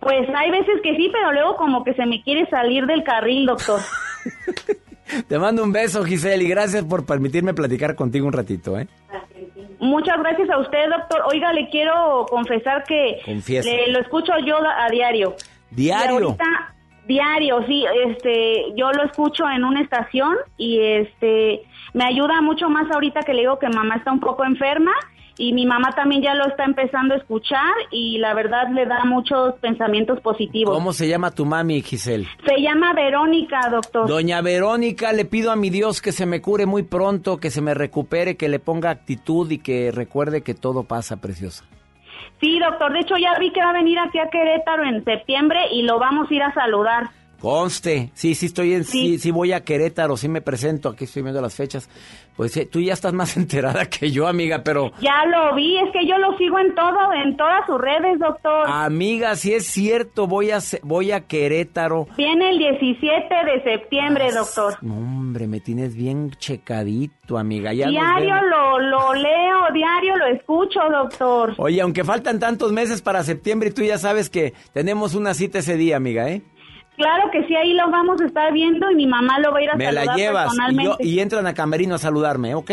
[0.01, 3.47] Pues hay veces que sí, pero luego como que se me quiere salir del carril,
[3.47, 3.79] doctor.
[5.29, 8.89] Te mando un beso, Giselle, y gracias por permitirme platicar contigo un ratito, ¿eh?
[9.81, 11.23] Muchas gracias a usted, doctor.
[11.33, 13.21] Oiga, le quiero confesar que
[13.89, 15.37] lo escucho yo a diario.
[15.71, 16.37] ¿Diario?
[17.07, 17.85] diario, sí.
[18.07, 21.63] Este, yo lo escucho en una estación y este
[21.95, 24.93] me ayuda mucho más ahorita que le digo que mamá está un poco enferma
[25.39, 29.05] y mi mamá también ya lo está empezando a escuchar y la verdad le da
[29.05, 30.75] muchos pensamientos positivos.
[30.75, 32.27] ¿Cómo se llama tu mami, Giselle?
[32.45, 34.09] Se llama Verónica, doctor.
[34.09, 37.61] Doña Verónica, le pido a mi Dios que se me cure muy pronto, que se
[37.61, 41.65] me recupere, que le ponga actitud y que recuerde que todo pasa, preciosa.
[42.41, 45.61] Sí, doctor, de hecho ya vi que va a venir aquí a Querétaro en septiembre
[45.73, 47.11] y lo vamos a ir a saludar.
[47.41, 49.19] Conste, sí, sí estoy en, sí.
[49.19, 51.89] sí, voy a Querétaro, sí me presento, aquí estoy viendo las fechas.
[52.37, 54.91] Pues eh, tú ya estás más enterada que yo, amiga, pero...
[55.01, 58.65] Ya lo vi, es que yo lo sigo en todo, en todas sus redes, doctor.
[58.69, 62.09] Amiga, sí es cierto, voy a, voy a Querétaro.
[62.17, 63.09] Viene el 17
[63.45, 64.77] de septiembre, doctor.
[64.83, 67.73] hombre, me tienes bien checadito, amiga.
[67.73, 71.55] Ya diario lo, lo leo, diario lo escucho, doctor.
[71.59, 75.77] Oye, aunque faltan tantos meses para septiembre, tú ya sabes que tenemos una cita ese
[75.77, 76.43] día, amiga, ¿eh?
[76.99, 79.63] Claro que sí, ahí lo vamos a estar viendo y mi mamá lo va a
[79.63, 81.07] ir a Me saludar la llevas y, yo- personalmente.
[81.07, 82.71] y entran a Camerino a saludarme, ¿ok?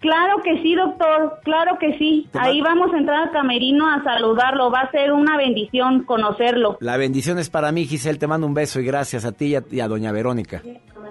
[0.00, 2.28] Claro que sí, doctor, claro que sí.
[2.34, 6.76] Ahí vamos a entrar a Camerino a saludarlo, va a ser una bendición conocerlo.
[6.80, 8.18] La bendición es para mí, Giselle.
[8.18, 10.60] Te mando un beso y gracias a ti y a, y a doña Verónica.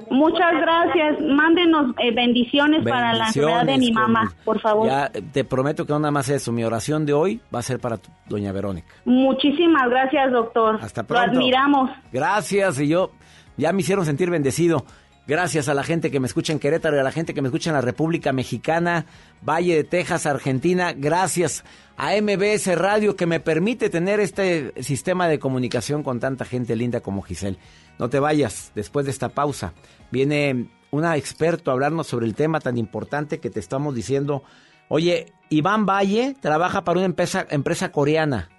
[0.09, 4.87] Muchas gracias, mándenos eh, bendiciones, para la enfermedad de mi mamá, con- por favor.
[4.87, 6.51] Ya eh, te prometo que no nada más eso.
[6.51, 8.87] Mi oración de hoy va a ser para tu- doña Verónica.
[9.05, 10.79] Muchísimas gracias, doctor.
[10.81, 11.31] Hasta Lo pronto.
[11.31, 11.91] admiramos.
[12.11, 13.11] Gracias y yo
[13.57, 14.85] ya me hicieron sentir bendecido.
[15.31, 17.47] Gracias a la gente que me escucha en Querétaro y a la gente que me
[17.47, 19.05] escucha en la República Mexicana,
[19.41, 20.91] Valle de Texas, Argentina.
[20.91, 21.63] Gracias
[21.95, 26.99] a MBS Radio que me permite tener este sistema de comunicación con tanta gente linda
[26.99, 27.57] como Giselle.
[27.97, 29.73] No te vayas, después de esta pausa
[30.11, 34.43] viene una experto a hablarnos sobre el tema tan importante que te estamos diciendo.
[34.89, 38.49] Oye, Iván Valle trabaja para una empresa coreana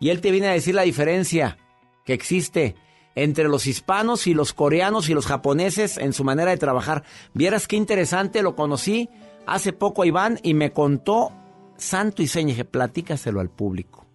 [0.00, 1.56] y él te viene a decir la diferencia
[2.04, 2.74] que existe
[3.16, 7.02] entre los hispanos y los coreanos y los japoneses en su manera de trabajar.
[7.34, 9.08] Vieras qué interesante, lo conocí
[9.46, 11.32] hace poco a Iván y me contó
[11.76, 14.06] santo y seña, platícaselo al público.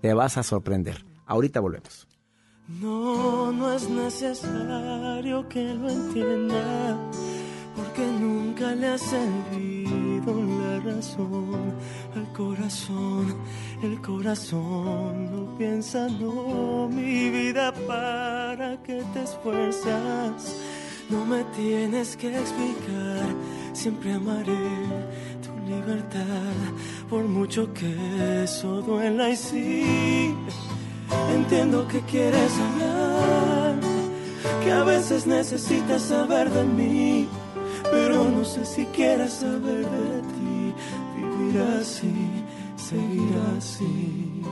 [0.00, 1.04] Te vas a sorprender.
[1.26, 2.06] Ahorita volvemos.
[2.68, 6.98] No, no es necesario que lo entienda,
[7.76, 10.32] porque nunca le ha servido
[10.86, 11.74] la razón
[12.14, 13.34] al corazón.
[13.82, 20.56] El corazón no piensa, no, mi vida, para que te esfuerzas.
[21.10, 23.26] No me tienes que explicar,
[23.72, 24.68] siempre amaré
[25.44, 26.56] tu libertad,
[27.08, 30.34] por mucho que eso duela y sí.
[31.32, 33.76] Entiendo que quieres hablar,
[34.64, 37.28] que a veces necesitas saber de mí,
[37.92, 40.65] pero no sé si quieres saber de ti.
[41.56, 42.12] Vivir así,
[42.76, 44.42] seguir así,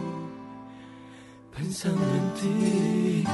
[1.54, 3.24] pensando en ti.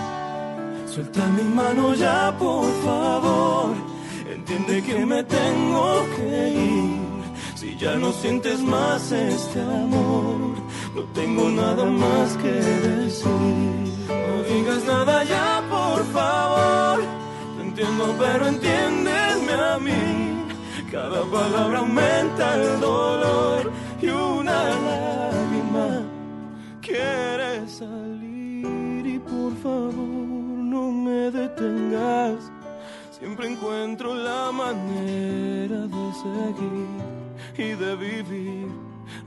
[0.92, 3.74] Suelta mi mano ya, por favor.
[4.28, 6.98] Entiende que me tengo que ir.
[7.54, 10.56] Si ya no sientes más este amor,
[10.96, 13.28] no tengo nada más que decir.
[14.08, 17.04] No digas nada ya, por favor.
[17.56, 20.19] Te entiendo, pero entiéndeme a mí.
[20.90, 23.70] Cada palabra aumenta el dolor
[24.02, 26.02] y una lágrima
[26.82, 29.06] quiere salir.
[29.06, 32.50] Y por favor, no me detengas.
[33.16, 36.98] Siempre encuentro la manera de seguir
[37.56, 38.66] y de vivir,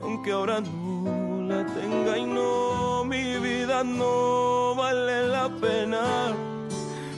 [0.01, 6.33] aunque ahora no la tenga y no, mi vida no vale la pena.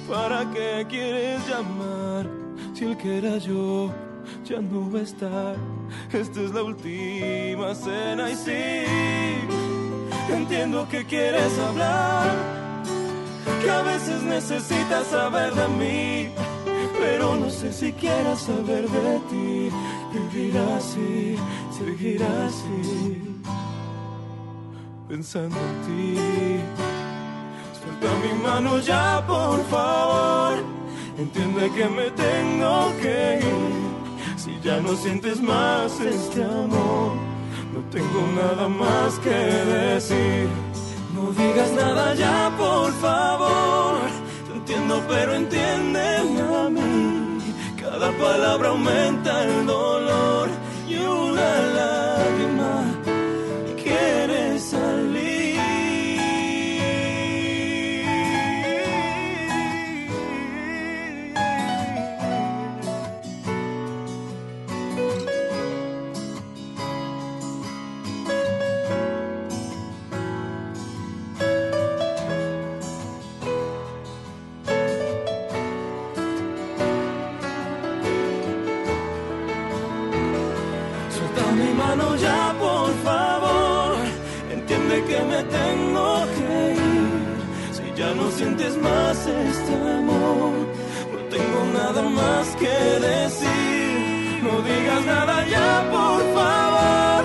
[0.08, 2.30] ¿Para qué quieres llamar
[2.76, 3.90] si el que era yo
[4.46, 5.56] ya no va a estar?
[6.12, 8.86] Esta es la última cena y sí,
[10.30, 12.32] entiendo que quieres hablar,
[13.62, 16.46] que a veces necesitas saber de mí
[17.00, 19.70] pero no sé si quieras saber de ti.
[20.14, 21.36] Vivir así,
[21.78, 23.42] seguir así,
[25.08, 26.18] pensando en ti.
[27.80, 30.64] Suelta mi mano ya, por favor.
[31.18, 33.95] Entiende que me tengo que ir.
[34.46, 37.14] Si ya no sientes más este amor,
[37.74, 40.48] no tengo nada más que decir.
[41.16, 44.02] No digas nada ya, por favor.
[44.48, 47.40] Te entiendo, pero entiéndeme a mí.
[47.82, 50.48] Cada palabra aumenta el dolor
[50.88, 52.05] y una lágrima
[88.36, 90.52] sientes más este amor,
[91.14, 92.76] no tengo nada más que
[93.10, 94.44] decir.
[94.44, 97.24] No digas nada ya, por favor.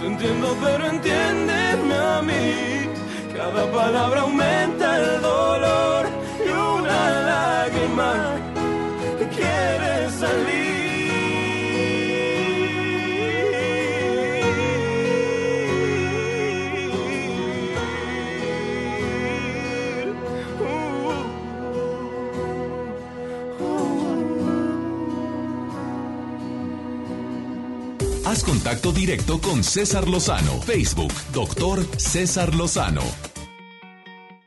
[0.00, 2.88] Te entiendo, pero entiéndeme a mí.
[3.36, 6.06] Cada palabra aumenta el dolor
[6.46, 7.00] y una
[7.30, 8.10] lágrima
[28.44, 30.60] Contacto directo con César Lozano.
[30.62, 33.02] Facebook, doctor César Lozano.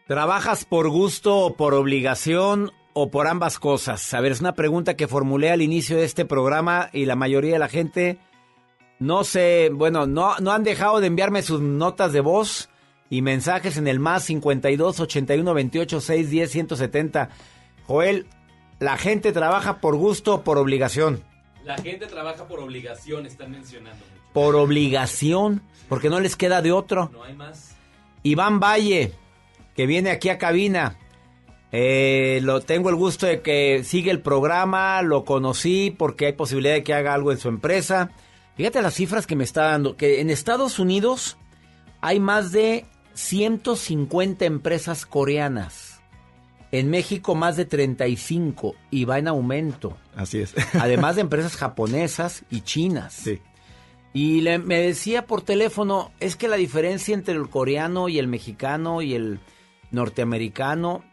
[0.07, 4.13] ¿Trabajas por gusto o por obligación o por ambas cosas?
[4.13, 7.53] A ver, es una pregunta que formulé al inicio de este programa y la mayoría
[7.53, 8.19] de la gente
[8.99, 12.69] no sé, bueno, no, no han dejado de enviarme sus notas de voz
[13.09, 17.29] y mensajes en el más 52 81 28 6 10 170.
[17.87, 18.27] Joel,
[18.79, 21.23] ¿la gente trabaja por gusto o por obligación?
[21.63, 24.03] La gente trabaja por obligación, están mencionando.
[24.33, 27.09] Por obligación, porque no les queda de otro.
[27.11, 27.75] No hay más.
[28.23, 29.13] Iván Valle,
[29.75, 30.97] que viene aquí a cabina.
[31.71, 36.73] Eh, lo tengo el gusto de que sigue el programa, lo conocí porque hay posibilidad
[36.73, 38.11] de que haga algo en su empresa.
[38.55, 41.37] Fíjate las cifras que me está dando, que en Estados Unidos
[42.01, 45.88] hay más de 150 empresas coreanas.
[46.71, 49.97] En México más de 35 y va en aumento.
[50.15, 50.53] Así es.
[50.79, 53.13] Además de empresas japonesas y chinas.
[53.13, 53.39] Sí.
[54.13, 58.27] Y le- me decía por teléfono, es que la diferencia entre el coreano y el
[58.27, 59.39] mexicano y el
[59.91, 61.03] norteamericano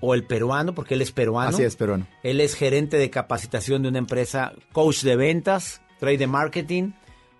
[0.00, 1.50] o el peruano, porque él es peruano.
[1.50, 2.06] Así es, peruano.
[2.22, 6.92] Él es gerente de capacitación de una empresa, coach de ventas, trade de marketing.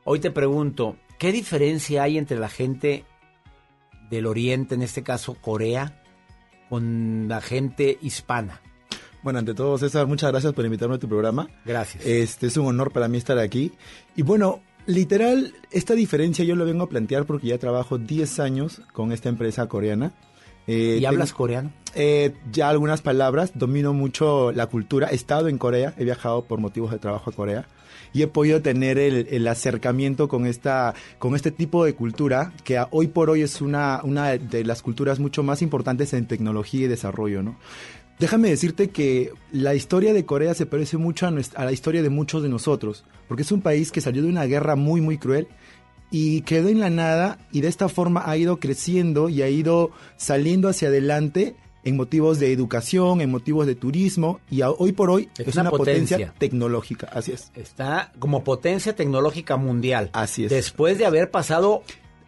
[0.04, 3.04] Hoy te pregunto, ¿qué diferencia hay entre la gente
[4.10, 6.02] del oriente, en este caso Corea,
[6.68, 8.60] con la gente hispana?
[9.22, 11.48] Bueno, ante todo, César, muchas gracias por invitarme a tu programa.
[11.64, 12.06] Gracias.
[12.06, 13.72] Este es un honor para mí estar aquí.
[14.14, 18.82] Y bueno, literal, esta diferencia yo lo vengo a plantear porque ya trabajo 10 años
[18.92, 20.12] con esta empresa coreana.
[20.66, 21.70] Eh, ¿Y tengo- hablas coreano?
[21.94, 25.08] Eh, ya algunas palabras, domino mucho la cultura.
[25.10, 27.66] He estado en Corea, he viajado por motivos de trabajo a Corea
[28.12, 32.78] y he podido tener el, el acercamiento con esta, con este tipo de cultura que
[32.90, 36.88] hoy por hoy es una, una de las culturas mucho más importantes en tecnología y
[36.88, 37.56] desarrollo, ¿no?
[38.18, 42.02] Déjame decirte que la historia de Corea se parece mucho a, nuestra- a la historia
[42.02, 45.18] de muchos de nosotros, porque es un país que salió de una guerra muy, muy
[45.18, 45.48] cruel
[46.10, 49.90] y quedó en la nada y de esta forma ha ido creciendo y ha ido
[50.16, 55.08] saliendo hacia adelante en motivos de educación, en motivos de turismo y a- hoy por
[55.10, 56.16] hoy Es es, una potencia.
[56.16, 56.34] potencia.
[56.38, 57.52] tecnológica, así es.
[57.54, 60.10] Está como potencia tecnológica mundial.
[60.12, 60.50] Así es.
[60.50, 61.82] Después de haber pasado...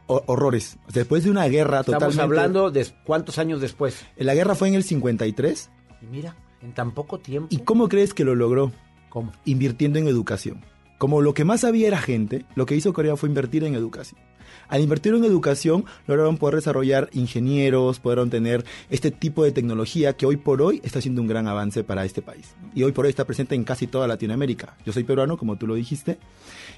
[0.07, 0.79] horrores.
[0.93, 2.23] Después de una guerra Estamos totalmente...
[2.23, 4.07] hablando de cuántos años después.
[4.17, 5.71] La guerra fue en el 53.
[6.03, 7.49] Y mira, en tan poco tiempo.
[7.51, 8.73] ¿Y cómo crees que lo logró?
[9.09, 9.33] ¿Cómo?
[9.45, 10.65] Invirtiendo en educación.
[10.99, 14.21] Como lo que más había era gente, lo que hizo Corea fue invertir en educación.
[14.69, 20.27] Al invertir en educación, lograron poder desarrollar ingenieros, pudieron tener este tipo de tecnología que
[20.27, 22.55] hoy por hoy está siendo un gran avance para este país.
[22.75, 24.77] Y hoy por hoy está presente en casi toda Latinoamérica.
[24.85, 26.19] Yo soy peruano, como tú lo dijiste,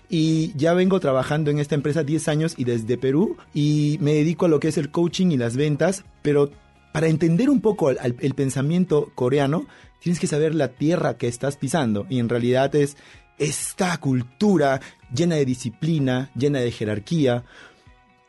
[0.08, 4.44] y ya vengo trabajando en esta empresa 10 años y desde Perú, y me dedico
[4.44, 6.50] a lo que es el coaching y las ventas, pero
[6.92, 9.66] para entender un poco el pensamiento coreano,
[10.00, 12.96] tienes que saber la tierra que estás pisando, y en realidad es
[13.40, 14.80] esta cultura
[15.12, 17.42] llena de disciplina, llena de jerarquía,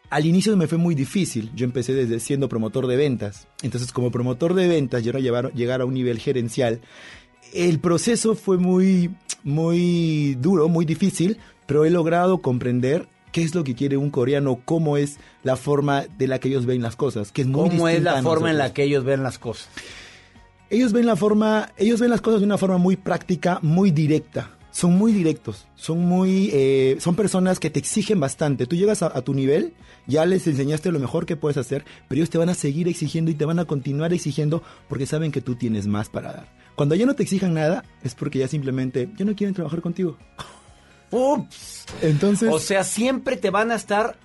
[0.09, 1.51] al inicio me fue muy difícil.
[1.53, 3.47] Yo empecé desde siendo promotor de ventas.
[3.61, 6.81] Entonces, como promotor de ventas, yo era llevar, llegar a un nivel gerencial.
[7.53, 9.11] El proceso fue muy,
[9.43, 14.61] muy duro, muy difícil, pero he logrado comprender qué es lo que quiere un coreano,
[14.63, 17.88] cómo es la forma de la que ellos ven las cosas, que es muy ¿Cómo
[17.88, 19.69] es la forma en la que ellos ven las cosas?
[20.69, 24.57] Ellos ven la forma, ellos ven las cosas de una forma muy práctica, muy directa.
[24.72, 28.65] Son muy directos, son muy, eh, son personas que te exigen bastante.
[28.65, 29.73] Tú llegas a, a tu nivel,
[30.07, 33.31] ya les enseñaste lo mejor que puedes hacer, pero ellos te van a seguir exigiendo
[33.31, 36.48] y te van a continuar exigiendo porque saben que tú tienes más para dar.
[36.76, 40.18] Cuando ya no te exijan nada, es porque ya simplemente ya no quieren trabajar contigo.
[41.11, 41.85] Ups.
[42.02, 44.18] Entonces, O sea, siempre te van a estar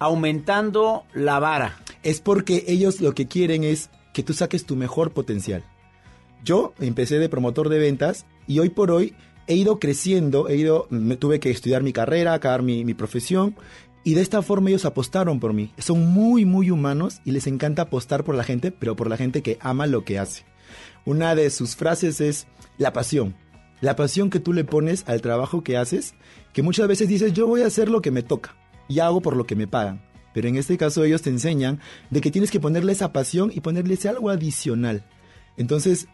[0.00, 1.78] aumentando la vara.
[2.02, 5.62] es porque ellos lo que quieren es que tú saques tu mejor potencial.
[6.42, 9.14] Yo empecé de promotor de ventas y hoy por hoy
[9.50, 13.56] he ido creciendo, he ido, me tuve que estudiar mi carrera, acabar mi, mi profesión
[14.04, 15.72] y de esta forma ellos apostaron por mí.
[15.76, 19.42] Son muy, muy humanos y les encanta apostar por la gente, pero por la gente
[19.42, 20.44] que ama lo que hace.
[21.04, 22.46] Una de sus frases es
[22.78, 23.34] la pasión.
[23.80, 26.14] La pasión que tú le pones al trabajo que haces,
[26.52, 28.54] que muchas veces dices yo voy a hacer lo que me toca
[28.86, 30.00] y hago por lo que me pagan.
[30.32, 33.62] Pero en este caso ellos te enseñan de que tienes que ponerle esa pasión y
[33.62, 35.04] ponerle ese algo adicional.
[35.56, 36.06] Entonces,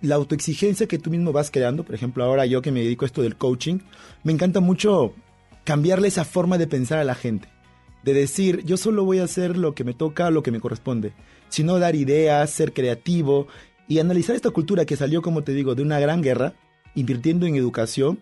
[0.00, 3.06] la autoexigencia que tú mismo vas creando, por ejemplo, ahora yo que me dedico a
[3.06, 3.78] esto del coaching,
[4.22, 5.14] me encanta mucho
[5.64, 7.48] cambiarle esa forma de pensar a la gente.
[8.02, 11.12] De decir, yo solo voy a hacer lo que me toca, lo que me corresponde.
[11.48, 13.48] Sino dar ideas, ser creativo
[13.88, 16.54] y analizar esta cultura que salió, como te digo, de una gran guerra,
[16.94, 18.20] invirtiendo en educación,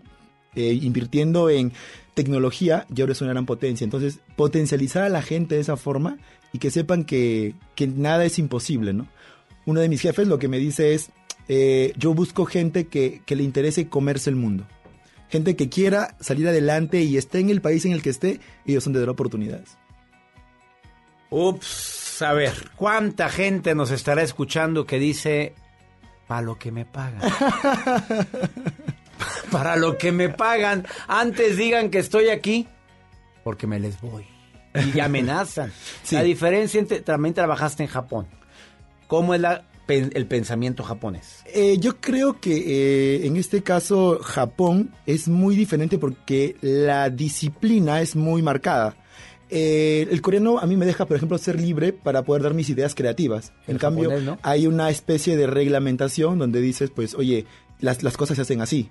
[0.55, 1.73] eh, invirtiendo en
[2.15, 3.85] tecnología y ahora es una gran potencia.
[3.85, 6.19] Entonces, potencializar a la gente de esa forma
[6.53, 9.07] y que sepan que, que nada es imposible, ¿no?
[9.67, 11.11] Uno de mis jefes lo que me dice es,
[11.49, 14.67] eh, yo busco gente que, que le interese comerse el mundo.
[15.29, 18.85] Gente que quiera salir adelante y esté en el país en el que esté, ellos
[18.85, 19.77] son de dar oportunidades.
[21.31, 22.23] Ups.
[22.23, 25.55] A ver, ¿cuánta gente nos estará escuchando que dice,
[26.27, 27.21] para lo que me pagan?
[29.51, 32.69] para lo que me pagan, antes digan que estoy aquí,
[33.45, 34.27] porque me les voy.
[34.95, 35.73] Y amenazan.
[36.11, 38.27] La diferencia entre, también trabajaste en Japón.
[39.07, 41.45] ¿Cómo es la, el pensamiento japonés?
[41.53, 48.01] Eh, yo creo que eh, en este caso Japón es muy diferente porque la disciplina
[48.01, 48.97] es muy marcada.
[49.49, 52.69] Eh, el coreano a mí me deja, por ejemplo, ser libre para poder dar mis
[52.69, 53.53] ideas creativas.
[53.69, 54.11] En cambio,
[54.43, 57.47] hay una especie de reglamentación donde dices, pues, oye,
[57.79, 58.91] las, las cosas se hacen así.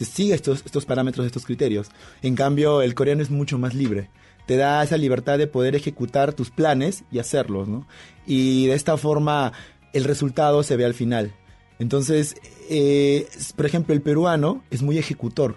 [0.00, 1.88] Sigue estos, estos parámetros, estos criterios.
[2.22, 4.10] En cambio, el coreano es mucho más libre.
[4.52, 7.86] Te da esa libertad de poder ejecutar tus planes y hacerlos, ¿no?
[8.26, 9.54] Y de esta forma,
[9.94, 11.32] el resultado se ve al final.
[11.78, 12.34] Entonces,
[12.68, 13.26] eh,
[13.56, 15.56] por ejemplo, el peruano es muy ejecutor.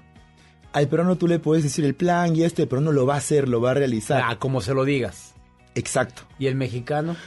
[0.71, 3.17] Al peruano tú le puedes decir el plan y este, el peruano lo va a
[3.17, 4.23] hacer, lo va a realizar.
[4.25, 5.33] Ah, como se lo digas.
[5.75, 6.21] Exacto.
[6.39, 7.17] ¿Y el mexicano?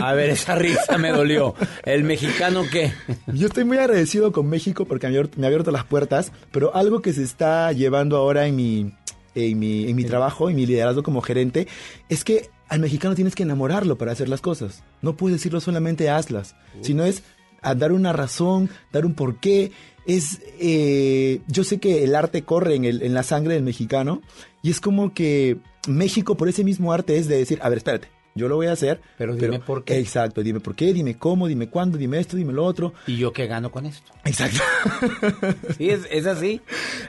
[0.00, 1.54] A ver, esa risa me dolió.
[1.84, 2.92] ¿El mexicano qué?
[3.28, 7.12] Yo estoy muy agradecido con México porque me ha abierto las puertas, pero algo que
[7.12, 8.92] se está llevando ahora en mi,
[9.34, 11.66] en mi, en mi trabajo, en mi liderazgo como gerente,
[12.08, 14.82] es que al mexicano tienes que enamorarlo para hacer las cosas.
[15.02, 17.22] No puedes decirlo solamente hazlas, sino es
[17.60, 19.72] a dar una razón, dar un porqué.
[20.06, 24.20] Es, eh, yo sé que el arte corre en, el- en la sangre del mexicano
[24.62, 28.08] y es como que México por ese mismo arte es de decir, a ver, espérate,
[28.34, 29.00] yo lo voy a hacer.
[29.18, 29.98] Pero dime por qué.
[29.98, 32.92] Exacto, dime por qué, dime cómo, dime cuándo, dime esto, dime lo otro.
[33.06, 34.12] ¿Y yo qué gano con esto?
[34.24, 34.58] Exacto.
[35.78, 36.60] Sí, es, es así.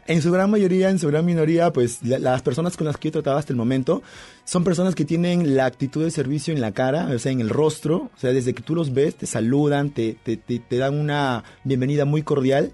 [0.08, 3.10] En su gran mayoría, en su gran minoría, pues la- las personas con las que
[3.10, 4.02] yo trataba hasta el momento
[4.46, 7.50] son personas que tienen la actitud de servicio en la cara, o sea, en el
[7.50, 8.10] rostro.
[8.16, 11.44] O sea, desde que tú los ves, te saludan, te, te, te- te dan una
[11.64, 12.72] bienvenida muy cordial.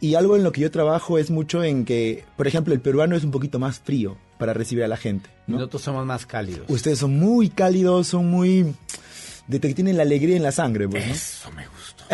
[0.00, 3.16] Y algo en lo que yo trabajo es mucho en que, por ejemplo, el peruano
[3.16, 5.30] es un poquito más frío para recibir a la gente.
[5.46, 5.56] ¿no?
[5.56, 6.66] Nosotros somos más cálidos.
[6.68, 8.74] Ustedes son muy cálidos, son muy...
[9.46, 11.12] De que tienen la alegría en la sangre, pues, ¿no?
[11.14, 12.04] Eso me gustó.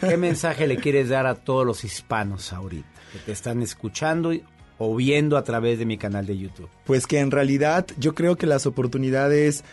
[0.08, 4.42] ¿Qué mensaje le quieres dar a todos los hispanos ahorita que te están escuchando y-
[4.78, 6.68] o viendo a través de mi canal de YouTube?
[6.84, 9.64] Pues que en realidad yo creo que las oportunidades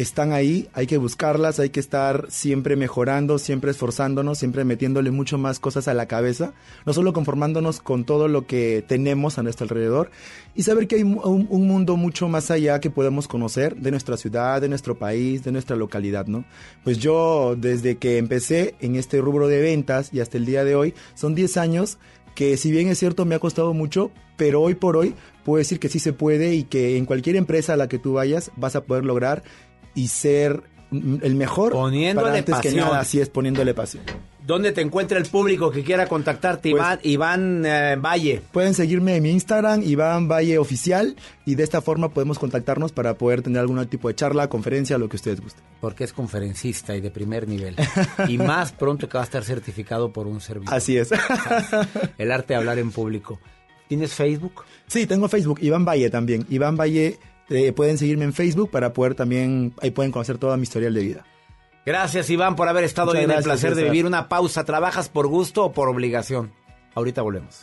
[0.00, 5.38] están ahí, hay que buscarlas, hay que estar siempre mejorando, siempre esforzándonos, siempre metiéndole mucho
[5.38, 6.52] más cosas a la cabeza,
[6.86, 10.10] no solo conformándonos con todo lo que tenemos a nuestro alrededor
[10.54, 14.60] y saber que hay un mundo mucho más allá que podemos conocer de nuestra ciudad,
[14.60, 16.44] de nuestro país, de nuestra localidad, ¿no?
[16.84, 20.76] Pues yo desde que empecé en este rubro de ventas y hasta el día de
[20.76, 21.98] hoy son 10 años
[22.38, 25.80] que si bien es cierto me ha costado mucho, pero hoy por hoy puedo decir
[25.80, 28.76] que sí se puede y que en cualquier empresa a la que tú vayas vas
[28.76, 29.42] a poder lograr
[29.98, 31.72] y ser el mejor.
[31.72, 32.84] Poniéndole para antes que pasión.
[32.84, 34.04] nada, así es, poniéndole pasión.
[34.46, 36.70] ¿Dónde te encuentra el público que quiera contactarte?
[36.70, 38.40] Pues- Iván, Iván eh, Valle.
[38.52, 43.18] Pueden seguirme en mi Instagram, Iván Valle Oficial, y de esta forma podemos contactarnos para
[43.18, 45.62] poder tener algún tipo de charla, conferencia, lo que ustedes gusten.
[45.80, 47.76] Porque es conferencista y de primer nivel.
[48.28, 50.74] y más pronto que va a estar certificado por un servidor.
[50.74, 51.10] Así es.
[52.16, 53.38] El arte de hablar en público.
[53.88, 54.64] ¿Tienes Facebook?
[54.86, 56.46] Sí, tengo Facebook, Iván Valle también.
[56.50, 57.18] Iván Valle,
[57.50, 61.00] eh, pueden seguirme en Facebook para poder también, ahí pueden conocer toda mi historial de
[61.00, 61.26] vida.
[61.86, 64.64] Gracias, Iván, por haber estado hoy en el placer de vivir una pausa.
[64.64, 66.52] ¿Trabajas por gusto o por obligación?
[66.94, 67.62] Ahorita volvemos.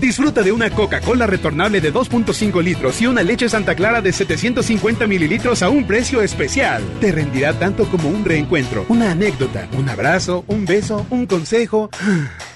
[0.00, 5.06] Disfruta de una Coca-Cola retornable de 2.5 litros y una leche Santa Clara de 750
[5.06, 6.82] mililitros a un precio especial.
[7.00, 11.90] Te rendirá tanto como un reencuentro, una anécdota, un abrazo, un beso, un consejo.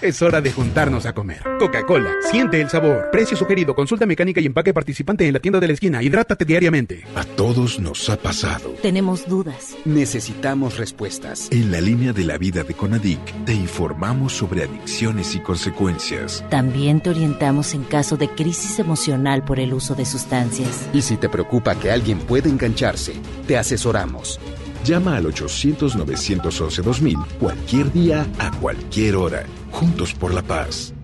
[0.00, 1.42] Es hora de juntarnos a comer.
[1.58, 3.10] Coca-Cola, siente el sabor.
[3.12, 6.02] Precio sugerido, consulta mecánica y empaque participante en la tienda de la esquina.
[6.02, 7.04] Hidrátate diariamente.
[7.14, 8.70] A todos nos ha pasado.
[8.80, 9.76] Tenemos dudas.
[9.84, 11.48] Necesitamos respuestas.
[11.50, 16.42] En la línea de la vida de Conadic te informamos sobre adicciones y consecuencias.
[16.48, 17.30] También te orientamos
[17.74, 20.89] en caso de crisis emocional por el uso de sustancias.
[20.93, 23.15] Y si te preocupa que alguien pueda engancharse,
[23.47, 24.40] te asesoramos.
[24.85, 29.44] Llama al 800-911-2000 cualquier día, a cualquier hora.
[29.70, 30.94] Juntos por la paz.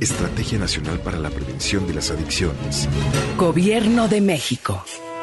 [0.00, 2.88] Estrategia Nacional para la Prevención de las Adicciones.
[3.38, 4.84] Gobierno de México.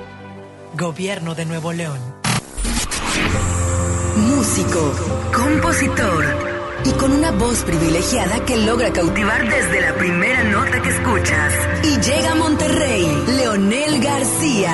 [0.73, 1.99] Gobierno de Nuevo León.
[4.15, 4.93] Músico,
[5.33, 6.25] compositor
[6.85, 11.53] y con una voz privilegiada que logra cautivar desde la primera nota que escuchas.
[11.83, 14.73] Y llega a Monterrey, Leonel García.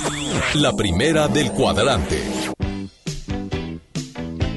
[0.55, 2.21] La primera del cuadrante.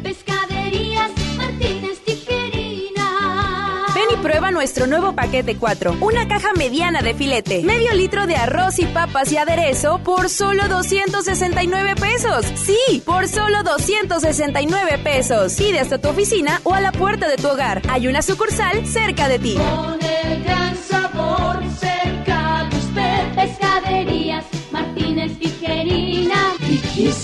[0.03, 3.87] Pescaderías Martínez Tijerina.
[3.95, 5.99] Ven y prueba nuestro nuevo paquete 4.
[6.01, 10.69] Una caja mediana de filete, medio litro de arroz y papas y aderezo por solo
[10.69, 12.47] 269 pesos.
[12.57, 15.55] Sí, por solo 269 pesos.
[15.55, 17.83] Pide hasta tu oficina o a la puerta de tu hogar.
[17.89, 19.55] Hay una sucursal cerca de ti.
[19.57, 20.77] Con el gran
[26.95, 27.24] Tijerina.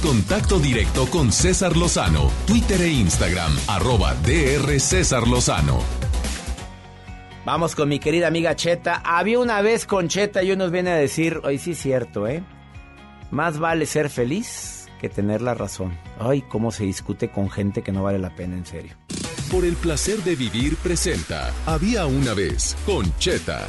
[0.00, 5.78] contacto directo con César Lozano, Twitter e Instagram, arroba DR César Lozano.
[7.46, 9.00] Vamos con mi querida amiga Cheta.
[9.04, 12.42] Había una vez con Cheta y nos viene a decir, hoy sí es cierto, ¿eh?
[13.30, 15.96] Más vale ser feliz que tener la razón.
[16.18, 18.96] Ay, cómo se discute con gente que no vale la pena, en serio.
[19.50, 21.54] Por el placer de vivir presenta.
[21.66, 23.68] Había una vez con Cheta.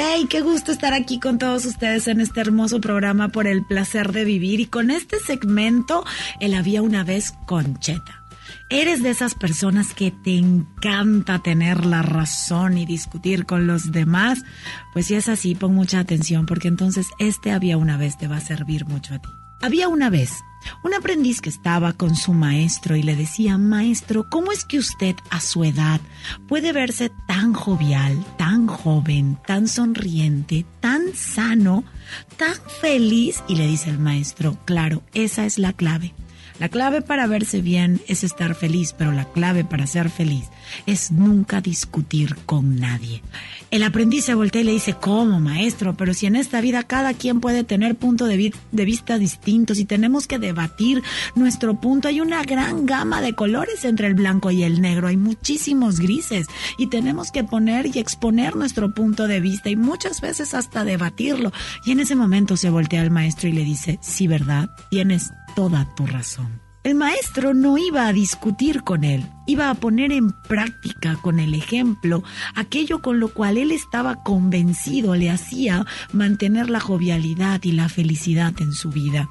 [0.00, 0.28] ¡Hey!
[0.30, 4.24] Qué gusto estar aquí con todos ustedes en este hermoso programa por el placer de
[4.24, 6.04] vivir y con este segmento,
[6.38, 8.22] El había una vez con Cheta.
[8.70, 14.44] ¿Eres de esas personas que te encanta tener la razón y discutir con los demás?
[14.92, 18.36] Pues si es así, pon mucha atención porque entonces este había una vez te va
[18.36, 19.30] a servir mucho a ti.
[19.60, 20.30] Había una vez
[20.82, 25.16] un aprendiz que estaba con su maestro y le decía, maestro, ¿cómo es que usted
[25.30, 26.00] a su edad
[26.46, 31.84] puede verse tan jovial, tan joven, tan sonriente, tan sano,
[32.36, 33.42] tan feliz?
[33.48, 36.14] Y le dice el maestro, claro, esa es la clave.
[36.58, 40.44] La clave para verse bien es estar feliz, pero la clave para ser feliz
[40.86, 43.22] es nunca discutir con nadie.
[43.70, 45.94] El aprendiz se voltea y le dice, ¿cómo, maestro?
[45.96, 49.84] Pero si en esta vida cada quien puede tener puntos de, de, vista distintos y
[49.84, 51.02] tenemos que debatir
[51.34, 55.18] nuestro punto, hay una gran gama de colores entre el blanco y el negro, hay
[55.18, 56.46] muchísimos grises
[56.78, 61.52] y tenemos que poner y exponer nuestro punto de vista y muchas veces hasta debatirlo.
[61.84, 64.70] Y en ese momento se voltea al maestro y le dice, sí, ¿verdad?
[64.90, 66.60] Tienes toda tu razón.
[66.84, 71.52] El maestro no iba a discutir con él, iba a poner en práctica con el
[71.52, 72.22] ejemplo
[72.54, 78.52] aquello con lo cual él estaba convencido le hacía mantener la jovialidad y la felicidad
[78.60, 79.28] en su vida.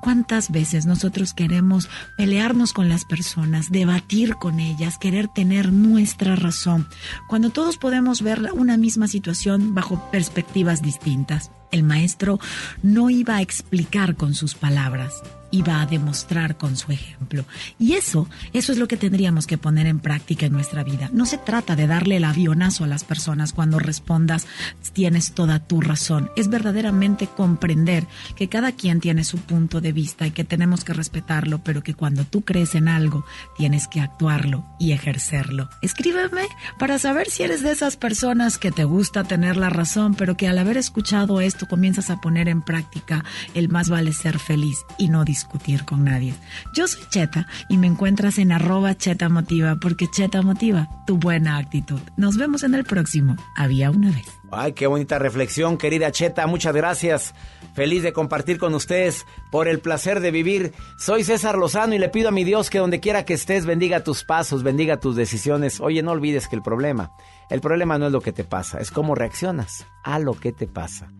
[0.00, 6.88] ¿Cuántas veces nosotros queremos pelearnos con las personas, debatir con ellas, querer tener nuestra razón,
[7.28, 11.50] cuando todos podemos ver una misma situación bajo perspectivas distintas?
[11.70, 12.38] El maestro
[12.82, 17.44] no iba a explicar con sus palabras, iba a demostrar con su ejemplo.
[17.78, 21.10] Y eso, eso es lo que tendríamos que poner en práctica en nuestra vida.
[21.12, 24.46] No se trata de darle el avionazo a las personas cuando respondas
[24.92, 26.30] tienes toda tu razón.
[26.36, 30.92] Es verdaderamente comprender que cada quien tiene su punto de vista y que tenemos que
[30.92, 33.24] respetarlo, pero que cuando tú crees en algo,
[33.56, 35.68] tienes que actuarlo y ejercerlo.
[35.82, 36.42] Escríbeme
[36.78, 40.48] para saber si eres de esas personas que te gusta tener la razón, pero que
[40.48, 43.24] al haber escuchado esto comienzas a poner en práctica
[43.54, 46.34] el más vale ser feliz y no discutir con nadie.
[46.74, 51.56] Yo soy Cheta y me encuentras en arroba Cheta Motiva porque Cheta Motiva tu buena
[51.58, 52.00] actitud.
[52.16, 53.36] Nos vemos en el próximo.
[53.56, 54.26] Había una vez.
[54.50, 56.46] Ay, qué bonita reflexión, querida Cheta.
[56.46, 57.34] Muchas gracias.
[57.74, 60.72] Feliz de compartir con ustedes por el placer de vivir.
[60.96, 64.02] Soy César Lozano y le pido a mi Dios que donde quiera que estés bendiga
[64.02, 65.80] tus pasos, bendiga tus decisiones.
[65.80, 67.12] Oye, no olvides que el problema,
[67.50, 70.66] el problema no es lo que te pasa, es cómo reaccionas a lo que te
[70.66, 71.12] pasa.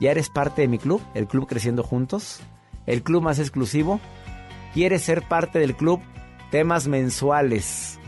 [0.00, 2.40] ¿Ya eres parte de mi club, el Club Creciendo Juntos?
[2.86, 4.00] el club más exclusivo.
[4.72, 6.00] ¿Quieres ser parte del club?
[6.50, 7.98] Temas mensuales,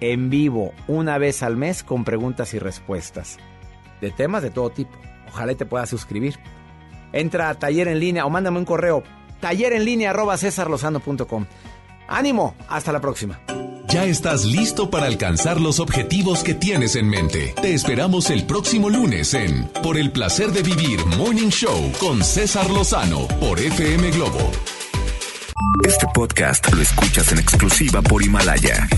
[0.00, 3.38] en vivo, una vez al mes, con preguntas y respuestas.
[4.00, 4.96] De temas de todo tipo.
[5.28, 6.38] Ojalá te puedas suscribir.
[7.12, 9.02] Entra a taller en línea o mándame un correo.
[9.40, 10.36] Taller en línea arroba
[12.08, 13.40] Ánimo, hasta la próxima.
[13.88, 17.54] Ya estás listo para alcanzar los objetivos que tienes en mente.
[17.60, 22.68] Te esperamos el próximo lunes en Por el placer de vivir Morning Show con César
[22.70, 24.50] Lozano por FM Globo.
[25.86, 28.88] Este podcast lo escuchas en exclusiva por Himalaya.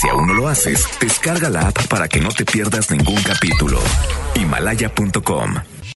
[0.00, 3.80] Si aún no lo haces, descarga la app para que no te pierdas ningún capítulo.
[4.34, 5.73] Himalaya.com